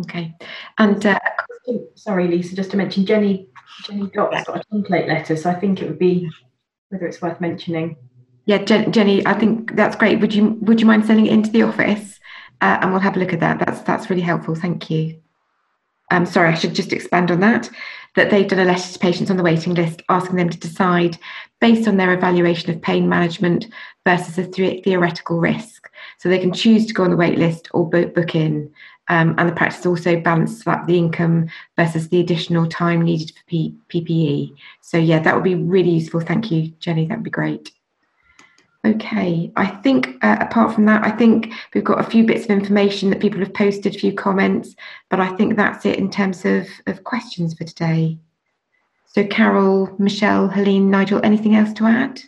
Okay, 0.00 0.34
and 0.78 1.04
uh, 1.04 1.18
sorry, 1.94 2.26
Lisa, 2.26 2.56
just 2.56 2.70
to 2.70 2.76
mention, 2.76 3.04
Jenny 3.04 3.48
Jenny 3.84 4.08
Dott's 4.14 4.44
got 4.44 4.60
a 4.60 4.74
template 4.74 5.08
letter, 5.08 5.36
so 5.36 5.50
I 5.50 5.54
think 5.54 5.82
it 5.82 5.88
would 5.88 5.98
be 5.98 6.28
whether 6.94 7.06
it's 7.06 7.20
worth 7.20 7.40
mentioning. 7.40 7.96
Yeah, 8.46 8.58
Jen, 8.58 8.92
Jenny, 8.92 9.26
I 9.26 9.34
think 9.34 9.74
that's 9.74 9.96
great. 9.96 10.20
Would 10.20 10.32
you 10.32 10.50
would 10.62 10.80
you 10.80 10.86
mind 10.86 11.04
sending 11.04 11.26
it 11.26 11.32
into 11.32 11.50
the 11.50 11.62
office, 11.62 12.20
uh, 12.60 12.78
and 12.80 12.92
we'll 12.92 13.00
have 13.00 13.16
a 13.16 13.18
look 13.18 13.32
at 13.32 13.40
that. 13.40 13.58
That's 13.58 13.80
that's 13.80 14.08
really 14.08 14.22
helpful. 14.22 14.54
Thank 14.54 14.88
you. 14.90 15.20
Um, 16.10 16.24
sorry, 16.24 16.50
I 16.50 16.54
should 16.54 16.74
just 16.74 16.92
expand 16.92 17.30
on 17.30 17.40
that. 17.40 17.68
That 18.14 18.30
they've 18.30 18.46
done 18.46 18.60
a 18.60 18.64
letter 18.64 18.92
to 18.92 18.98
patients 19.00 19.30
on 19.30 19.36
the 19.36 19.42
waiting 19.42 19.74
list 19.74 20.02
asking 20.08 20.36
them 20.36 20.48
to 20.48 20.58
decide 20.58 21.18
based 21.60 21.88
on 21.88 21.96
their 21.96 22.12
evaluation 22.12 22.70
of 22.70 22.80
pain 22.80 23.08
management 23.08 23.66
versus 24.06 24.38
a 24.38 24.46
th- 24.46 24.84
theoretical 24.84 25.40
risk. 25.40 25.90
So 26.18 26.28
they 26.28 26.38
can 26.38 26.52
choose 26.52 26.86
to 26.86 26.94
go 26.94 27.02
on 27.02 27.10
the 27.10 27.16
wait 27.16 27.38
list 27.38 27.68
or 27.72 27.90
book 27.90 28.36
in. 28.36 28.70
Um, 29.08 29.34
and 29.36 29.48
the 29.48 29.54
practice 29.54 29.84
also 29.84 30.18
balances 30.18 30.66
up 30.66 30.86
the 30.86 30.96
income 30.96 31.48
versus 31.76 32.08
the 32.08 32.20
additional 32.20 32.66
time 32.66 33.02
needed 33.02 33.30
for 33.30 33.44
P- 33.46 33.76
PPE. 33.92 34.54
So 34.80 34.96
yeah, 34.96 35.18
that 35.20 35.34
would 35.34 35.44
be 35.44 35.54
really 35.54 35.90
useful. 35.90 36.20
Thank 36.20 36.50
you, 36.50 36.68
Jenny. 36.78 37.06
That 37.06 37.18
would 37.18 37.24
be 37.24 37.30
great. 37.30 37.70
Okay, 38.86 39.50
I 39.56 39.66
think 39.66 40.22
uh, 40.22 40.36
apart 40.40 40.74
from 40.74 40.84
that, 40.86 41.04
I 41.04 41.10
think 41.10 41.52
we've 41.72 41.82
got 41.84 42.00
a 42.00 42.10
few 42.10 42.24
bits 42.24 42.44
of 42.44 42.50
information 42.50 43.08
that 43.10 43.20
people 43.20 43.40
have 43.40 43.54
posted, 43.54 43.96
a 43.96 43.98
few 43.98 44.12
comments, 44.12 44.74
but 45.08 45.20
I 45.20 45.34
think 45.36 45.56
that's 45.56 45.86
it 45.86 45.98
in 45.98 46.10
terms 46.10 46.44
of, 46.44 46.68
of 46.86 47.02
questions 47.02 47.54
for 47.54 47.64
today. 47.64 48.18
So, 49.06 49.26
Carol, 49.26 49.94
Michelle, 49.98 50.48
Helene, 50.48 50.90
Nigel, 50.90 51.20
anything 51.24 51.54
else 51.54 51.72
to 51.74 51.86
add? 51.86 52.20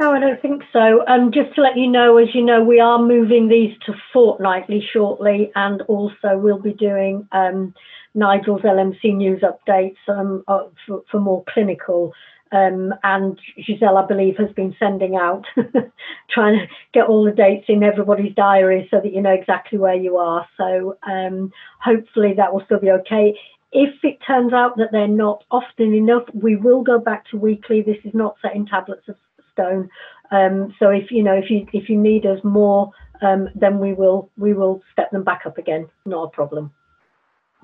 No, 0.00 0.12
I 0.12 0.20
don't 0.20 0.40
think 0.40 0.62
so. 0.72 1.04
Um, 1.08 1.32
just 1.32 1.54
to 1.56 1.60
let 1.62 1.76
you 1.76 1.88
know, 1.88 2.18
as 2.18 2.28
you 2.34 2.44
know, 2.44 2.62
we 2.62 2.78
are 2.80 2.98
moving 3.00 3.48
these 3.48 3.76
to 3.86 3.94
fortnightly 4.12 4.80
shortly, 4.92 5.50
and 5.56 5.82
also 5.82 6.38
we'll 6.38 6.60
be 6.60 6.72
doing 6.72 7.26
um, 7.32 7.74
Nigel's 8.14 8.62
LMC 8.62 9.16
news 9.16 9.42
updates 9.42 9.96
um, 10.08 10.44
uh, 10.46 10.64
for, 10.86 11.02
for 11.10 11.20
more 11.20 11.42
clinical 11.52 12.12
um, 12.52 12.94
and 13.02 13.38
Giselle, 13.62 13.98
I 13.98 14.06
believe, 14.06 14.36
has 14.38 14.50
been 14.52 14.74
sending 14.78 15.16
out, 15.16 15.44
trying 16.30 16.58
to 16.58 16.66
get 16.94 17.06
all 17.06 17.24
the 17.24 17.32
dates 17.32 17.66
in 17.68 17.82
everybody's 17.82 18.34
diary 18.34 18.88
so 18.90 19.00
that 19.02 19.12
you 19.12 19.20
know 19.20 19.32
exactly 19.32 19.78
where 19.78 19.94
you 19.94 20.16
are. 20.16 20.46
So 20.56 20.96
um, 21.06 21.52
hopefully 21.82 22.34
that 22.36 22.52
will 22.52 22.62
still 22.64 22.80
be 22.80 22.90
okay. 22.90 23.38
If 23.72 24.02
it 24.02 24.18
turns 24.26 24.52
out 24.54 24.78
that 24.78 24.88
they're 24.92 25.06
not 25.08 25.44
often 25.50 25.92
enough, 25.92 26.22
we 26.32 26.56
will 26.56 26.82
go 26.82 26.98
back 26.98 27.26
to 27.30 27.36
weekly. 27.36 27.82
This 27.82 27.98
is 28.04 28.14
not 28.14 28.36
set 28.40 28.54
in 28.54 28.64
tablets 28.64 29.08
of 29.08 29.16
stone. 29.58 29.88
Um, 30.30 30.74
so 30.78 30.90
if 30.90 31.10
you 31.10 31.22
know 31.22 31.34
if 31.34 31.50
you 31.50 31.66
if 31.72 31.88
you 31.88 31.96
need 31.96 32.26
us 32.26 32.40
more, 32.44 32.92
um, 33.22 33.48
then 33.54 33.78
we 33.78 33.92
will 33.92 34.30
we 34.36 34.52
will 34.52 34.82
step 34.92 35.10
them 35.10 35.24
back 35.24 35.42
up 35.46 35.58
again. 35.58 35.88
Not 36.04 36.24
a 36.24 36.30
problem. 36.30 36.72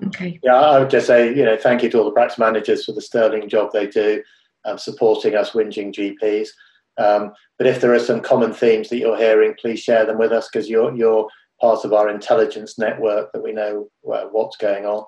Okay. 0.07 0.39
Yeah, 0.43 0.55
I 0.55 0.79
would 0.79 0.89
just 0.89 1.07
say 1.07 1.33
you 1.33 1.45
know 1.45 1.57
thank 1.57 1.83
you 1.83 1.89
to 1.89 1.99
all 1.99 2.05
the 2.05 2.11
practice 2.11 2.37
managers 2.39 2.85
for 2.85 2.91
the 2.91 3.01
sterling 3.01 3.47
job 3.47 3.71
they 3.71 3.87
do 3.87 4.21
um, 4.65 4.77
supporting 4.77 5.35
us 5.35 5.51
whinging 5.51 5.93
GPs. 5.93 6.49
Um, 6.97 7.33
but 7.57 7.67
if 7.67 7.79
there 7.79 7.93
are 7.93 7.99
some 7.99 8.21
common 8.21 8.53
themes 8.53 8.89
that 8.89 8.97
you're 8.97 9.17
hearing, 9.17 9.53
please 9.59 9.79
share 9.79 10.05
them 10.05 10.17
with 10.17 10.31
us 10.31 10.49
because 10.51 10.69
you're, 10.69 10.95
you're 10.95 11.27
part 11.61 11.85
of 11.85 11.93
our 11.93 12.09
intelligence 12.09 12.77
network 12.77 13.31
that 13.31 13.43
we 13.43 13.53
know 13.53 13.89
what's 14.01 14.57
going 14.57 14.85
on. 14.85 15.05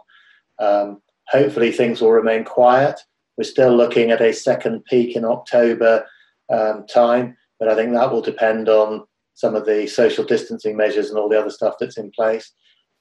Um, 0.59 1.01
hopefully, 1.27 1.71
things 1.71 2.01
will 2.01 2.11
remain 2.11 2.43
quiet. 2.43 2.99
We're 3.37 3.43
still 3.43 3.75
looking 3.75 4.11
at 4.11 4.21
a 4.21 4.33
second 4.33 4.85
peak 4.85 5.15
in 5.15 5.25
October 5.25 6.05
um, 6.49 6.85
time, 6.87 7.35
but 7.59 7.69
I 7.69 7.75
think 7.75 7.93
that 7.93 8.11
will 8.11 8.21
depend 8.21 8.69
on 8.69 9.05
some 9.33 9.55
of 9.55 9.65
the 9.65 9.87
social 9.87 10.23
distancing 10.23 10.75
measures 10.75 11.09
and 11.09 11.19
all 11.19 11.29
the 11.29 11.39
other 11.39 11.51
stuff 11.51 11.75
that's 11.79 11.97
in 11.97 12.11
place. 12.11 12.51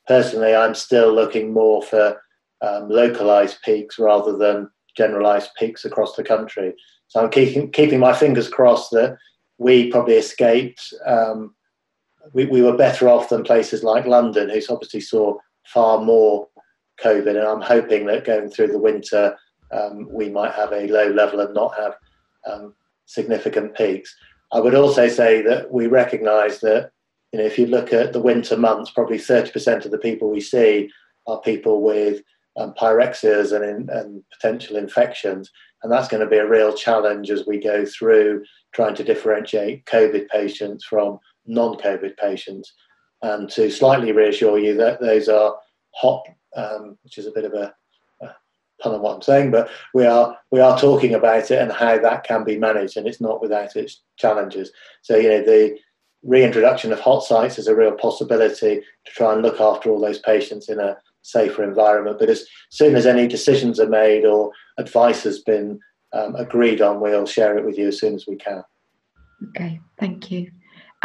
Personally, 0.07 0.55
I'm 0.55 0.75
still 0.75 1.13
looking 1.13 1.53
more 1.53 1.83
for 1.83 2.21
um, 2.61 2.89
localized 2.89 3.59
peaks 3.65 3.99
rather 3.99 4.37
than 4.37 4.71
generalized 4.97 5.51
peaks 5.59 5.85
across 5.85 6.15
the 6.15 6.23
country. 6.23 6.75
So 7.09 7.23
I'm 7.23 7.31
keeping, 7.31 7.71
keeping 7.71 8.01
my 8.01 8.13
fingers 8.13 8.49
crossed 8.49 8.91
that 8.93 9.17
we 9.59 9.91
probably 9.91 10.15
escaped. 10.15 10.93
Um, 11.07 11.55
we, 12.33 12.47
we 12.47 12.63
were 12.63 12.77
better 12.77 13.09
off 13.09 13.29
than 13.29 13.45
places 13.45 13.83
like 13.83 14.07
London, 14.07 14.51
who's 14.51 14.69
obviously 14.69 15.01
saw 15.01 15.37
far 15.67 16.03
more 16.03 16.49
COVID. 17.03 17.29
And 17.29 17.39
I'm 17.39 17.61
hoping 17.61 18.07
that 18.07 18.25
going 18.25 18.51
through 18.51 18.69
the 18.69 18.79
winter, 18.79 19.37
um, 19.73 20.09
we 20.11 20.29
might 20.29 20.53
have 20.53 20.73
a 20.73 20.87
low 20.89 21.09
level 21.09 21.41
and 21.41 21.55
not 21.55 21.75
have 21.79 21.95
um, 22.47 22.75
significant 23.07 23.75
peaks. 23.77 24.15
I 24.53 24.61
would 24.61 24.75
also 24.75 25.09
say 25.09 25.43
that 25.43 25.73
we 25.73 25.87
recognise 25.87 26.61
that 26.61 26.91
you 27.33 27.39
know 27.39 27.45
if 27.47 27.59
you 27.59 27.67
look 27.67 27.93
at 27.93 28.13
the 28.13 28.21
winter 28.21 28.57
months, 28.57 28.91
probably 28.91 29.19
30% 29.19 29.85
of 29.85 29.91
the 29.91 29.99
people 29.99 30.31
we 30.31 30.41
see 30.41 30.91
are 31.27 31.41
people 31.41 31.83
with 31.83 32.23
um, 32.57 32.73
pyrexias 32.75 33.53
and, 33.53 33.65
in, 33.65 33.89
and 33.91 34.23
potential 34.33 34.77
infections. 34.77 35.51
And 35.83 35.93
that's 35.93 36.09
going 36.09 36.23
to 36.23 36.31
be 36.31 36.39
a 36.39 36.49
real 36.49 36.75
challenge 36.75 37.31
as 37.31 37.47
we 37.47 37.59
go 37.59 37.85
through 37.85 38.45
trying 38.75 38.95
to 38.95 39.05
differentiate 39.05 39.85
COVID 39.87 40.29
patients 40.29 40.85
from 40.85 41.19
non 41.47 41.77
COVID 41.77 42.17
patients. 42.17 42.73
And 43.23 43.49
to 43.51 43.71
slightly 43.71 44.13
reassure 44.13 44.59
you 44.59 44.75
that 44.77 45.01
those 45.01 45.29
are 45.29 45.57
hot, 45.95 46.27
um, 46.57 46.99
which 47.03 47.19
is 47.19 47.27
a 47.27 47.33
bit 47.33 47.45
of 47.45 47.55
a 47.55 47.75
pun 48.81 48.95
on 48.95 49.03
what 49.03 49.17
I'm 49.17 49.23
saying, 49.23 49.51
but 49.51 49.69
we 49.95 50.05
are 50.05 50.37
we 50.51 50.61
are 50.61 50.79
talking 50.79 51.15
about 51.15 51.51
it 51.51 51.59
and 51.59 51.73
how 51.73 51.99
that 51.99 52.25
can 52.25 52.45
be 52.45 52.59
managed, 52.59 52.97
and 52.97 53.07
it's 53.07 53.21
not 53.21 53.41
without 53.41 53.77
its 53.77 54.03
challenges. 54.17 54.73
So 55.03 55.17
you 55.17 55.29
know 55.29 55.43
the 55.43 55.79
reintroduction 56.23 56.93
of 56.93 57.01
hot 57.01 57.25
sites 57.25 57.59
is 57.59 57.69
a 57.69 57.77
real 57.77 57.93
possibility 57.93 58.81
to 58.81 59.13
try 59.13 59.33
and 59.33 59.43
look 59.43 59.61
after 59.61 59.91
all 59.91 60.01
those 60.01 60.19
patients 60.19 60.69
in 60.69 60.81
a 60.81 60.97
safer 61.23 61.63
environment. 61.63 62.19
But 62.19 62.31
as 62.31 62.47
soon 62.71 62.97
as 62.97 63.07
any 63.07 63.27
decisions 63.27 63.79
are 63.81 63.89
made 63.89 64.25
or 64.25 64.53
advice 64.79 65.23
has 65.23 65.41
been 65.41 65.81
um, 66.13 66.35
agreed 66.37 66.81
on, 66.81 67.01
we'll 67.01 67.27
share 67.27 67.57
it 67.59 67.65
with 67.65 67.79
you 67.79 67.89
as 67.89 68.01
soon 68.01 68.15
as 68.15 68.27
we 68.27 68.37
can. 68.37 68.63
Okay, 69.49 69.81
thank 69.99 70.31
you. 70.31 70.51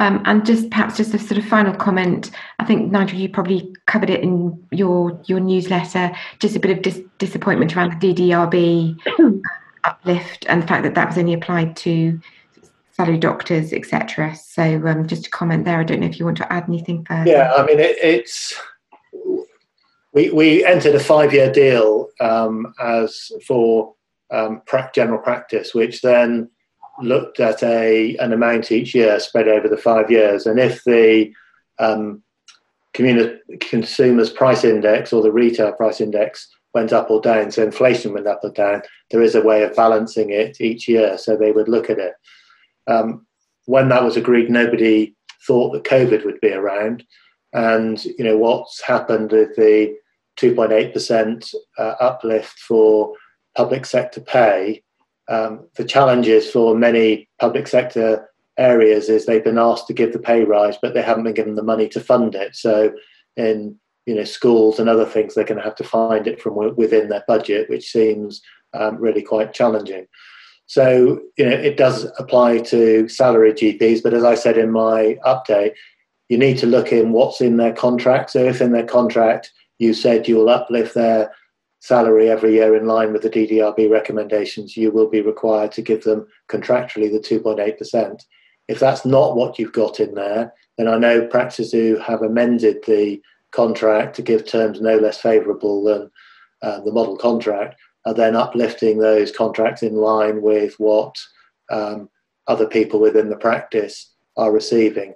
Um, 0.01 0.19
and 0.25 0.43
just 0.43 0.71
perhaps 0.71 0.97
just 0.97 1.13
a 1.13 1.19
sort 1.19 1.37
of 1.37 1.45
final 1.45 1.75
comment. 1.75 2.31
I 2.57 2.65
think 2.65 2.91
Nigel, 2.91 3.19
you 3.19 3.29
probably 3.29 3.71
covered 3.85 4.09
it 4.09 4.21
in 4.21 4.59
your 4.71 5.21
your 5.27 5.39
newsletter. 5.39 6.11
Just 6.39 6.55
a 6.55 6.59
bit 6.59 6.71
of 6.71 6.81
dis- 6.81 7.03
disappointment 7.19 7.77
around 7.77 8.01
the 8.01 8.11
DDRB 8.11 8.97
uplift 9.83 10.47
and 10.49 10.63
the 10.63 10.67
fact 10.67 10.81
that 10.83 10.95
that 10.95 11.07
was 11.07 11.19
only 11.19 11.33
applied 11.33 11.75
to 11.77 12.19
salary 12.89 13.19
doctors, 13.19 13.73
etc. 13.73 14.35
So 14.35 14.63
um, 14.87 15.05
just 15.05 15.27
a 15.27 15.29
comment 15.29 15.65
there. 15.65 15.79
I 15.79 15.83
don't 15.83 15.99
know 15.99 16.07
if 16.07 16.17
you 16.17 16.25
want 16.25 16.37
to 16.37 16.51
add 16.51 16.63
anything 16.67 17.05
further. 17.05 17.29
Yeah, 17.29 17.53
I 17.55 17.63
mean 17.63 17.79
it, 17.79 17.95
it's 18.01 18.59
we, 20.13 20.31
we 20.31 20.65
entered 20.65 20.95
a 20.95 20.99
five 20.99 21.31
year 21.31 21.51
deal 21.51 22.09
um, 22.19 22.73
as 22.81 23.31
for 23.45 23.93
um, 24.31 24.63
general 24.95 25.19
practice, 25.19 25.75
which 25.75 26.01
then 26.01 26.49
looked 27.03 27.39
at 27.39 27.61
a 27.63 28.15
an 28.17 28.33
amount 28.33 28.71
each 28.71 28.93
year 28.95 29.19
spread 29.19 29.47
over 29.47 29.67
the 29.67 29.77
five 29.77 30.09
years. 30.11 30.45
And 30.45 30.59
if 30.59 30.83
the 30.83 31.33
um, 31.79 32.23
consumers 32.93 34.29
price 34.29 34.63
index 34.63 35.13
or 35.13 35.21
the 35.21 35.31
retail 35.31 35.71
price 35.73 36.01
index 36.01 36.47
went 36.73 36.93
up 36.93 37.09
or 37.09 37.21
down, 37.21 37.51
so 37.51 37.63
inflation 37.63 38.13
went 38.13 38.27
up 38.27 38.41
or 38.43 38.51
down, 38.51 38.81
there 39.09 39.21
is 39.21 39.35
a 39.35 39.41
way 39.41 39.63
of 39.63 39.75
balancing 39.75 40.29
it 40.29 40.61
each 40.61 40.87
year. 40.87 41.17
So 41.17 41.35
they 41.35 41.51
would 41.51 41.67
look 41.67 41.89
at 41.89 41.99
it. 41.99 42.13
Um, 42.87 43.25
when 43.65 43.89
that 43.89 44.03
was 44.03 44.17
agreed, 44.17 44.49
nobody 44.49 45.15
thought 45.45 45.73
that 45.73 45.83
COVID 45.83 46.25
would 46.25 46.39
be 46.41 46.53
around. 46.53 47.03
And 47.53 48.03
you 48.05 48.23
know 48.23 48.37
what's 48.37 48.81
happened 48.81 49.31
with 49.31 49.55
the 49.55 49.95
2.8% 50.37 51.53
uh, 51.77 51.95
uplift 51.99 52.59
for 52.59 53.13
public 53.55 53.85
sector 53.85 54.21
pay. 54.21 54.83
Um, 55.31 55.69
the 55.75 55.85
challenges 55.85 56.51
for 56.51 56.75
many 56.75 57.29
public 57.39 57.65
sector 57.67 58.29
areas 58.57 59.07
is 59.07 59.25
they've 59.25 59.43
been 59.43 59.57
asked 59.57 59.87
to 59.87 59.93
give 59.93 60.11
the 60.11 60.19
pay 60.19 60.43
rise, 60.43 60.77
but 60.81 60.93
they 60.93 61.01
haven't 61.01 61.23
been 61.23 61.33
given 61.33 61.55
the 61.55 61.63
money 61.63 61.87
to 61.89 62.01
fund 62.01 62.35
it. 62.35 62.53
So, 62.55 62.93
in 63.37 63.79
you 64.05 64.15
know 64.15 64.25
schools 64.25 64.77
and 64.77 64.89
other 64.89 65.05
things, 65.05 65.33
they're 65.33 65.45
going 65.45 65.57
to 65.57 65.63
have 65.63 65.75
to 65.75 65.85
find 65.85 66.27
it 66.27 66.41
from 66.41 66.75
within 66.75 67.07
their 67.07 67.23
budget, 67.29 67.69
which 67.69 67.89
seems 67.89 68.41
um, 68.73 68.97
really 68.97 69.21
quite 69.21 69.53
challenging. 69.53 70.05
So, 70.65 71.21
you 71.37 71.45
know, 71.45 71.55
it 71.55 71.77
does 71.77 72.11
apply 72.17 72.59
to 72.59 73.07
salary 73.07 73.53
GPs, 73.53 74.03
but 74.03 74.13
as 74.13 74.23
I 74.23 74.35
said 74.35 74.57
in 74.57 74.71
my 74.71 75.17
update, 75.25 75.73
you 76.29 76.37
need 76.37 76.57
to 76.59 76.65
look 76.65 76.91
in 76.91 77.13
what's 77.13 77.41
in 77.41 77.55
their 77.55 77.73
contract. 77.73 78.31
So, 78.31 78.43
if 78.43 78.59
in 78.59 78.73
their 78.73 78.85
contract 78.85 79.51
you 79.79 79.93
said 79.93 80.27
you 80.27 80.35
will 80.35 80.49
uplift 80.49 80.93
their 80.93 81.31
salary 81.81 82.29
every 82.29 82.53
year 82.53 82.75
in 82.75 82.85
line 82.85 83.11
with 83.11 83.23
the 83.23 83.29
DDRB 83.29 83.89
recommendations, 83.89 84.77
you 84.77 84.91
will 84.91 85.09
be 85.09 85.21
required 85.21 85.71
to 85.73 85.81
give 85.81 86.03
them 86.03 86.27
contractually 86.47 87.11
the 87.11 87.19
2.8%. 87.19 88.21
If 88.67 88.79
that's 88.79 89.03
not 89.03 89.35
what 89.35 89.57
you've 89.57 89.73
got 89.73 89.99
in 89.99 90.13
there, 90.13 90.53
then 90.77 90.87
I 90.87 90.97
know 90.97 91.25
practices 91.25 91.71
who 91.71 91.97
have 91.97 92.21
amended 92.21 92.83
the 92.85 93.19
contract 93.49 94.15
to 94.15 94.21
give 94.21 94.45
terms 94.45 94.79
no 94.79 94.97
less 94.97 95.19
favourable 95.19 95.83
than 95.83 96.11
uh, 96.61 96.79
the 96.81 96.91
model 96.91 97.17
contract, 97.17 97.75
are 98.05 98.13
then 98.13 98.35
uplifting 98.35 98.99
those 98.99 99.31
contracts 99.31 99.81
in 99.81 99.95
line 99.95 100.41
with 100.41 100.75
what 100.79 101.15
um, 101.71 102.09
other 102.47 102.67
people 102.67 102.99
within 102.99 103.29
the 103.29 103.35
practice 103.35 104.13
are 104.37 104.51
receiving. 104.51 105.15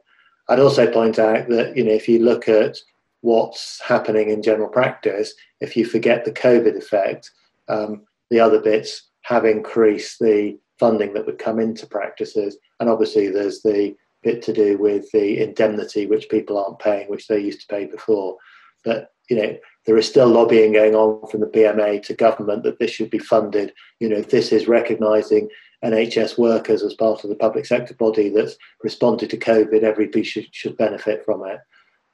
I'd 0.49 0.59
also 0.59 0.91
point 0.91 1.20
out 1.20 1.47
that 1.49 1.78
you 1.78 1.84
know 1.84 1.93
if 1.93 2.09
you 2.09 2.20
look 2.20 2.49
at 2.49 2.78
what's 3.26 3.82
happening 3.82 4.30
in 4.30 4.44
general 4.44 4.70
practice, 4.70 5.34
if 5.60 5.76
you 5.76 5.84
forget 5.84 6.24
the 6.24 6.32
COVID 6.32 6.78
effect, 6.78 7.32
um, 7.68 8.04
the 8.30 8.40
other 8.40 8.62
bits 8.62 9.10
have 9.24 9.46
increased 9.46 10.20
the 10.20 10.56
funding 10.80 11.12
that 11.14 11.26
would 11.26 11.40
come 11.40 11.60
into 11.60 11.88
practices, 11.88 12.58
and 12.80 12.88
obviously 12.88 13.28
there's 13.30 13.64
the 13.64 13.96
bit 14.22 14.44
to 14.44 14.54
do 14.54 14.78
with 14.78 15.12
the 15.12 15.42
indemnity 15.42 16.06
which 16.06 16.30
people 16.30 16.58
aren't 16.58 16.78
paying, 16.80 17.10
which 17.10 17.28
they 17.28 17.40
used 17.40 17.62
to 17.62 17.68
pay 17.68 17.86
before. 17.86 18.38
But 18.84 19.12
you 19.30 19.38
know 19.38 19.58
there 19.88 19.98
is 19.98 20.08
still 20.08 20.28
lobbying 20.28 20.74
going 20.74 20.94
on 20.94 21.28
from 21.30 21.42
the 21.42 21.48
BMA 21.48 22.04
to 22.04 22.14
government 22.14 22.62
that 22.64 22.78
this 22.78 22.92
should 22.92 23.10
be 23.10 23.18
funded. 23.18 23.74
You 24.00 24.10
know 24.10 24.22
this 24.22 24.52
is 24.52 24.68
recognising 24.68 25.50
NHS 25.84 26.38
workers 26.38 26.84
as 26.84 26.94
part 26.94 27.24
of 27.24 27.32
the 27.32 27.36
public 27.36 27.66
sector 27.66 27.96
body 27.96 28.30
that's 28.30 28.56
responded 28.84 29.32
to 29.32 29.38
COVID, 29.38 29.84
everybody 29.84 30.24
should, 30.24 30.54
should 30.54 30.78
benefit 30.78 31.24
from 31.26 31.46
it. 31.46 31.60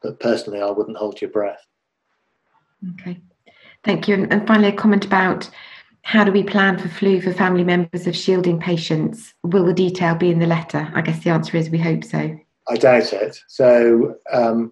But 0.01 0.19
personally, 0.19 0.61
I 0.61 0.69
wouldn't 0.69 0.97
hold 0.97 1.21
your 1.21 1.29
breath. 1.29 1.65
Okay, 2.93 3.19
thank 3.83 4.07
you. 4.07 4.27
And, 4.29 4.47
finally, 4.47 4.69
a 4.69 4.73
comment 4.73 5.05
about 5.05 5.49
how 6.03 6.23
do 6.23 6.31
we 6.31 6.43
plan 6.43 6.79
for 6.79 6.89
flu 6.89 7.21
for 7.21 7.31
family 7.31 7.63
members 7.63 8.07
of 8.07 8.15
shielding 8.15 8.59
patients? 8.59 9.33
Will 9.43 9.65
the 9.65 9.73
detail 9.73 10.15
be 10.15 10.31
in 10.31 10.39
the 10.39 10.47
letter? 10.47 10.91
I 10.95 11.01
guess 11.01 11.23
the 11.23 11.29
answer 11.29 11.57
is 11.57 11.69
we 11.69 11.77
hope 11.77 12.03
so. 12.03 12.35
I 12.67 12.75
doubt 12.75 13.13
it. 13.13 13.39
So, 13.47 14.15
um, 14.31 14.71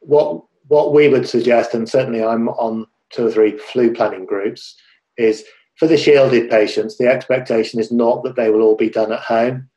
what 0.00 0.44
what 0.68 0.92
we 0.92 1.08
would 1.08 1.26
suggest, 1.26 1.72
and 1.72 1.88
certainly 1.88 2.22
I'm 2.22 2.48
on 2.50 2.86
two 3.10 3.26
or 3.26 3.30
three 3.30 3.56
flu 3.56 3.94
planning 3.94 4.26
groups, 4.26 4.76
is 5.16 5.44
for 5.76 5.86
the 5.86 5.96
shielded 5.96 6.50
patients, 6.50 6.98
the 6.98 7.08
expectation 7.08 7.80
is 7.80 7.90
not 7.90 8.22
that 8.24 8.36
they 8.36 8.50
will 8.50 8.62
all 8.62 8.76
be 8.76 8.90
done 8.90 9.12
at 9.12 9.20
home, 9.20 9.70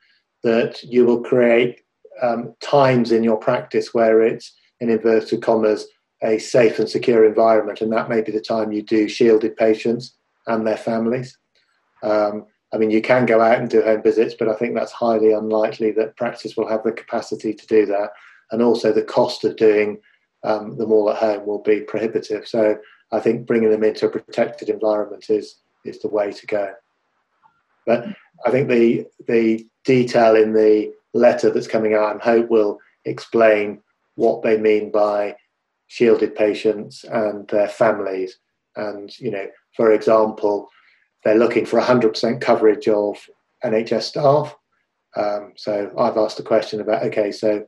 that 0.44 0.84
you 0.84 1.06
will 1.06 1.22
create 1.22 1.82
um, 2.22 2.54
times 2.60 3.12
in 3.12 3.24
your 3.24 3.38
practice 3.38 3.94
where 3.94 4.22
it's, 4.22 4.54
in 4.82 4.90
inverted 4.90 5.42
commas, 5.42 5.88
a 6.22 6.38
safe 6.38 6.80
and 6.80 6.90
secure 6.90 7.26
environment, 7.26 7.82
and 7.82 7.94
that 7.94 8.10
may 8.10 8.22
be 8.22 8.32
the 8.32 8.42
time 8.42 8.72
you 8.72 8.82
do 8.82 9.08
shielded 9.08 9.56
patients 9.56 10.16
and 10.48 10.68
their 10.68 10.78
families. 10.78 11.38
Um, 12.04 12.46
I 12.74 12.78
mean, 12.78 12.92
you 12.92 13.02
can 13.02 13.26
go 13.26 13.42
out 13.42 13.60
and 13.60 13.70
do 13.70 13.82
home 13.82 14.02
visits, 14.02 14.36
but 14.38 14.50
I 14.50 14.56
think 14.56 14.76
that's 14.76 14.92
highly 14.92 15.34
unlikely 15.34 15.92
that 15.92 16.18
practice 16.18 16.58
will 16.58 16.68
have 16.68 16.84
the 16.84 16.92
capacity 16.92 17.54
to 17.54 17.68
do 17.68 17.86
that. 17.86 18.12
And 18.52 18.62
also, 18.62 18.92
the 18.92 19.04
cost 19.04 19.44
of 19.44 19.56
doing 19.56 20.00
um, 20.44 20.78
them 20.78 20.92
all 20.92 21.10
at 21.10 21.18
home 21.18 21.46
will 21.46 21.62
be 21.62 21.82
prohibitive. 21.82 22.48
So, 22.48 22.78
I 23.12 23.20
think 23.20 23.46
bringing 23.46 23.70
them 23.70 23.84
into 23.84 24.08
a 24.08 24.10
protected 24.10 24.70
environment 24.70 25.30
is 25.30 25.58
is 25.86 26.00
the 26.00 26.08
way 26.08 26.32
to 26.32 26.46
go. 26.48 26.74
But 27.86 28.06
I 28.46 28.52
think 28.52 28.68
the 28.68 29.06
the 29.28 29.66
detail 29.86 30.36
in 30.36 30.54
the 30.54 30.94
letter 31.14 31.50
that's 31.50 31.68
coming 31.68 31.94
out, 31.94 32.22
I 32.22 32.24
hope, 32.24 32.50
will 32.50 32.80
explain 33.06 33.82
what 34.22 34.44
they 34.44 34.58
mean 34.58 34.92
by 34.92 35.36
shielded 35.88 36.36
patients 36.36 37.04
and 37.04 37.48
their 37.48 37.68
families. 37.68 38.38
And 38.76 39.10
you 39.20 39.32
know, 39.32 39.48
for 39.76 39.92
example, 39.92 40.70
they're 41.24 41.44
looking 41.44 41.66
for 41.66 41.82
100% 41.82 42.40
coverage 42.40 42.88
of 42.88 43.18
NHS 43.66 44.04
staff. 44.04 44.56
Um, 45.18 45.54
so 45.58 45.92
I've 45.98 46.18
asked 46.18 46.40
a 46.40 46.44
question 46.44 46.80
about 46.82 47.04
okay, 47.08 47.32
so 47.32 47.66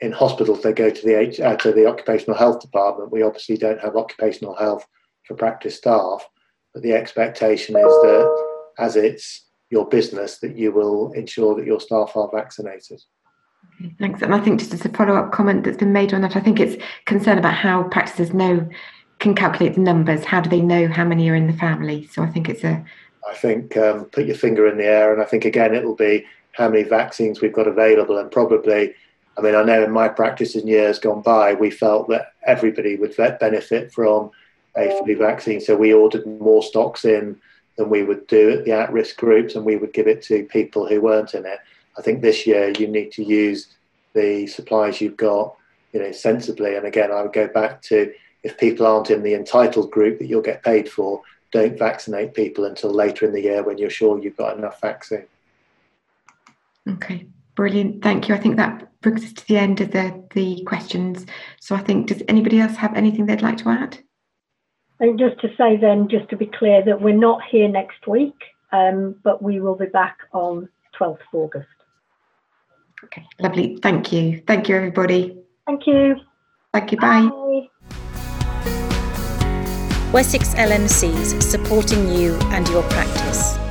in 0.00 0.12
hospitals 0.12 0.62
they 0.62 0.72
go 0.72 0.90
to 0.90 1.06
the 1.06 1.18
H, 1.18 1.40
uh, 1.40 1.56
to 1.56 1.72
the 1.72 1.86
occupational 1.86 2.36
health 2.36 2.60
department. 2.60 3.12
We 3.12 3.22
obviously 3.22 3.56
don't 3.56 3.80
have 3.80 3.96
occupational 3.96 4.56
health 4.56 4.84
for 5.26 5.36
practice 5.36 5.76
staff. 5.76 6.28
But 6.74 6.82
the 6.82 6.94
expectation 6.94 7.76
is 7.76 7.94
that 8.06 8.44
as 8.78 8.96
it's 8.96 9.46
your 9.70 9.88
business, 9.88 10.38
that 10.38 10.56
you 10.56 10.72
will 10.72 11.12
ensure 11.12 11.54
that 11.54 11.66
your 11.66 11.80
staff 11.80 12.16
are 12.16 12.30
vaccinated. 12.34 13.00
Thanks. 13.98 14.22
And 14.22 14.34
I 14.34 14.40
think 14.40 14.60
just 14.60 14.74
as 14.74 14.84
a 14.84 14.88
follow 14.90 15.16
up 15.16 15.32
comment 15.32 15.64
that's 15.64 15.76
been 15.76 15.92
made 15.92 16.14
on 16.14 16.20
that, 16.20 16.36
I 16.36 16.40
think 16.40 16.60
it's 16.60 16.82
concern 17.04 17.38
about 17.38 17.54
how 17.54 17.84
practices 17.84 18.32
know 18.32 18.68
can 19.18 19.34
calculate 19.34 19.74
the 19.74 19.80
numbers. 19.80 20.24
How 20.24 20.40
do 20.40 20.50
they 20.50 20.60
know 20.60 20.88
how 20.88 21.04
many 21.04 21.28
are 21.30 21.34
in 21.34 21.46
the 21.46 21.52
family? 21.52 22.06
So 22.12 22.22
I 22.22 22.26
think 22.26 22.48
it's 22.48 22.64
a. 22.64 22.84
I 23.28 23.34
think 23.34 23.76
um, 23.76 24.06
put 24.06 24.26
your 24.26 24.36
finger 24.36 24.66
in 24.66 24.78
the 24.78 24.84
air, 24.84 25.12
and 25.12 25.22
I 25.22 25.24
think 25.24 25.44
again 25.44 25.74
it'll 25.74 25.94
be 25.94 26.26
how 26.52 26.68
many 26.68 26.82
vaccines 26.82 27.40
we've 27.40 27.52
got 27.52 27.68
available, 27.68 28.18
and 28.18 28.30
probably. 28.30 28.94
I 29.38 29.40
mean, 29.40 29.54
I 29.54 29.62
know 29.62 29.82
in 29.82 29.90
my 29.90 30.08
practice 30.08 30.54
in 30.54 30.66
years 30.66 30.98
gone 30.98 31.22
by, 31.22 31.54
we 31.54 31.70
felt 31.70 32.06
that 32.10 32.34
everybody 32.46 32.96
would 32.96 33.16
benefit 33.16 33.90
from 33.90 34.30
a 34.76 34.90
flu 34.98 35.16
vaccine. 35.16 35.58
So 35.58 35.74
we 35.74 35.94
ordered 35.94 36.26
more 36.26 36.62
stocks 36.62 37.06
in 37.06 37.40
than 37.78 37.88
we 37.88 38.02
would 38.02 38.26
do 38.26 38.50
at 38.50 38.66
the 38.66 38.72
at-risk 38.72 39.16
groups, 39.16 39.54
and 39.54 39.64
we 39.64 39.76
would 39.76 39.94
give 39.94 40.06
it 40.06 40.22
to 40.24 40.44
people 40.44 40.86
who 40.86 41.00
weren't 41.00 41.32
in 41.32 41.46
it. 41.46 41.60
I 41.98 42.02
think 42.02 42.22
this 42.22 42.46
year 42.46 42.72
you 42.78 42.88
need 42.88 43.12
to 43.12 43.24
use 43.24 43.68
the 44.14 44.46
supplies 44.46 45.00
you've 45.00 45.16
got, 45.16 45.54
you 45.92 46.00
know, 46.00 46.12
sensibly. 46.12 46.76
And 46.76 46.86
again, 46.86 47.10
I 47.10 47.22
would 47.22 47.32
go 47.32 47.48
back 47.48 47.82
to 47.82 48.12
if 48.42 48.58
people 48.58 48.86
aren't 48.86 49.10
in 49.10 49.22
the 49.22 49.34
entitled 49.34 49.90
group 49.90 50.18
that 50.18 50.26
you'll 50.26 50.42
get 50.42 50.62
paid 50.62 50.88
for, 50.88 51.22
don't 51.52 51.78
vaccinate 51.78 52.34
people 52.34 52.64
until 52.64 52.90
later 52.90 53.26
in 53.26 53.32
the 53.32 53.42
year 53.42 53.62
when 53.62 53.78
you're 53.78 53.90
sure 53.90 54.18
you've 54.18 54.36
got 54.36 54.56
enough 54.56 54.80
vaccine. 54.80 55.26
Okay, 56.88 57.26
brilliant. 57.54 58.02
Thank 58.02 58.28
you. 58.28 58.34
I 58.34 58.38
think 58.38 58.56
that 58.56 58.88
brings 59.02 59.24
us 59.24 59.32
to 59.34 59.46
the 59.46 59.58
end 59.58 59.80
of 59.80 59.92
the, 59.92 60.24
the 60.34 60.62
questions. 60.64 61.26
So 61.60 61.76
I 61.76 61.80
think, 61.80 62.08
does 62.08 62.22
anybody 62.26 62.58
else 62.58 62.76
have 62.76 62.94
anything 62.94 63.26
they'd 63.26 63.42
like 63.42 63.58
to 63.58 63.68
add? 63.68 63.98
And 64.98 65.18
just 65.18 65.40
to 65.40 65.48
say 65.56 65.76
then, 65.76 66.08
just 66.08 66.28
to 66.30 66.36
be 66.36 66.46
clear, 66.46 66.82
that 66.84 67.00
we're 67.00 67.14
not 67.14 67.40
here 67.48 67.68
next 67.68 68.06
week, 68.06 68.36
um, 68.72 69.16
but 69.22 69.42
we 69.42 69.60
will 69.60 69.74
be 69.74 69.86
back 69.86 70.18
on 70.32 70.68
12th 70.98 71.14
of 71.14 71.34
August. 71.34 71.66
Okay, 73.04 73.26
lovely. 73.40 73.78
Thank 73.82 74.12
you. 74.12 74.42
Thank 74.46 74.68
you, 74.68 74.76
everybody. 74.76 75.36
Thank 75.66 75.86
you. 75.86 76.16
Thank 76.72 76.92
you. 76.92 76.98
Bye. 76.98 77.28
Bye. 77.28 77.68
Wessex 80.12 80.54
LMCs 80.54 81.42
supporting 81.42 82.08
you 82.08 82.34
and 82.50 82.68
your 82.68 82.82
practice. 82.84 83.61